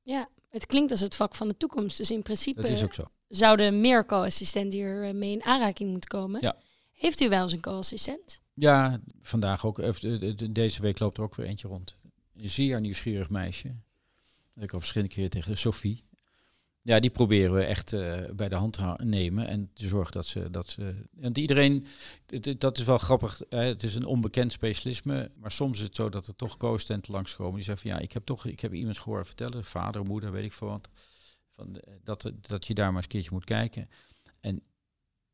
Ja, 0.04 0.28
het 0.50 0.66
klinkt 0.66 0.90
als 0.90 1.00
het 1.00 1.14
vak 1.14 1.34
van 1.34 1.48
de 1.48 1.56
toekomst. 1.56 1.96
Dus 1.96 2.10
in 2.10 2.22
principe 2.22 2.60
Dat 2.60 2.70
is 2.70 2.82
ook 2.82 2.94
zo. 2.94 3.04
zouden 3.28 3.80
meer 3.80 4.06
co-assistenten 4.06 4.78
hier 4.78 5.14
mee 5.14 5.32
in 5.32 5.44
aanraking 5.44 5.90
moeten 5.90 6.08
komen. 6.08 6.40
Ja. 6.42 6.56
Heeft 6.92 7.20
u 7.20 7.28
wel 7.28 7.42
eens 7.42 7.52
een 7.52 7.60
co-assistent? 7.60 8.40
Ja, 8.54 9.00
vandaag 9.22 9.66
ook. 9.66 9.80
Deze 10.54 10.82
week 10.82 10.98
loopt 10.98 11.16
er 11.18 11.22
ook 11.22 11.34
weer 11.34 11.46
eentje 11.46 11.68
rond. 11.68 11.98
Een 12.36 12.48
zeer 12.48 12.80
nieuwsgierig 12.80 13.30
meisje. 13.30 13.74
Ik 14.56 14.72
al 14.72 14.78
verschillende 14.78 15.14
keren 15.14 15.30
tegen 15.30 15.58
Sophie. 15.58 16.04
Ja, 16.84 17.00
die 17.00 17.10
proberen 17.10 17.54
we 17.54 17.64
echt 17.64 17.92
eh, 17.92 18.30
bij 18.34 18.48
de 18.48 18.56
hand 18.56 18.72
te 18.72 18.94
nemen 19.04 19.46
en 19.46 19.70
te 19.74 19.86
zorgen 19.86 20.12
dat 20.12 20.26
ze... 20.26 20.50
Dat 20.50 20.66
ze 20.66 20.94
want 21.10 21.38
iedereen, 21.38 21.86
dat 22.58 22.78
is 22.78 22.84
wel 22.84 22.98
grappig, 22.98 23.40
hè, 23.48 23.62
het 23.62 23.82
is 23.82 23.94
een 23.94 24.04
onbekend 24.04 24.52
specialisme, 24.52 25.30
maar 25.38 25.50
soms 25.50 25.78
is 25.78 25.84
het 25.84 25.96
zo 25.96 26.08
dat 26.08 26.26
er 26.26 26.36
toch 26.36 26.56
co-assistenten 26.56 27.12
langskomen 27.12 27.54
die 27.54 27.64
zeggen 27.64 27.88
van 27.88 27.98
ja, 27.98 28.04
ik 28.04 28.12
heb 28.12 28.24
toch 28.24 28.46
ik 28.46 28.60
heb 28.60 28.72
iemand 28.72 28.98
gehoord 28.98 29.26
vertellen, 29.26 29.64
vader, 29.64 30.04
moeder, 30.04 30.32
weet 30.32 30.44
ik 30.44 30.52
veel 30.52 30.68
wat, 30.68 30.90
van, 31.50 31.76
eh, 31.76 31.94
dat, 32.02 32.32
dat 32.40 32.66
je 32.66 32.74
daar 32.74 32.86
maar 32.86 32.94
eens 32.94 33.04
een 33.04 33.10
keertje 33.10 33.32
moet 33.32 33.44
kijken. 33.44 33.88
En 34.40 34.62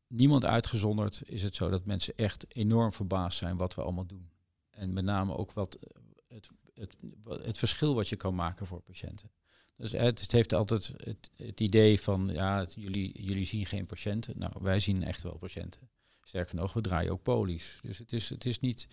niemand 0.07 0.45
uitgezonderd 0.45 1.21
is 1.25 1.43
het 1.43 1.55
zo 1.55 1.69
dat 1.69 1.85
mensen 1.85 2.13
echt 2.15 2.45
enorm 2.55 2.93
verbaasd 2.93 3.37
zijn 3.37 3.57
wat 3.57 3.75
we 3.75 3.81
allemaal 3.81 4.07
doen. 4.07 4.29
En 4.69 4.93
met 4.93 5.03
name 5.03 5.37
ook 5.37 5.51
wat 5.51 5.75
eh, 5.75 6.01
het, 6.27 6.49
het, 6.73 6.95
het 7.43 7.57
verschil 7.57 7.95
wat 7.95 8.09
je 8.09 8.15
kan 8.15 8.35
maken 8.35 8.67
voor 8.67 8.81
patiënten. 8.81 9.31
Dus 9.75 9.91
het, 9.91 10.19
het 10.21 10.31
heeft 10.31 10.53
altijd 10.53 10.93
het, 10.97 11.29
het 11.35 11.59
idee 11.59 12.01
van, 12.01 12.29
ja, 12.33 12.59
het- 12.59 12.73
jullie, 12.77 13.23
jullie 13.23 13.45
zien 13.45 13.65
geen 13.65 13.85
patiënten. 13.85 14.33
Nou, 14.37 14.51
wij 14.59 14.79
zien 14.79 15.03
echt 15.03 15.21
wel 15.23 15.37
patiënten. 15.37 15.89
Sterker 16.23 16.55
nog, 16.55 16.73
we 16.73 16.81
draaien 16.81 17.11
ook 17.11 17.23
polies. 17.23 17.79
Dus 17.81 17.97
het 17.97 18.13
is, 18.13 18.29
het 18.29 18.45
is 18.45 18.59
niet, 18.59 18.87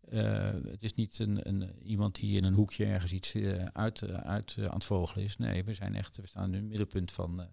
eh, 0.00 0.50
het 0.64 0.82
is 0.82 0.94
niet 0.94 1.18
een, 1.18 1.48
een, 1.48 1.70
iemand 1.82 2.14
die 2.14 2.36
in 2.36 2.44
een 2.44 2.54
hoekje 2.54 2.84
ergens 2.84 3.12
iets 3.12 3.34
eh, 3.34 3.64
uit, 3.64 4.02
eh, 4.02 4.16
uit 4.16 4.54
eh, 4.58 4.64
aan 4.64 4.74
het 4.74 4.84
vogelen 4.84 5.24
is. 5.24 5.36
Nee, 5.36 5.64
we 5.64 5.74
zijn 5.74 5.94
echt, 5.94 6.16
we 6.16 6.26
staan 6.26 6.48
in 6.48 6.54
het 6.54 6.64
middelpunt 6.68 7.12
van, 7.12 7.40
eh, 7.40 7.46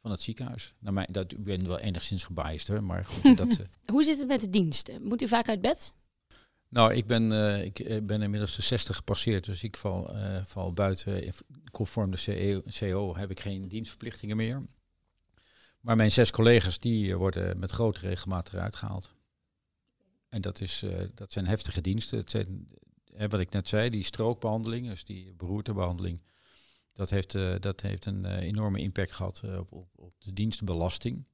van 0.00 0.10
het 0.10 0.22
ziekenhuis. 0.22 0.74
Nou, 0.78 0.94
mij, 0.94 1.06
dat, 1.10 1.32
ik 1.32 1.44
ben 1.44 1.66
wel 1.66 1.78
enigszins 1.78 2.24
gebiased 2.24 2.68
hoor, 2.68 2.84
maar 2.84 3.04
goed, 3.04 3.36
dat... 3.46 3.58
eh, 3.58 3.66
Hoe 3.92 4.04
zit 4.04 4.18
het 4.18 4.26
met 4.28 4.40
de 4.40 4.50
diensten? 4.50 5.02
Moet 5.02 5.22
u 5.22 5.28
vaak 5.28 5.48
uit 5.48 5.60
bed? 5.60 5.94
Nou, 6.70 6.94
ik 6.94 7.06
ben, 7.06 7.32
eh, 7.32 7.64
ik 7.64 7.78
eh, 7.78 8.02
ben 8.02 8.22
inmiddels 8.22 8.56
de 8.56 8.62
60 8.62 8.96
gepasseerd, 8.96 9.44
dus 9.44 9.62
ik 9.62 9.76
val, 9.76 10.14
eh, 10.14 10.44
val 10.44 10.72
buiten. 10.72 11.32
Conform 11.70 12.10
de 12.10 12.22
CO, 12.24 12.62
CO 12.78 13.16
heb 13.16 13.30
ik 13.30 13.40
geen 13.40 13.68
dienstverplichtingen 13.68 14.36
meer. 14.36 14.66
Maar 15.80 15.96
mijn 15.96 16.12
zes 16.12 16.30
collega's 16.30 16.78
die 16.78 17.16
worden 17.16 17.58
met 17.58 17.70
grote 17.70 18.00
regelmaat 18.00 18.52
eruit 18.52 18.76
gehaald. 18.76 19.14
En 20.28 20.40
dat, 20.40 20.60
is, 20.60 20.84
dat 21.14 21.32
zijn 21.32 21.46
heftige 21.46 21.80
diensten. 21.80 22.18
Het 22.18 22.30
zijn, 22.30 22.68
wat 23.28 23.40
ik 23.40 23.50
net 23.50 23.68
zei, 23.68 23.90
die 23.90 24.04
strookbehandeling, 24.04 24.88
dus 24.88 25.04
die 25.04 25.34
beroertebehandeling, 25.34 26.20
dat 26.92 27.10
heeft, 27.10 27.32
dat 27.62 27.80
heeft 27.80 28.06
een 28.06 28.24
enorme 28.24 28.78
impact 28.78 29.12
gehad 29.12 29.40
eh, 29.44 29.58
op, 29.58 29.72
op, 29.72 29.88
op 29.94 30.12
de 30.18 30.32
dienstbelasting. 30.32 31.24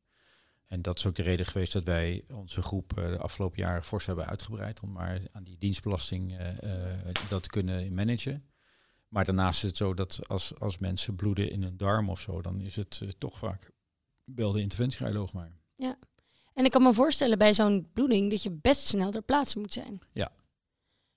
En 0.66 0.82
dat 0.82 0.98
is 0.98 1.06
ook 1.06 1.14
de 1.14 1.22
reden 1.22 1.46
geweest 1.46 1.72
dat 1.72 1.84
wij 1.84 2.24
onze 2.32 2.62
groep 2.62 2.98
eh, 2.98 3.08
de 3.08 3.18
afgelopen 3.18 3.58
jaren 3.58 3.84
fors 3.84 4.06
hebben 4.06 4.26
uitgebreid 4.26 4.80
om 4.80 4.92
maar 4.92 5.20
aan 5.32 5.44
die 5.44 5.58
dienstbelasting 5.58 6.38
eh, 6.38 6.92
eh, 6.92 7.14
dat 7.28 7.42
te 7.42 7.48
kunnen 7.48 7.94
managen. 7.94 8.44
Maar 9.08 9.24
daarnaast 9.24 9.62
is 9.62 9.68
het 9.68 9.76
zo 9.76 9.94
dat 9.94 10.28
als, 10.28 10.58
als 10.58 10.78
mensen 10.78 11.16
bloeden 11.16 11.50
in 11.50 11.62
hun 11.62 11.76
darm 11.76 12.10
of 12.10 12.20
zo, 12.20 12.42
dan 12.42 12.60
is 12.60 12.76
het 12.76 13.02
toch 13.18 13.38
vaak 13.38 13.70
bel 14.24 14.52
de 14.52 14.60
interventieradioloog 14.60 15.32
maar. 15.32 15.52
En 16.56 16.64
ik 16.64 16.70
kan 16.70 16.82
me 16.82 16.92
voorstellen 16.92 17.38
bij 17.38 17.54
zo'n 17.54 17.88
bloeding 17.92 18.30
dat 18.30 18.42
je 18.42 18.50
best 18.50 18.86
snel 18.86 19.10
ter 19.10 19.22
plaatse 19.22 19.58
moet 19.58 19.72
zijn. 19.72 20.00
Ja. 20.12 20.32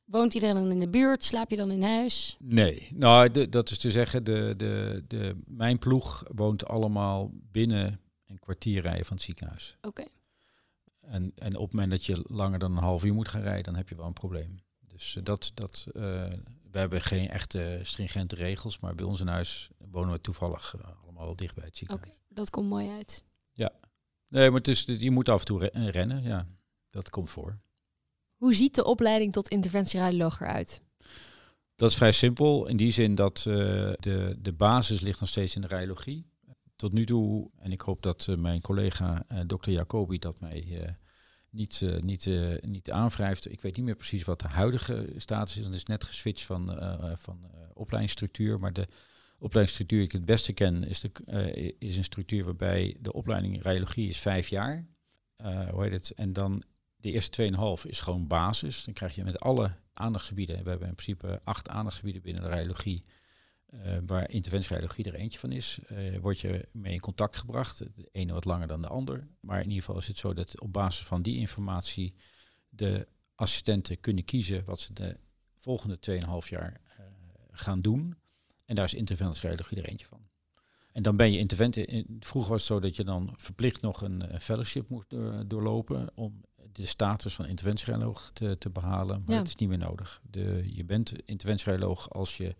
Woont 0.03 0.33
iedereen 0.33 0.55
dan 0.55 0.71
in 0.71 0.79
de 0.79 0.89
buurt? 0.89 1.23
Slaap 1.23 1.49
je 1.49 1.55
dan 1.55 1.71
in 1.71 1.83
huis? 1.83 2.37
Nee, 2.39 2.87
nou 2.93 3.31
de, 3.31 3.49
dat 3.49 3.69
is 3.69 3.77
te 3.77 3.91
zeggen, 3.91 4.23
de, 4.23 4.53
de, 4.57 5.03
de, 5.07 5.35
mijn 5.45 5.79
ploeg 5.79 6.23
woont 6.35 6.65
allemaal 6.65 7.31
binnen 7.51 7.99
een 8.29 8.39
kwartier 8.39 8.81
rijden 8.81 9.05
van 9.05 9.15
het 9.15 9.25
ziekenhuis. 9.25 9.77
Oké. 9.81 10.03
En, 10.99 11.31
en 11.35 11.55
op 11.55 11.63
het 11.63 11.73
moment 11.73 11.91
dat 11.91 12.05
je 12.05 12.25
langer 12.27 12.59
dan 12.59 12.71
een 12.77 12.83
half 12.83 13.03
uur 13.03 13.13
moet 13.13 13.27
gaan 13.27 13.41
rijden, 13.41 13.63
dan 13.63 13.75
heb 13.75 13.89
je 13.89 13.95
wel 13.95 14.05
een 14.05 14.13
probleem. 14.13 14.59
Dus 14.87 15.15
eh, 15.15 15.23
dat, 15.23 15.51
dat, 15.53 15.85
eh, 15.87 16.01
we 16.71 16.79
hebben 16.79 17.01
geen 17.01 17.29
echte 17.29 17.79
stringente 17.83 18.35
regels, 18.35 18.79
maar 18.79 18.95
bij 18.95 19.05
ons 19.05 19.19
in 19.21 19.27
huis 19.27 19.69
wonen 19.77 20.13
we 20.13 20.21
toevallig 20.21 20.75
eh, 20.75 21.03
allemaal 21.03 21.25
wel 21.25 21.35
dicht 21.35 21.55
bij 21.55 21.63
het 21.63 21.73
Oké, 21.73 21.77
ziekenhuis. 21.77 22.17
dat 22.27 22.49
komt 22.49 22.69
mooi 22.69 22.89
uit. 22.89 23.23
Nee, 24.31 24.49
maar 24.49 24.57
het 24.59 24.67
is, 24.67 24.83
je 24.83 25.11
moet 25.11 25.29
af 25.29 25.39
en 25.39 25.45
toe 25.45 25.59
re- 25.59 25.89
rennen, 25.89 26.23
ja. 26.23 26.45
Dat 26.89 27.09
komt 27.09 27.29
voor. 27.29 27.59
Hoe 28.35 28.53
ziet 28.55 28.75
de 28.75 28.83
opleiding 28.85 29.33
tot 29.33 29.47
interventieradioloog 29.47 30.41
eruit? 30.41 30.81
Dat 31.75 31.89
is 31.89 31.95
vrij 31.95 32.11
simpel, 32.11 32.67
in 32.67 32.77
die 32.77 32.91
zin 32.91 33.15
dat 33.15 33.37
eh, 33.37 33.43
de, 33.99 34.35
de 34.39 34.53
basis 34.53 34.99
ligt 35.01 35.19
nog 35.19 35.29
steeds 35.29 35.55
in 35.55 35.61
de 35.61 35.67
radiologie. 35.67 36.25
Tot 36.79 36.93
nu 36.93 37.05
toe, 37.05 37.49
en 37.57 37.71
ik 37.71 37.81
hoop 37.81 38.01
dat 38.01 38.27
eh, 38.27 38.35
mijn 38.35 38.61
collega 38.61 39.25
eh 39.27 39.39
dokter 39.47 39.71
Jacobi 39.71 40.19
dat 40.19 40.39
mij 40.39 40.81
eh, 40.81 40.91
niet, 41.49 41.83
niet, 41.99 42.29
niet 42.61 42.91
aanwrijft. 42.91 43.51
Ik 43.51 43.61
weet 43.61 43.75
niet 43.75 43.85
meer 43.85 43.95
precies 43.95 44.23
wat 44.23 44.39
de 44.39 44.47
huidige 44.47 45.13
status 45.15 45.57
is. 45.57 45.65
Het 45.65 45.73
is 45.73 45.85
net 45.85 46.03
geswitcht 46.03 46.45
van, 46.45 46.77
van 47.17 47.51
opleidingsstructuur. 47.73 48.59
Maar 48.59 48.73
de 48.73 48.87
opleidingsstructuur 49.39 49.99
die 49.99 50.07
ik 50.07 50.13
het 50.13 50.25
beste 50.25 50.53
ken 50.53 50.83
is, 50.83 50.99
de, 50.99 51.75
is 51.79 51.97
een 51.97 52.03
structuur 52.03 52.45
waarbij 52.45 52.97
de 52.99 53.13
opleiding 53.13 53.63
radiologie 53.63 54.07
is 54.07 54.19
vijf 54.19 54.47
jaar. 54.47 54.87
Eh 55.35 55.69
hoe 55.69 55.83
heet 55.83 55.91
het? 55.91 56.11
En 56.11 56.33
dan 56.33 56.63
de 56.95 57.11
eerste 57.11 57.51
2,5 57.83 57.89
is 57.89 57.99
gewoon 57.99 58.27
basis. 58.27 58.83
Dan 58.83 58.93
krijg 58.93 59.15
je 59.15 59.23
met 59.23 59.39
alle 59.39 59.75
aandachtsgebieden. 59.93 60.63
We 60.63 60.69
hebben 60.69 60.87
in 60.87 60.95
principe 60.95 61.41
acht 61.43 61.69
aandachtsgebieden 61.69 62.21
binnen 62.21 62.43
de 62.43 62.49
radiologie. 62.49 63.03
Eh, 63.69 63.97
waar 64.05 64.29
interventieradiologie 64.29 65.05
er 65.05 65.13
eentje 65.15 65.39
van 65.39 65.51
is, 65.51 65.79
eh, 65.87 66.17
word 66.17 66.39
je 66.39 66.67
mee 66.71 66.93
in 66.93 66.99
contact 66.99 67.37
gebracht. 67.37 67.77
De 67.77 68.09
ene 68.11 68.33
wat 68.33 68.45
langer 68.45 68.67
dan 68.67 68.81
de 68.81 68.87
ander. 68.87 69.27
Maar 69.39 69.57
in 69.61 69.67
ieder 69.69 69.83
geval 69.83 69.97
is 69.97 70.07
het 70.07 70.17
zo 70.17 70.33
dat 70.33 70.59
op 70.61 70.73
basis 70.73 71.05
van 71.05 71.21
die 71.21 71.37
informatie 71.37 72.13
de 72.69 73.07
assistenten 73.35 73.99
kunnen 73.99 74.23
kiezen 74.25 74.65
wat 74.65 74.79
ze 74.79 74.93
de 74.93 75.17
volgende 75.57 75.99
2,5 75.99 76.49
jaar 76.49 76.81
eh, 76.97 77.05
gaan 77.51 77.81
doen. 77.81 78.15
En 78.65 78.75
daar 78.75 78.85
is 78.85 78.93
interventieradiologie 78.93 79.77
er 79.77 79.89
eentje 79.89 80.05
van. 80.07 80.27
En 80.91 81.03
dan 81.03 81.15
ben 81.15 81.31
je 81.31 81.37
intervent. 81.37 81.75
in- 81.77 82.17
Vroeger 82.19 82.51
was 82.51 82.59
het 82.61 82.69
zo 82.71 82.79
dat 82.79 82.95
je 82.95 83.03
dan 83.03 83.33
verplicht 83.37 83.81
nog 83.81 84.01
een 84.01 84.23
fellowship 84.41 84.89
moest 84.89 85.09
door- 85.09 85.47
doorlopen 85.47 86.09
om 86.15 86.41
de 86.71 86.85
status 86.85 87.35
van 87.35 87.45
interventieradioloog 87.45 88.29
te, 88.33 88.57
te 88.57 88.69
behalen. 88.69 89.17
Maar 89.25 89.31
Ja. 89.35 89.37
dat 89.37 89.47
is 89.47 89.55
niet 89.55 89.69
meer 89.69 89.77
nodig. 89.77 90.21
De, 90.29 90.63
je 90.75 90.85
bent 90.85 91.13
interventieradioloog 91.25 92.09
als 92.09 92.37
je 92.37 92.55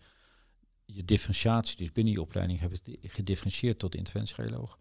je 0.96 1.06
differentiatie, 1.06 1.78
dus 1.78 1.92
binnen 1.92 2.14
je 2.14 2.22
opleiding, 2.22 2.60
hebt 2.60 2.82
het 2.84 2.98
gedifferentieerd 3.02 3.80
tot 3.80 3.96
interventieradioloog. 3.96 4.80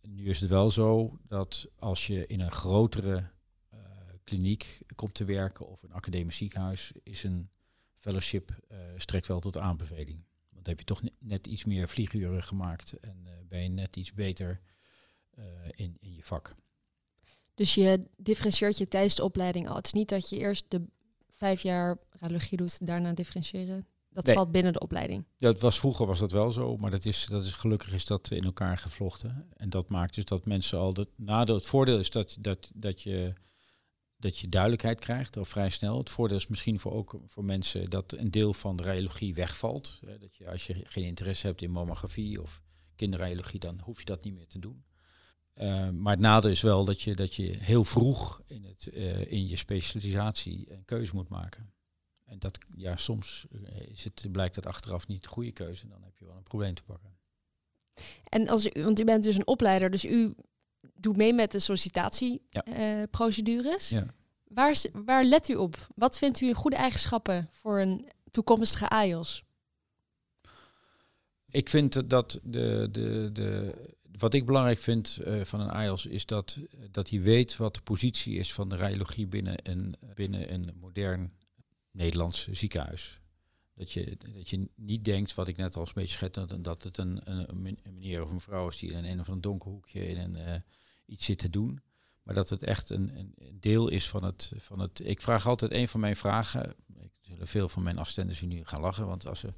Nu 0.00 0.28
is 0.28 0.40
het 0.40 0.50
wel 0.50 0.70
zo 0.70 1.18
dat 1.26 1.68
als 1.76 2.06
je 2.06 2.26
in 2.26 2.40
een 2.40 2.50
grotere 2.50 3.30
eh, 3.68 3.78
kliniek 4.24 4.78
komt 4.94 5.14
te 5.14 5.24
werken 5.24 5.68
of 5.68 5.82
een 5.82 5.92
academisch 5.92 6.36
ziekenhuis, 6.36 6.92
is 7.02 7.22
een 7.22 7.50
fellowship 7.96 8.58
eh, 8.68 8.78
strekt 8.96 9.26
wel 9.26 9.40
tot 9.40 9.58
aanbeveling. 9.58 10.24
Want 10.50 10.64
dan 10.64 10.74
heb 10.74 10.78
je 10.78 10.84
toch 10.84 11.02
ne- 11.02 11.12
net 11.18 11.46
iets 11.46 11.64
meer 11.64 11.88
vlieguren 11.88 12.42
gemaakt 12.42 12.92
en 12.92 13.20
eh, 13.24 13.32
ben 13.48 13.62
je 13.62 13.68
net 13.68 13.96
iets 13.96 14.12
beter 14.12 14.60
in, 15.70 15.96
in 16.00 16.14
je 16.14 16.22
vak. 16.22 16.54
Dus 17.54 17.74
je 17.74 18.08
differentieert 18.16 18.78
je 18.78 18.88
tijdens 18.88 19.14
de 19.14 19.24
opleiding 19.24 19.68
al. 19.68 19.76
Het 19.76 19.86
is 19.86 19.92
niet 19.92 20.08
dat 20.08 20.28
je 20.28 20.36
eerst 20.36 20.64
de 20.68 20.86
vijf 21.28 21.62
jaar 21.62 21.98
radiologie 22.08 22.56
doet, 22.56 22.86
daarna 22.86 23.12
differentiëren. 23.12 23.86
Dat 24.12 24.24
Nee. 24.26 24.34
valt 24.34 24.50
binnen 24.50 24.72
de 24.72 24.80
opleiding. 24.80 25.24
Dat 25.38 25.60
was, 25.60 25.78
vroeger 25.78 26.06
was 26.06 26.18
dat 26.18 26.32
wel 26.32 26.52
zo, 26.52 26.76
maar 26.76 26.90
dat 26.90 27.04
is, 27.04 27.26
dat 27.26 27.44
is, 27.44 27.52
gelukkig 27.54 27.92
is 27.92 28.04
dat 28.06 28.30
in 28.30 28.44
elkaar 28.44 28.78
gevlochten. 28.78 29.46
En 29.56 29.70
dat 29.70 29.88
maakt 29.88 30.14
dus 30.14 30.24
dat 30.24 30.46
mensen 30.46 30.78
al... 30.78 30.92
Dat, 30.92 31.08
nadeel, 31.16 31.54
het 31.54 31.66
voordeel 31.66 31.98
is 31.98 32.10
dat, 32.10 32.36
dat, 32.40 32.70
dat, 32.74 33.02
je, 33.02 33.32
dat 34.16 34.38
je 34.38 34.48
duidelijkheid 34.48 34.98
krijgt, 35.00 35.36
al 35.36 35.44
vrij 35.44 35.70
snel. 35.70 35.98
Het 35.98 36.10
voordeel 36.10 36.36
is 36.36 36.46
misschien 36.46 36.80
voor, 36.80 36.92
ook 36.92 37.20
voor 37.26 37.44
mensen 37.44 37.90
dat 37.90 38.12
een 38.12 38.30
deel 38.30 38.52
van 38.52 38.76
de 38.76 38.82
radiologie 38.82 39.34
wegvalt. 39.34 40.00
Dat 40.20 40.36
je, 40.36 40.50
als 40.50 40.66
je 40.66 40.74
geen 40.84 41.04
interesse 41.04 41.46
hebt 41.46 41.62
in 41.62 41.70
mammografie 41.70 42.40
of 42.40 42.62
kinderradiologie, 42.96 43.60
dan 43.60 43.80
hoef 43.80 43.98
je 43.98 44.04
dat 44.04 44.24
niet 44.24 44.34
meer 44.34 44.48
te 44.48 44.58
doen. 44.58 44.84
Eh, 45.52 45.90
maar 45.90 46.12
het 46.12 46.22
nadeel 46.22 46.50
is 46.50 46.60
wel 46.60 46.84
dat 46.84 47.02
je, 47.02 47.14
dat 47.14 47.34
je 47.34 47.56
heel 47.58 47.84
vroeg 47.84 48.42
in, 48.46 48.64
het, 48.64 48.86
eh, 48.86 49.32
in 49.32 49.48
je 49.48 49.56
specialisatie 49.56 50.72
een 50.72 50.84
keuze 50.84 51.14
moet 51.14 51.28
maken. 51.28 51.72
En 52.30 52.38
dat, 52.38 52.58
ja, 52.76 52.96
soms 52.96 53.46
eh, 53.64 53.80
is 53.88 54.04
het, 54.04 54.26
blijkt 54.32 54.54
dat 54.54 54.66
achteraf 54.66 55.06
niet 55.06 55.22
de 55.22 55.28
goede 55.28 55.52
keuze. 55.52 55.88
Dan 55.88 56.02
heb 56.02 56.18
je 56.18 56.24
wel 56.24 56.36
een 56.36 56.42
probleem 56.42 56.74
te 56.74 56.82
pakken. 56.82 57.10
En 58.28 58.48
als 58.48 58.66
u, 58.66 58.82
want 58.84 59.00
u 59.00 59.04
bent 59.04 59.24
dus 59.24 59.34
een 59.36 59.46
opleider, 59.46 59.90
dus 59.90 60.04
u 60.04 60.34
doet 60.94 61.16
mee 61.16 61.32
met 61.32 61.50
de 61.50 61.56
Ja. 61.58 61.62
sollicitatieprocedures. 61.64 63.88
Ja. 63.88 64.06
Waar, 64.44 64.70
is- 64.70 64.86
waar 64.92 65.24
let 65.24 65.48
u 65.48 65.54
op? 65.54 65.88
Wat 65.94 66.18
vindt 66.18 66.40
u 66.40 66.48
een 66.48 66.54
goede 66.54 66.76
eigenschappen 66.76 67.48
voor 67.50 67.80
een 67.80 68.08
toekomstige 68.30 68.88
AIOS? 68.88 69.44
Ik 71.50 71.68
vind 71.68 72.10
dat 72.10 72.40
de, 72.42 72.88
de, 72.90 73.30
de, 73.32 73.74
wat 74.18 74.34
ik 74.34 74.46
belangrijk 74.46 74.78
vind 74.78 75.16
eh, 75.24 75.44
van 75.44 75.60
een 75.60 75.82
IELTS 75.84 76.06
is 76.06 76.26
dat, 76.26 76.58
dat 76.90 77.10
hij 77.10 77.20
weet 77.20 77.56
wat 77.56 77.74
de 77.74 77.80
positie 77.80 78.38
is 78.38 78.52
van 78.52 78.68
de 78.68 78.76
radiologie 78.76 79.26
binnen 79.26 79.70
een, 79.70 79.94
binnen 80.14 80.52
een 80.52 80.70
modern 80.80 81.32
Nederlands 81.90 82.48
ziekenhuis. 82.48 83.20
Dat 83.74 83.92
je, 83.92 84.16
dat 84.34 84.50
je 84.50 84.68
niet 84.74 85.04
denkt, 85.04 85.34
wat 85.34 85.48
ik 85.48 85.56
net 85.56 85.76
al 85.76 85.82
een 85.82 85.92
beetje 85.94 86.14
schet, 86.16 86.34
dat, 86.64 86.82
het 86.82 86.98
een, 86.98 87.30
een, 87.30 87.50
een 87.50 87.78
meneer 87.82 88.22
of 88.22 88.30
een 88.30 88.40
vrouw 88.40 88.68
is 88.68 88.78
die 88.78 88.92
in 88.92 89.04
een 89.04 89.20
of 89.20 89.26
ander 89.28 89.42
donker 89.42 89.70
hoekje 89.70 90.06
in 90.06 90.18
een, 90.18 90.36
eh, 90.36 90.60
iets 91.06 91.24
zit 91.24 91.38
te 91.38 91.50
doen. 91.50 91.80
Maar 92.22 92.34
dat 92.34 92.48
het 92.48 92.62
echt 92.62 92.90
een, 92.90 93.18
een 93.18 93.32
een 93.36 93.60
deel 93.60 93.88
is 93.88 94.08
van 94.08 94.24
het, 94.24 94.52
van 94.56 94.78
het. 94.78 95.00
Ik 95.04 95.20
vraag 95.20 95.46
altijd 95.46 95.72
een 95.72 95.88
van 95.88 96.00
mijn 96.00 96.16
vragen. 96.16 96.74
Ik 96.98 97.12
zullen 97.20 97.46
veel 97.46 97.68
van 97.68 97.82
mijn 97.82 97.98
assistenten 97.98 98.48
nu 98.48 98.64
gaan 98.64 98.80
lachen, 98.80 99.06
want 99.06 99.26
als 99.28 99.40
ze 99.40 99.52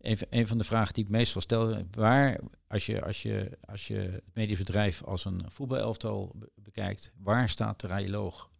een, 0.00 0.18
een 0.30 0.46
van 0.46 0.58
de 0.58 0.64
vragen 0.64 0.94
die 0.94 1.04
ik 1.04 1.10
meestal 1.10 1.40
stel, 1.40 1.84
waar, 1.90 2.40
als 2.66 2.86
je, 2.86 3.04
als 3.04 3.22
je, 3.22 3.58
als 3.60 3.86
je 3.86 3.94
het 3.94 4.34
medisch 4.34 4.58
bedrijf 4.58 5.02
als 5.02 5.24
een 5.24 5.40
voetbalelftal 5.46 6.32
be- 6.34 6.50
bekijkt, 6.54 7.12
waar 7.16 7.48
staat 7.48 7.80
de 7.80 7.86
radioloog? 7.86 8.50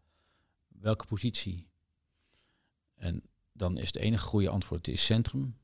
Welke 0.69 1.05
positie? 1.05 1.68
En 2.99 3.23
dan 3.53 3.79
is 3.79 3.87
het 3.87 3.97
enige 3.97 4.25
goede 4.25 4.49
antwoord 4.49 4.87
het 4.87 4.95
is 4.95 5.05
centrum. 5.05 5.57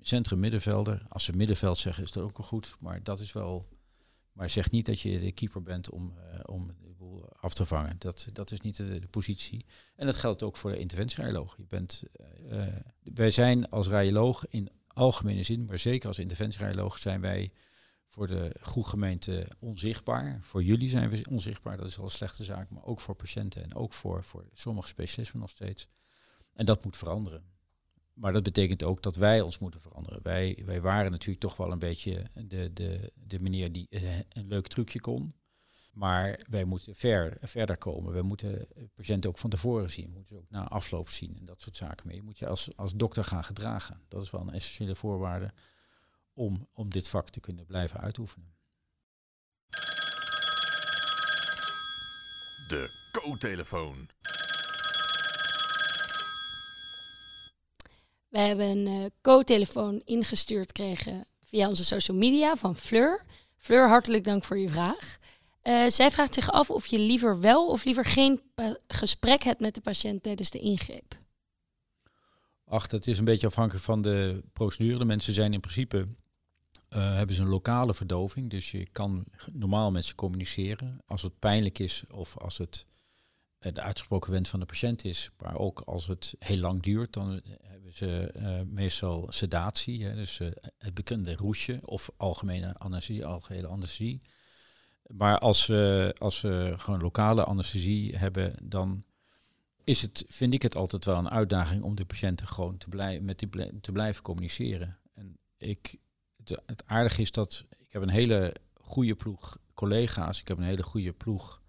Centrum 0.00 0.38
middenvelder. 0.38 1.04
Als 1.08 1.24
ze 1.24 1.32
middenveld 1.32 1.78
zeggen, 1.78 2.04
is 2.04 2.12
dat 2.12 2.24
ook 2.24 2.38
wel 2.38 2.46
goed. 2.46 2.76
Maar 2.80 3.02
dat 3.02 3.20
is 3.20 3.32
wel. 3.32 3.68
Maar 4.32 4.50
zeg 4.50 4.70
niet 4.70 4.86
dat 4.86 5.00
je 5.00 5.20
de 5.20 5.32
keeper 5.32 5.62
bent 5.62 5.90
om, 5.90 6.14
eh, 6.16 6.40
om 6.44 6.66
de 6.66 6.94
boel 6.96 7.28
af 7.28 7.54
te 7.54 7.64
vangen. 7.64 7.96
Dat, 7.98 8.28
dat 8.32 8.50
is 8.50 8.60
niet 8.60 8.76
de, 8.76 8.98
de 8.98 9.08
positie. 9.08 9.66
En 9.96 10.06
dat 10.06 10.16
geldt 10.16 10.42
ook 10.42 10.56
voor 10.56 10.70
de 10.70 10.78
interventieradioloog. 10.78 11.56
Je 11.56 11.66
bent, 11.68 12.02
eh, 12.12 12.66
eh, 12.66 12.74
wij 13.02 13.30
zijn 13.30 13.68
als 13.68 13.88
radioloog 13.88 14.46
in 14.48 14.70
algemene 14.86 15.42
zin, 15.42 15.64
maar 15.64 15.78
zeker 15.78 16.08
als 16.08 16.18
interventieradioloog 16.18 16.98
zijn 16.98 17.20
wij 17.20 17.52
voor 18.06 18.26
de 18.26 18.56
groegemeente 18.60 19.46
onzichtbaar. 19.58 20.38
Voor 20.42 20.62
jullie 20.62 20.88
zijn 20.88 21.10
we 21.10 21.26
onzichtbaar, 21.30 21.76
dat 21.76 21.86
is 21.86 21.98
al 21.98 22.04
een 22.04 22.10
slechte 22.10 22.44
zaak, 22.44 22.70
maar 22.70 22.84
ook 22.84 23.00
voor 23.00 23.14
patiënten 23.14 23.62
en 23.62 23.74
ook 23.74 23.92
voor, 23.92 24.24
voor 24.24 24.48
sommige 24.52 24.88
specialismen 24.88 25.40
nog 25.40 25.50
steeds. 25.50 25.88
En 26.52 26.64
dat 26.64 26.84
moet 26.84 26.96
veranderen. 26.96 27.44
Maar 28.14 28.32
dat 28.32 28.42
betekent 28.42 28.82
ook 28.82 29.02
dat 29.02 29.16
wij 29.16 29.40
ons 29.40 29.58
moeten 29.58 29.80
veranderen. 29.80 30.22
Wij, 30.22 30.62
wij 30.64 30.80
waren 30.80 31.10
natuurlijk 31.10 31.40
toch 31.40 31.56
wel 31.56 31.72
een 31.72 31.78
beetje 31.78 32.26
de, 32.32 32.72
de, 32.72 33.12
de 33.14 33.40
meneer 33.40 33.72
die 33.72 33.86
eh, 33.90 34.18
een 34.18 34.46
leuk 34.46 34.66
trucje 34.66 35.00
kon. 35.00 35.34
Maar 35.92 36.40
wij 36.50 36.64
moeten 36.64 36.94
ver, 36.94 37.36
verder 37.40 37.76
komen. 37.78 38.12
We 38.12 38.22
moeten 38.22 38.68
patiënten 38.94 39.30
ook 39.30 39.38
van 39.38 39.50
tevoren 39.50 39.90
zien. 39.90 40.06
We 40.06 40.10
moeten 40.10 40.34
ze 40.34 40.40
ook 40.42 40.50
na 40.50 40.68
afloop 40.68 41.08
zien 41.08 41.36
en 41.38 41.44
dat 41.44 41.60
soort 41.60 41.76
zaken 41.76 42.06
mee. 42.06 42.16
Je 42.16 42.22
moet 42.22 42.38
je 42.38 42.46
als, 42.46 42.76
als 42.76 42.94
dokter 42.94 43.24
gaan 43.24 43.44
gedragen. 43.44 44.00
Dat 44.08 44.22
is 44.22 44.30
wel 44.30 44.40
een 44.40 44.52
essentiële 44.52 44.96
voorwaarde 44.96 45.52
om, 46.32 46.68
om 46.72 46.90
dit 46.90 47.08
vak 47.08 47.28
te 47.28 47.40
kunnen 47.40 47.66
blijven 47.66 48.00
uitoefenen. 48.00 48.54
De 52.68 53.08
co-telefoon. 53.12 54.08
Wij 58.30 58.46
hebben 58.46 58.66
een 58.66 58.86
eh, 58.86 59.06
co-telefoon 59.22 60.02
ingestuurd 60.04 60.66
gekregen 60.66 61.26
via 61.44 61.68
onze 61.68 61.84
social 61.84 62.16
media 62.16 62.56
van 62.56 62.76
Fleur. 62.76 63.22
Fleur, 63.56 63.88
hartelijk 63.88 64.24
dank 64.24 64.44
voor 64.44 64.58
je 64.58 64.68
vraag. 64.68 65.18
Eh, 65.62 65.86
zij 65.86 66.10
vraagt 66.10 66.34
zich 66.34 66.50
af 66.50 66.70
of 66.70 66.86
je 66.86 66.98
liever 66.98 67.40
wel 67.40 67.68
of 67.68 67.84
liever 67.84 68.04
geen 68.04 68.40
gesprek 68.86 69.42
hebt 69.42 69.60
met 69.60 69.74
de 69.74 69.80
patiënt 69.80 70.22
tijdens 70.22 70.50
de 70.50 70.58
ingreep. 70.58 71.18
Ach, 72.64 72.86
dat 72.86 73.06
is 73.06 73.18
een 73.18 73.24
beetje 73.24 73.46
afhankelijk 73.46 73.84
van 73.84 74.02
de 74.02 74.42
procedure. 74.52 74.98
De 74.98 75.04
mensen 75.04 75.32
zijn 75.32 75.52
in 75.52 75.60
principe, 75.60 76.06
eh, 76.88 77.14
hebben 77.14 77.36
ze 77.36 77.42
een 77.42 77.48
lokale 77.48 77.94
verdoving. 77.94 78.50
Dus 78.50 78.70
je 78.70 78.88
kan 78.92 79.24
normaal 79.52 79.90
met 79.90 80.04
ze 80.04 80.14
communiceren. 80.14 81.00
Als 81.06 81.22
het 81.22 81.38
pijnlijk 81.38 81.78
is 81.78 82.04
of 82.10 82.38
als 82.38 82.58
het 82.58 82.86
de 83.60 83.80
uitgesproken 83.80 84.32
wens 84.32 84.48
van 84.48 84.60
de 84.60 84.66
patiënt 84.66 85.04
is. 85.04 85.30
Maar 85.38 85.56
ook 85.56 85.80
als 85.80 86.06
het 86.06 86.34
heel 86.38 86.58
lang 86.58 86.82
duurt, 86.82 87.12
dan 87.12 87.40
hebben 87.62 87.92
ze 87.92 88.30
eh, 88.34 88.60
meestal 88.66 89.26
sedatie. 89.28 90.04
Hè, 90.04 90.14
dus 90.14 90.40
eh, 90.40 90.48
het 90.78 90.94
bekende 90.94 91.36
roesje 91.36 91.80
of 91.84 92.10
algemene 92.16 92.74
anesthesie, 92.74 93.26
algehele 93.26 93.66
anesthesie. 93.66 94.22
Maar 95.06 95.38
als 95.38 95.66
we, 95.66 96.14
als 96.18 96.40
we 96.40 96.74
gewoon 96.76 97.00
lokale 97.00 97.44
anesthesie 97.44 98.16
hebben, 98.16 98.54
dan 98.62 99.04
is 99.84 100.02
het, 100.02 100.24
vind 100.28 100.52
ik 100.54 100.62
het 100.62 100.76
altijd 100.76 101.04
wel 101.04 101.18
een 101.18 101.30
uitdaging 101.30 101.82
om 101.82 101.94
de 101.94 102.04
patiënten 102.04 102.48
gewoon 102.48 102.78
te, 102.78 102.88
blij, 102.88 103.20
met 103.20 103.38
die 103.38 103.80
te 103.80 103.92
blijven 103.92 104.22
communiceren. 104.22 104.98
En 105.14 105.38
ik, 105.56 105.96
het, 106.36 106.60
het 106.66 106.86
aardige 106.86 107.20
is 107.20 107.30
dat 107.30 107.64
ik 107.78 107.92
heb 107.92 108.02
een 108.02 108.08
hele 108.08 108.54
goede 108.74 109.14
ploeg 109.14 109.58
collega's, 109.74 110.40
ik 110.40 110.48
heb 110.48 110.58
een 110.58 110.64
hele 110.64 110.82
goede 110.82 111.12
ploeg 111.12 111.59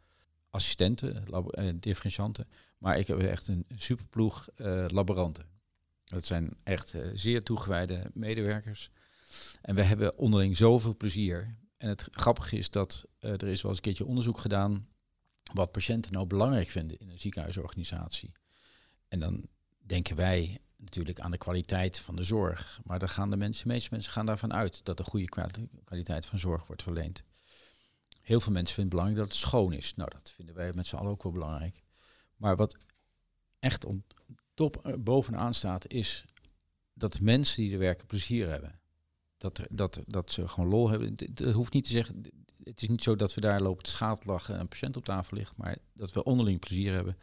assistenten, 0.51 1.25
eh, 1.27 1.69
differentianten, 1.79 2.47
maar 2.77 2.97
ik 2.97 3.07
heb 3.07 3.19
echt 3.19 3.47
een 3.47 3.65
superploeg 3.75 4.49
eh 4.55 4.85
laboranten. 4.87 5.45
Dat 6.03 6.25
zijn 6.25 6.53
echt 6.63 6.93
eh, 6.93 7.09
zeer 7.13 7.43
toegewijde 7.43 8.11
medewerkers. 8.13 8.89
En 9.61 9.75
we 9.75 9.83
hebben 9.83 10.17
onderling 10.17 10.57
zoveel 10.57 10.95
plezier. 10.95 11.57
En 11.77 11.89
het 11.89 12.07
grappige 12.11 12.57
is 12.57 12.69
dat 12.69 13.05
er 13.19 13.47
is 13.47 13.61
wel 13.61 13.71
eens 13.71 13.79
een 13.79 13.85
keertje 13.85 14.05
onderzoek 14.05 14.37
gedaan 14.37 14.85
wat 15.53 15.71
patiënten 15.71 16.11
nou 16.11 16.27
belangrijk 16.27 16.69
vinden 16.69 16.97
in 16.97 17.09
een 17.09 17.19
ziekenhuisorganisatie. 17.19 18.31
En 19.07 19.19
dan 19.19 19.47
denken 19.85 20.15
wij 20.15 20.59
natuurlijk 20.77 21.19
aan 21.19 21.31
de 21.31 21.37
kwaliteit 21.37 21.99
van 21.99 22.15
de 22.15 22.23
zorg. 22.23 22.81
Maar 22.83 22.99
dan 22.99 23.09
gaan 23.09 23.29
de 23.29 23.37
mensen, 23.37 23.67
de 23.67 23.73
meeste 23.73 23.89
mensen 23.91 24.11
gaan 24.11 24.25
daarvan 24.25 24.53
uit 24.53 24.85
dat 24.85 24.99
er 24.99 25.05
goede 25.05 25.25
kwali- 25.29 25.67
kwaliteit 25.83 26.25
van 26.25 26.39
zorg 26.39 26.67
wordt 26.67 26.83
verleend. 26.83 27.23
Heel 28.21 28.39
veel 28.39 28.51
mensen 28.51 28.75
vinden 28.75 28.93
het 28.93 29.01
belangrijk 29.01 29.17
dat 29.17 29.37
het 29.37 29.49
schoon 29.49 29.73
is. 29.73 29.95
Nou, 29.95 30.09
dat 30.09 30.31
vinden 30.31 30.55
wij 30.55 30.71
met 30.75 30.87
z'n 30.87 30.95
allen 30.95 31.11
ook 31.11 31.23
wel 31.23 31.31
belangrijk. 31.31 31.83
Maar 32.35 32.55
wat 32.55 32.77
echt 33.59 33.85
top 34.53 34.85
eh, 34.85 34.93
bovenaan 34.99 35.53
staat, 35.53 35.87
is 35.87 36.25
dat 36.93 37.19
mensen 37.19 37.61
die 37.61 37.73
er 37.73 37.79
werken 37.79 38.07
plezier 38.07 38.49
hebben. 38.49 38.79
Dat, 39.37 39.61
dat, 39.69 40.01
dat 40.05 40.31
ze 40.31 40.47
gewoon 40.47 40.69
lol 40.69 40.89
hebben. 40.89 41.13
Het- 41.15 41.51
hoeft 41.51 41.73
niet 41.73 41.83
te 41.83 41.89
zeggen, 41.89 42.21
het 42.63 42.81
is 42.81 42.87
niet 42.87 43.03
zo 43.03 43.15
dat 43.15 43.33
we 43.33 43.41
daar 43.41 43.61
lopen 43.61 43.83
te 43.83 43.89
schaatlachen 43.91 44.53
en 44.53 44.59
een 44.59 44.67
patiënt 44.67 44.97
op 44.97 45.05
tafel 45.05 45.37
ligt, 45.37 45.57
maar 45.57 45.77
dat 45.93 46.11
we 46.11 46.23
onderling 46.23 46.59
plezier 46.59 46.93
hebben. 46.93 47.17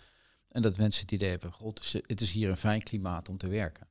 En 0.49 0.63
dat 0.63 0.77
mensen 0.77 1.03
het 1.03 1.13
idee 1.13 1.31
hebben, 1.31 1.53
god, 1.53 1.93
het 2.07 2.21
is 2.21 2.33
hier 2.33 2.51
een 2.51 2.57
fijn 2.57 2.83
klimaat 2.83 3.29
om 3.29 3.37
te 3.39 3.49
werken. 3.49 3.87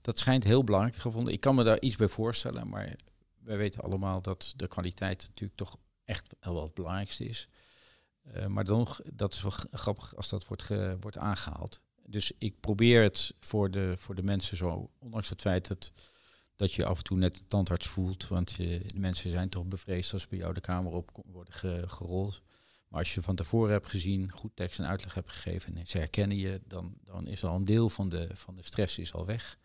Dat 0.00 0.18
schijnt 0.18 0.44
heel 0.44 0.64
belangrijk 0.64 0.96
gevonden. 0.96 1.32
Ik 1.32 1.40
kan 1.40 1.54
me 1.54 1.64
daar 1.64 1.80
iets 1.80 1.96
bij 1.96 2.08
voorstellen, 2.08 2.68
maar 2.68 2.96
wij 3.40 3.56
weten 3.56 3.82
allemaal 3.82 4.22
dat 4.22 4.52
de 4.56 4.68
kwaliteit 4.68 5.26
natuurlijk 5.28 5.58
toch 5.58 5.76
echt 6.04 6.34
wel 6.40 6.62
het 6.62 6.74
belangrijkste 6.74 7.24
is. 7.24 7.48
Eh, 8.22 8.46
maar 8.46 8.64
dan, 8.64 8.88
dat 9.12 9.32
is 9.32 9.42
wel 9.42 9.52
grappig 9.70 10.16
als 10.16 10.28
dat 10.28 10.46
wordt, 10.46 10.68
wordt 11.00 11.18
aangehaald. 11.18 11.80
Dus 12.06 12.32
ik 12.38 12.60
probeer 12.60 13.02
het 13.02 13.34
voor 13.40 13.70
de, 13.70 13.94
voor 13.96 14.14
de 14.14 14.22
mensen 14.22 14.56
zo, 14.56 14.90
ondanks 14.98 15.28
het 15.28 15.40
feit 15.40 15.68
dat, 15.68 15.92
dat 16.56 16.72
je 16.72 16.84
af 16.84 16.98
en 16.98 17.04
toe 17.04 17.18
net 17.18 17.38
een 17.38 17.48
tandarts 17.48 17.86
voelt, 17.86 18.28
want 18.28 18.52
je, 18.52 18.82
de 18.86 18.98
mensen 18.98 19.30
zijn 19.30 19.48
toch 19.48 19.66
bevreesd 19.66 20.12
als 20.12 20.28
bij 20.28 20.38
jou 20.38 20.54
de 20.54 20.60
kamer 20.60 20.92
op 20.92 21.10
worden 21.26 21.54
ge- 21.54 21.84
gerold. 21.86 22.42
Maar 22.88 22.98
als 22.98 23.14
je 23.14 23.22
van 23.22 23.36
tevoren 23.36 23.72
hebt 23.72 23.86
gezien, 23.86 24.32
goed 24.32 24.56
tekst 24.56 24.78
en 24.78 24.86
uitleg 24.86 25.14
hebt 25.14 25.30
gegeven 25.30 25.76
en 25.76 25.86
ze 25.86 25.98
herkennen 25.98 26.36
je, 26.36 26.60
dan, 26.66 26.94
dan 27.04 27.26
is 27.26 27.44
al 27.44 27.56
een 27.56 27.64
deel 27.64 27.90
van 27.90 28.08
de, 28.08 28.28
van 28.32 28.54
de 28.54 28.62
stress 28.62 28.98
is 28.98 29.12
al 29.12 29.26
weg. 29.26 29.58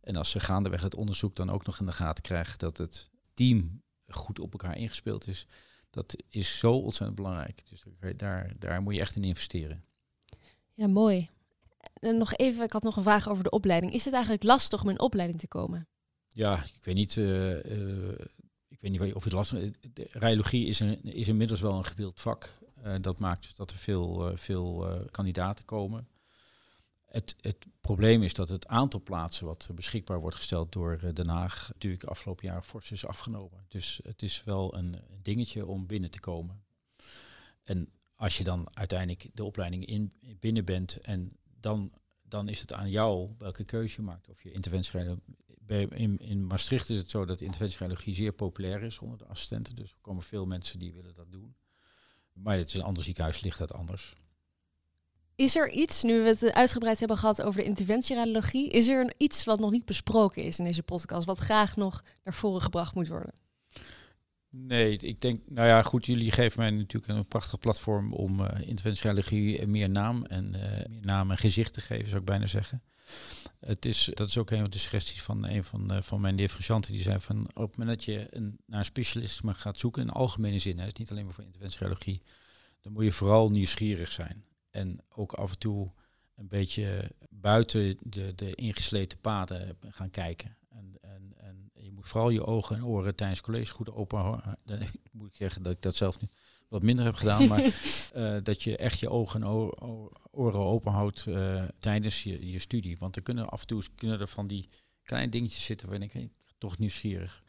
En 0.00 0.16
als 0.16 0.30
ze 0.30 0.40
gaandeweg 0.40 0.82
het 0.82 0.94
onderzoek 0.94 1.36
dan 1.36 1.50
ook 1.50 1.66
nog 1.66 1.80
in 1.80 1.86
de 1.86 1.92
gaten 1.92 2.22
krijgen 2.22 2.58
dat 2.58 2.78
het 2.78 3.10
team 3.34 3.82
goed 4.08 4.38
op 4.38 4.52
elkaar 4.52 4.76
ingespeeld 4.76 5.26
is, 5.28 5.46
dat 5.92 6.16
is 6.28 6.58
zo 6.58 6.72
ontzettend 6.72 7.16
belangrijk. 7.16 7.62
Dus 7.68 7.84
daar, 8.16 8.52
daar 8.58 8.82
moet 8.82 8.94
je 8.94 9.00
echt 9.00 9.16
in 9.16 9.24
investeren. 9.24 9.84
Ja, 10.74 10.86
mooi. 10.86 11.28
En 11.94 12.18
nog 12.18 12.34
even, 12.34 12.64
ik 12.64 12.72
had 12.72 12.82
nog 12.82 12.96
een 12.96 13.02
vraag 13.02 13.28
over 13.28 13.44
de 13.44 13.50
opleiding. 13.50 13.92
Is 13.92 14.04
het 14.04 14.14
eigenlijk 14.14 14.42
lastig 14.42 14.82
om 14.82 14.88
in 14.88 15.00
opleiding 15.00 15.40
te 15.40 15.48
komen? 15.48 15.88
Ja, 16.28 16.64
ik 16.64 16.84
weet 16.84 16.94
niet, 16.94 17.16
uh, 17.16 17.56
ik 18.68 18.80
weet 18.80 18.90
niet 18.90 19.14
of 19.14 19.24
je 19.24 19.30
last 19.30 19.50
de 19.50 20.08
Radiologie 20.10 20.66
is, 20.66 20.80
een, 20.80 21.02
is 21.02 21.28
inmiddels 21.28 21.60
wel 21.60 21.74
een 21.74 21.84
gewild 21.84 22.20
vak. 22.20 22.58
Uh, 22.84 22.94
dat 23.00 23.18
maakt 23.18 23.42
dus 23.42 23.54
dat 23.54 23.70
er 23.70 23.76
veel, 23.76 24.32
veel 24.34 24.86
kandidaten 25.10 25.64
komen. 25.64 26.08
Het, 27.12 27.36
het, 27.40 27.66
probleem 27.80 28.22
is 28.22 28.34
dat 28.34 28.48
het 28.48 28.66
aantal 28.66 29.02
plaatsen 29.02 29.46
wat 29.46 29.68
beschikbaar 29.74 30.20
wordt 30.20 30.36
gesteld 30.36 30.72
door 30.72 31.14
Den 31.14 31.28
Haag 31.28 31.68
natuurlijk 31.72 32.04
afgelopen 32.04 32.46
jaar 32.46 32.62
fors 32.62 32.90
is 32.90 33.06
afgenomen. 33.06 33.64
Dus 33.68 34.00
het 34.02 34.22
is 34.22 34.44
wel 34.44 34.74
een 34.74 34.96
dingetje 35.22 35.66
om 35.66 35.86
binnen 35.86 36.10
te 36.10 36.20
komen. 36.20 36.62
En 37.62 37.88
als 38.14 38.38
je 38.38 38.44
dan 38.44 38.76
uiteindelijk 38.76 39.30
de 39.34 39.44
opleiding 39.44 39.86
in, 39.86 40.12
binnen 40.40 40.64
bent 40.64 40.98
en 40.98 41.36
dan, 41.60 41.92
dan 42.22 42.48
is 42.48 42.60
het 42.60 42.72
aan 42.72 42.90
jou 42.90 43.30
welke 43.38 43.64
keuze 43.64 44.00
je 44.00 44.06
maakt. 44.06 44.28
Of 44.28 44.42
je. 44.42 44.52
In, 45.88 46.18
in 46.18 46.46
Maastricht 46.46 46.88
is 46.88 46.98
het 46.98 47.10
zo 47.10 47.24
dat 47.24 47.40
interventieradiologie 47.40 48.14
zeer 48.14 48.32
populair 48.32 48.82
is 48.82 48.98
onder 48.98 49.18
de 49.18 49.26
assistenten. 49.26 49.76
Dus 49.76 49.90
er 49.90 50.00
komen 50.00 50.22
veel 50.22 50.46
mensen 50.46 50.78
die 50.78 50.92
willen 50.92 51.14
dat 51.14 51.32
doen. 51.32 51.54
Maar 52.32 52.56
het 52.56 52.68
is 52.68 52.74
een 52.74 52.82
ander 52.82 53.02
ziekenhuis, 53.02 53.40
ligt 53.40 53.58
dat 53.58 53.72
anders. 53.72 54.14
Is 55.36 55.56
er 55.56 55.70
iets, 55.70 56.02
nu 56.02 56.22
we 56.22 56.28
het 56.28 56.52
uitgebreid 56.52 56.98
hebben 56.98 57.16
gehad 57.16 57.42
over 57.42 57.60
de 57.60 57.66
interventieradiologie, 57.66 58.70
is 58.70 58.88
er 58.88 59.14
iets 59.16 59.44
wat 59.44 59.60
nog 59.60 59.70
niet 59.70 59.84
besproken 59.84 60.42
is 60.42 60.58
in 60.58 60.64
deze 60.64 60.82
podcast, 60.82 61.26
wat 61.26 61.38
graag 61.38 61.76
nog 61.76 62.02
naar 62.22 62.34
voren 62.34 62.62
gebracht 62.62 62.94
moet 62.94 63.08
worden? 63.08 63.32
Nee, 64.54 64.96
ik 64.96 65.20
denk, 65.20 65.40
nou 65.46 65.68
ja, 65.68 65.82
goed, 65.82 66.06
jullie 66.06 66.32
geven 66.32 66.60
mij 66.60 66.70
natuurlijk 66.70 67.12
een 67.12 67.26
prachtig 67.26 67.58
platform 67.58 68.12
om 68.12 68.40
uh, 68.40 68.48
interventieradiologie 68.60 69.66
meer 69.66 69.90
naam 69.90 70.24
en 70.24 70.54
uh, 70.54 70.60
meer 70.88 71.02
naam 71.02 71.30
en 71.30 71.38
gezicht 71.38 71.72
te 71.72 71.80
geven, 71.80 72.08
zou 72.08 72.20
ik 72.20 72.26
bijna 72.26 72.46
zeggen. 72.46 72.82
Het 73.60 73.84
is, 73.84 74.10
dat 74.14 74.28
is 74.28 74.38
ook 74.38 74.50
een 74.50 74.60
van 74.60 74.70
de 74.70 74.78
suggesties 74.78 75.22
van 75.22 75.44
een 75.44 75.64
van, 75.64 75.92
uh, 75.94 76.02
van 76.02 76.20
mijn 76.20 76.36
differentianten. 76.36 76.92
Die 76.92 77.02
zei 77.02 77.20
van 77.20 77.40
op 77.54 77.68
het 77.68 77.76
moment 77.76 77.96
dat 77.96 78.04
je 78.04 78.26
een, 78.30 78.58
naar 78.66 78.78
een 78.78 78.84
specialist 78.84 79.40
gaat 79.44 79.78
zoeken, 79.78 80.02
in 80.02 80.10
algemene 80.10 80.58
zin, 80.58 80.78
hè, 80.78 80.86
is 80.86 80.92
niet 80.92 81.10
alleen 81.10 81.24
maar 81.24 81.34
voor 81.34 81.44
interventieradiologie, 81.44 82.22
dan 82.80 82.92
moet 82.92 83.04
je 83.04 83.12
vooral 83.12 83.50
nieuwsgierig 83.50 84.12
zijn. 84.12 84.44
En 84.72 85.00
ook 85.08 85.32
af 85.32 85.50
en 85.50 85.58
toe 85.58 85.92
een 86.34 86.48
beetje 86.48 87.10
buiten 87.30 87.96
de, 88.00 88.34
de 88.34 88.54
ingesleten 88.54 89.18
paden 89.18 89.76
gaan 89.88 90.10
kijken. 90.10 90.56
En, 90.68 90.96
en, 91.00 91.32
en 91.36 91.70
je 91.72 91.92
moet 91.92 92.08
vooral 92.08 92.30
je 92.30 92.44
ogen 92.44 92.76
en 92.76 92.84
oren 92.84 93.14
tijdens 93.14 93.40
college 93.40 93.72
goed 93.72 93.92
open 93.92 94.18
houden. 94.18 94.58
Dan 94.64 94.78
moet 95.12 95.28
ik 95.28 95.36
zeggen 95.36 95.62
dat 95.62 95.72
ik 95.72 95.82
dat 95.82 95.96
zelf 95.96 96.20
nu 96.20 96.28
wat 96.72 96.82
minder 96.82 97.04
heb 97.04 97.14
gedaan. 97.14 97.46
maar 97.48 97.64
uh, 98.16 98.36
dat 98.48 98.62
je 98.62 98.76
echt 98.76 98.98
je 98.98 99.08
ogen 99.08 99.42
en 99.42 99.48
oren 100.30 100.60
open 100.60 100.92
houdt 100.92 101.26
uh, 101.28 101.64
tijdens 101.78 102.22
je, 102.22 102.50
je 102.50 102.58
studie. 102.58 102.96
Want 102.98 103.16
er 103.16 103.22
kunnen 103.22 103.48
af 103.48 103.60
en 103.60 103.66
toe 103.66 103.82
kunnen 103.94 104.20
er 104.20 104.28
van 104.28 104.46
die 104.46 104.68
kleine 105.02 105.30
dingetjes 105.30 105.64
zitten 105.64 105.88
waarin 105.88 106.06
ik 106.06 106.12
hey, 106.12 106.30
toch 106.58 106.78
nieuwsgierig. 106.78 107.42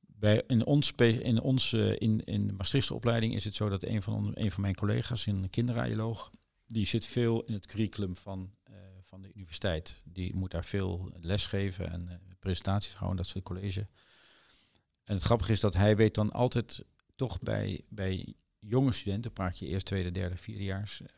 Bij, 0.00 0.42
in 0.46 0.66
ons, 0.66 0.92
in, 0.96 1.40
ons 1.40 1.72
uh, 1.72 1.90
in, 1.98 2.24
in 2.24 2.46
de 2.46 2.52
Maastrichtse 2.52 2.94
opleiding 2.94 3.34
is 3.34 3.44
het 3.44 3.54
zo 3.54 3.68
dat 3.68 3.84
een 3.84 4.02
van, 4.02 4.30
een 4.34 4.50
van 4.50 4.62
mijn 4.62 4.74
collega's, 4.74 5.26
een 5.26 5.50
kinderradioloog, 5.50 6.30
die 6.72 6.86
zit 6.86 7.06
veel 7.06 7.44
in 7.44 7.52
het 7.52 7.66
curriculum 7.66 8.16
van, 8.16 8.54
van 9.02 9.22
de 9.22 9.30
universiteit. 9.34 10.00
Die 10.04 10.34
moet 10.34 10.50
daar 10.50 10.64
veel 10.64 11.12
les 11.20 11.46
geven 11.46 11.90
en 11.90 12.20
presentaties 12.38 12.94
houden, 12.94 13.16
dat 13.16 13.26
soort 13.26 13.44
college. 13.44 13.86
En 15.04 15.14
het 15.14 15.22
grappige 15.22 15.52
is 15.52 15.60
dat 15.60 15.74
hij 15.74 15.96
weet 15.96 16.14
dan 16.14 16.32
altijd 16.32 16.84
toch 17.16 17.40
bij, 17.40 17.84
bij 17.88 18.34
jonge 18.58 18.92
studenten, 18.92 19.32
praat 19.32 19.58
je 19.58 19.66
eerst 19.66 19.86
tweede, 19.86 20.10
derde, 20.10 20.36
vierdejaars, 20.36 21.00
uh, 21.00 21.08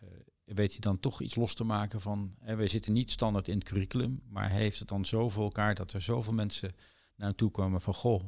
weet 0.44 0.70
hij 0.70 0.80
dan 0.80 1.00
toch 1.00 1.20
iets 1.20 1.34
los 1.34 1.54
te 1.54 1.64
maken 1.64 2.00
van, 2.00 2.34
hè, 2.40 2.56
wij 2.56 2.68
zitten 2.68 2.92
niet 2.92 3.10
standaard 3.10 3.48
in 3.48 3.58
het 3.58 3.64
curriculum, 3.64 4.22
maar 4.28 4.50
hij 4.50 4.60
heeft 4.60 4.78
het 4.78 4.88
dan 4.88 5.04
zo 5.04 5.28
voor 5.28 5.44
elkaar 5.44 5.74
dat 5.74 5.92
er 5.92 6.02
zoveel 6.02 6.32
mensen 6.32 6.72
naar 7.16 7.28
hem 7.28 7.36
toe 7.36 7.50
komen 7.50 7.80
van, 7.80 7.94
goh, 7.94 8.22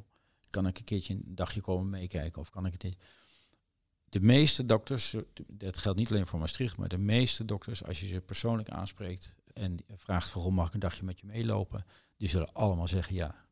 kan 0.51 0.67
ik 0.67 0.79
een 0.79 0.85
keertje 0.85 1.15
een 1.15 1.35
dagje 1.35 1.61
komen 1.61 1.91
meekijken 1.91 2.41
of 2.41 2.51
kan 2.51 2.67
ik 2.67 2.73
het 2.73 2.97
De 4.15 4.21
meeste 4.21 4.67
dokters, 4.67 5.17
dat 5.47 5.79
geldt 5.79 5.99
niet 5.99 6.11
alleen 6.11 6.27
voor 6.27 6.39
Maastricht, 6.39 6.77
maar 6.77 6.89
de 6.89 6.99
meeste 6.99 7.45
dokters, 7.45 7.85
als 7.85 8.01
je 8.01 8.07
ze 8.07 8.21
persoonlijk 8.21 8.69
aanspreekt 8.69 9.35
en 9.53 9.79
vraagt 9.95 10.31
goh, 10.31 10.53
mag 10.53 10.69
ik 10.69 10.75
een 10.75 10.81
dagje 10.81 11.05
met 11.05 11.21
je 11.21 11.27
meelopen, 11.27 11.85
die 12.17 12.29
zullen 12.29 12.53
allemaal 12.53 12.89
zeggen 12.89 13.15
ja. 13.15 13.47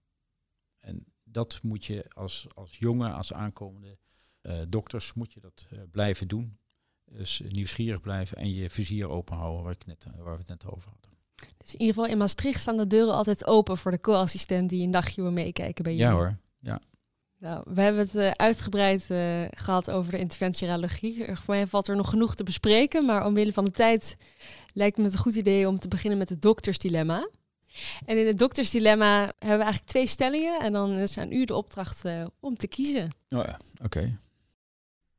En 0.79 1.05
dat 1.25 1.63
moet 1.63 1.85
je 1.85 2.05
als, 2.09 2.47
als 2.55 2.79
jonge, 2.79 3.11
als 3.11 3.33
aankomende 3.33 3.99
uh, 4.43 4.61
dokters, 4.69 5.13
moet 5.13 5.33
je 5.33 5.41
dat 5.41 5.67
uh, 5.73 5.79
blijven 5.91 6.29
doen. 6.29 6.59
Dus 7.05 7.43
nieuwsgierig 7.49 8.01
blijven 8.01 8.37
en 8.37 8.53
je 8.53 8.71
vizier 8.71 9.09
open 9.09 9.37
houden, 9.37 9.63
waar, 9.63 9.73
ik 9.73 9.87
net, 9.87 10.07
waar 10.17 10.33
we 10.33 10.39
het 10.39 10.49
net 10.49 10.67
over 10.67 10.91
hadden. 10.91 11.11
Dus 11.57 11.73
in 11.73 11.81
ieder 11.81 11.95
geval 11.95 12.11
in 12.11 12.19
Maastricht 12.19 12.61
staan 12.61 12.77
de 12.77 12.87
deuren 12.87 13.15
altijd 13.15 13.47
open 13.47 13.79
voor 13.79 13.91
de 13.91 14.01
co-assistent 14.01 14.71
die 14.71 14.85
een 14.85 14.91
dagje 14.91 15.23
wil 15.23 15.33
meekijken 15.33 15.85
bij 15.85 15.93
je. 15.93 15.99
Ja 15.99 16.13
hoor, 16.13 16.39
ja. 16.59 16.81
Nou, 17.43 17.63
we 17.67 17.81
hebben 17.81 18.03
het 18.03 18.15
uh, 18.15 18.31
uitgebreid 18.31 19.07
uh, 19.11 19.45
gehad 19.51 19.91
over 19.91 20.13
de 20.13 20.19
interventieradiologie. 20.19 21.37
Voor 21.37 21.55
mij 21.55 21.67
valt 21.67 21.89
er 21.89 21.97
nog 21.97 22.11
genoeg 22.11 22.35
te 22.35 22.45
bespreken, 22.45 23.07
maar 23.07 23.27
omwille 23.27 23.53
van 23.53 23.65
de 23.65 23.71
tijd 23.71 24.17
lijkt 24.73 24.97
me 24.97 25.05
het 25.05 25.13
een 25.13 25.19
goed 25.19 25.35
idee 25.35 25.69
om 25.69 25.79
te 25.79 25.89
beginnen 25.89 26.19
met 26.19 26.29
het 26.29 26.43
doktersdilemma. 26.43 27.29
En 28.07 28.19
in 28.19 28.27
het 28.27 28.39
doktersdilemma 28.39 29.19
hebben 29.21 29.59
we 29.59 29.63
eigenlijk 29.63 29.85
twee 29.85 30.07
stellingen. 30.07 30.61
En 30.61 30.73
dan 30.73 30.91
is 30.91 31.19
aan 31.19 31.33
u 31.33 31.45
de 31.45 31.55
opdracht 31.55 32.05
uh, 32.05 32.25
om 32.41 32.57
te 32.57 32.67
kiezen. 32.67 33.05
Oh 33.05 33.45
ja, 33.45 33.59
oké. 33.73 33.85
Okay. 33.85 34.17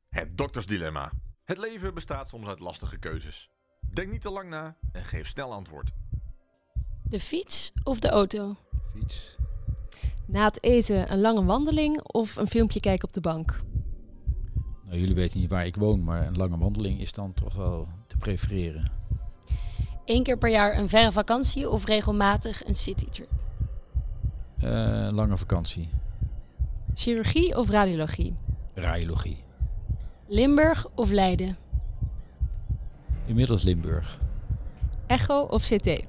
Het 0.10 0.38
doktersdilemma. 0.38 1.12
Het 1.44 1.58
leven 1.58 1.94
bestaat 1.94 2.30
soms 2.30 2.48
uit 2.48 2.60
lastige 2.60 2.98
keuzes. 2.98 3.50
Denk 3.94 4.12
niet 4.12 4.22
te 4.22 4.30
lang 4.30 4.50
na 4.50 4.76
en 4.92 5.04
geef 5.04 5.28
snel 5.28 5.54
antwoord. 5.54 5.92
De 7.04 7.20
fiets 7.20 7.72
of 7.84 8.00
de 8.00 8.10
auto? 8.10 8.56
Fiets. 8.94 9.36
Na 10.26 10.44
het 10.46 10.64
eten 10.64 11.12
een 11.12 11.22
lange 11.22 11.44
wandeling 11.44 12.02
of 12.02 12.36
een 12.36 12.48
filmpje 12.48 12.80
kijken 12.80 13.08
op 13.08 13.14
de 13.14 13.22
bank? 13.22 13.62
Nou, 14.86 15.00
jullie 15.00 15.16
weten 15.16 15.40
niet 15.40 15.50
waar 15.50 15.66
ik 15.66 15.76
woon, 15.76 16.04
maar 16.04 16.28
een 16.28 16.36
lange 16.36 16.58
wandeling 16.58 17.00
is 17.00 17.12
dan 17.12 17.34
toch 17.34 17.56
wel 17.56 17.88
te 18.08 18.18
prefereren. 18.18 18.92
Eén 20.06 20.24
keer 20.24 20.38
per 20.38 20.50
jaar 20.50 20.78
een 20.78 20.90
verre 20.90 21.12
vakantie 21.12 21.70
of 21.70 21.86
regelmatig 21.86 22.68
een 22.68 22.76
citytrip? 22.76 23.30
Uh, 24.64 25.08
lange 25.12 25.38
vakantie. 25.38 25.90
Chirurgie 26.94 27.58
of 27.58 27.70
radiologie? 27.70 28.34
Radiologie. 28.74 29.38
Limburg 30.28 30.88
of 30.96 31.12
Leiden? 31.12 31.58
Inmiddels 33.26 33.64
Limburg. 33.64 34.20
Echo 35.08 35.42
of 35.42 35.68
CT? 35.68 36.06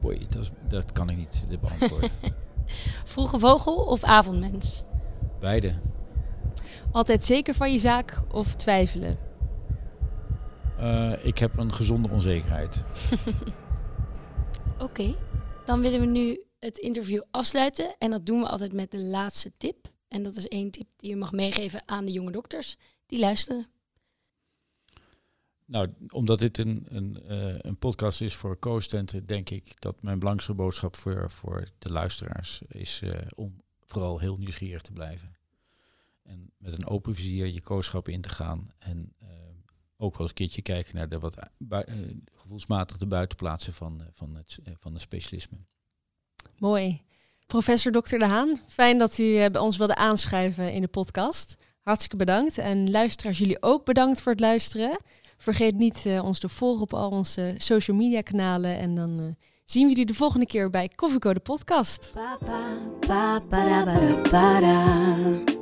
Boy, 0.00 0.26
dat, 0.28 0.50
dat 0.68 0.92
kan 0.92 1.10
ik 1.10 1.16
niet 1.16 1.46
beantwoorden. 1.60 2.10
Vroege 3.04 3.38
vogel 3.38 3.74
of 3.74 4.04
avondmens? 4.04 4.84
Beide. 5.40 5.74
Altijd 6.92 7.24
zeker 7.24 7.54
van 7.54 7.72
je 7.72 7.78
zaak 7.78 8.22
of 8.30 8.54
twijfelen? 8.54 9.18
Uh, 10.80 11.12
ik 11.22 11.38
heb 11.38 11.58
een 11.58 11.72
gezonde 11.72 12.08
onzekerheid. 12.10 12.82
Oké, 14.78 14.82
okay. 14.82 15.16
dan 15.64 15.80
willen 15.80 16.00
we 16.00 16.06
nu 16.06 16.40
het 16.58 16.78
interview 16.78 17.22
afsluiten. 17.30 17.94
En 17.98 18.10
dat 18.10 18.26
doen 18.26 18.40
we 18.40 18.48
altijd 18.48 18.72
met 18.72 18.90
de 18.90 19.00
laatste 19.00 19.52
tip. 19.56 19.90
En 20.08 20.22
dat 20.22 20.36
is 20.36 20.48
één 20.48 20.70
tip 20.70 20.86
die 20.96 21.10
je 21.10 21.16
mag 21.16 21.32
meegeven 21.32 21.82
aan 21.86 22.04
de 22.04 22.12
jonge 22.12 22.30
dokters 22.30 22.76
die 23.06 23.18
luisteren. 23.18 23.66
Nou, 25.66 25.94
omdat 26.08 26.38
dit 26.38 26.58
een, 26.58 26.86
een, 26.88 27.18
uh, 27.30 27.54
een 27.58 27.76
podcast 27.76 28.20
is 28.20 28.34
voor 28.34 28.58
co-studenten, 28.58 29.26
denk 29.26 29.50
ik 29.50 29.80
dat 29.80 30.02
mijn 30.02 30.18
belangrijkste 30.18 30.54
boodschap 30.54 30.96
voor, 30.96 31.30
voor 31.30 31.68
de 31.78 31.90
luisteraars 31.90 32.62
is 32.68 33.00
uh, 33.04 33.14
om 33.34 33.62
vooral 33.84 34.18
heel 34.18 34.36
nieuwsgierig 34.36 34.82
te 34.82 34.92
blijven. 34.92 35.36
En 36.22 36.50
met 36.56 36.72
een 36.72 36.86
open 36.86 37.14
vizier 37.14 37.46
je 37.46 37.60
kooschap 37.60 38.08
in 38.08 38.20
te 38.20 38.28
gaan. 38.28 38.70
En 38.78 39.12
uh, 39.22 39.28
ook 39.96 40.12
wel 40.12 40.20
eens 40.20 40.28
een 40.28 40.34
keertje 40.34 40.62
kijken 40.62 40.96
naar 40.96 41.08
de 41.08 41.18
wat 41.18 41.36
gevoelsmatig 42.34 42.96
de 42.96 43.06
buitenplaatsen 43.06 43.72
van, 43.72 44.02
van, 44.10 44.34
het, 44.34 44.58
van 44.78 44.92
het 44.92 45.02
specialisme. 45.02 45.58
Mooi. 46.58 47.02
Professor 47.46 47.92
Dr. 47.92 48.16
De 48.16 48.26
Haan, 48.26 48.60
fijn 48.68 48.98
dat 48.98 49.18
u 49.18 49.50
bij 49.50 49.60
ons 49.60 49.76
wilde 49.76 49.94
aanschuiven 49.94 50.72
in 50.72 50.80
de 50.80 50.88
podcast. 50.88 51.56
Hartstikke 51.82 52.16
bedankt. 52.16 52.58
En 52.58 52.90
luisteraars, 52.90 53.38
jullie 53.38 53.62
ook 53.62 53.84
bedankt 53.84 54.20
voor 54.20 54.32
het 54.32 54.40
luisteren. 54.40 54.98
Vergeet 55.42 55.76
niet 55.76 56.04
uh, 56.06 56.24
ons 56.24 56.38
te 56.38 56.48
volgen 56.48 56.82
op 56.82 56.94
al 56.94 57.10
onze 57.10 57.54
social 57.58 57.96
media 57.96 58.20
kanalen. 58.20 58.78
En 58.78 58.94
dan 58.94 59.20
uh, 59.20 59.26
zien 59.64 59.82
we 59.82 59.88
jullie 59.88 60.06
de 60.06 60.14
volgende 60.14 60.46
keer 60.46 60.70
bij 60.70 60.88
Koffiecode 60.94 61.40
Podcast. 61.40 62.12
Pa, 62.14 62.38
pa, 63.06 63.40
pa, 64.30 65.61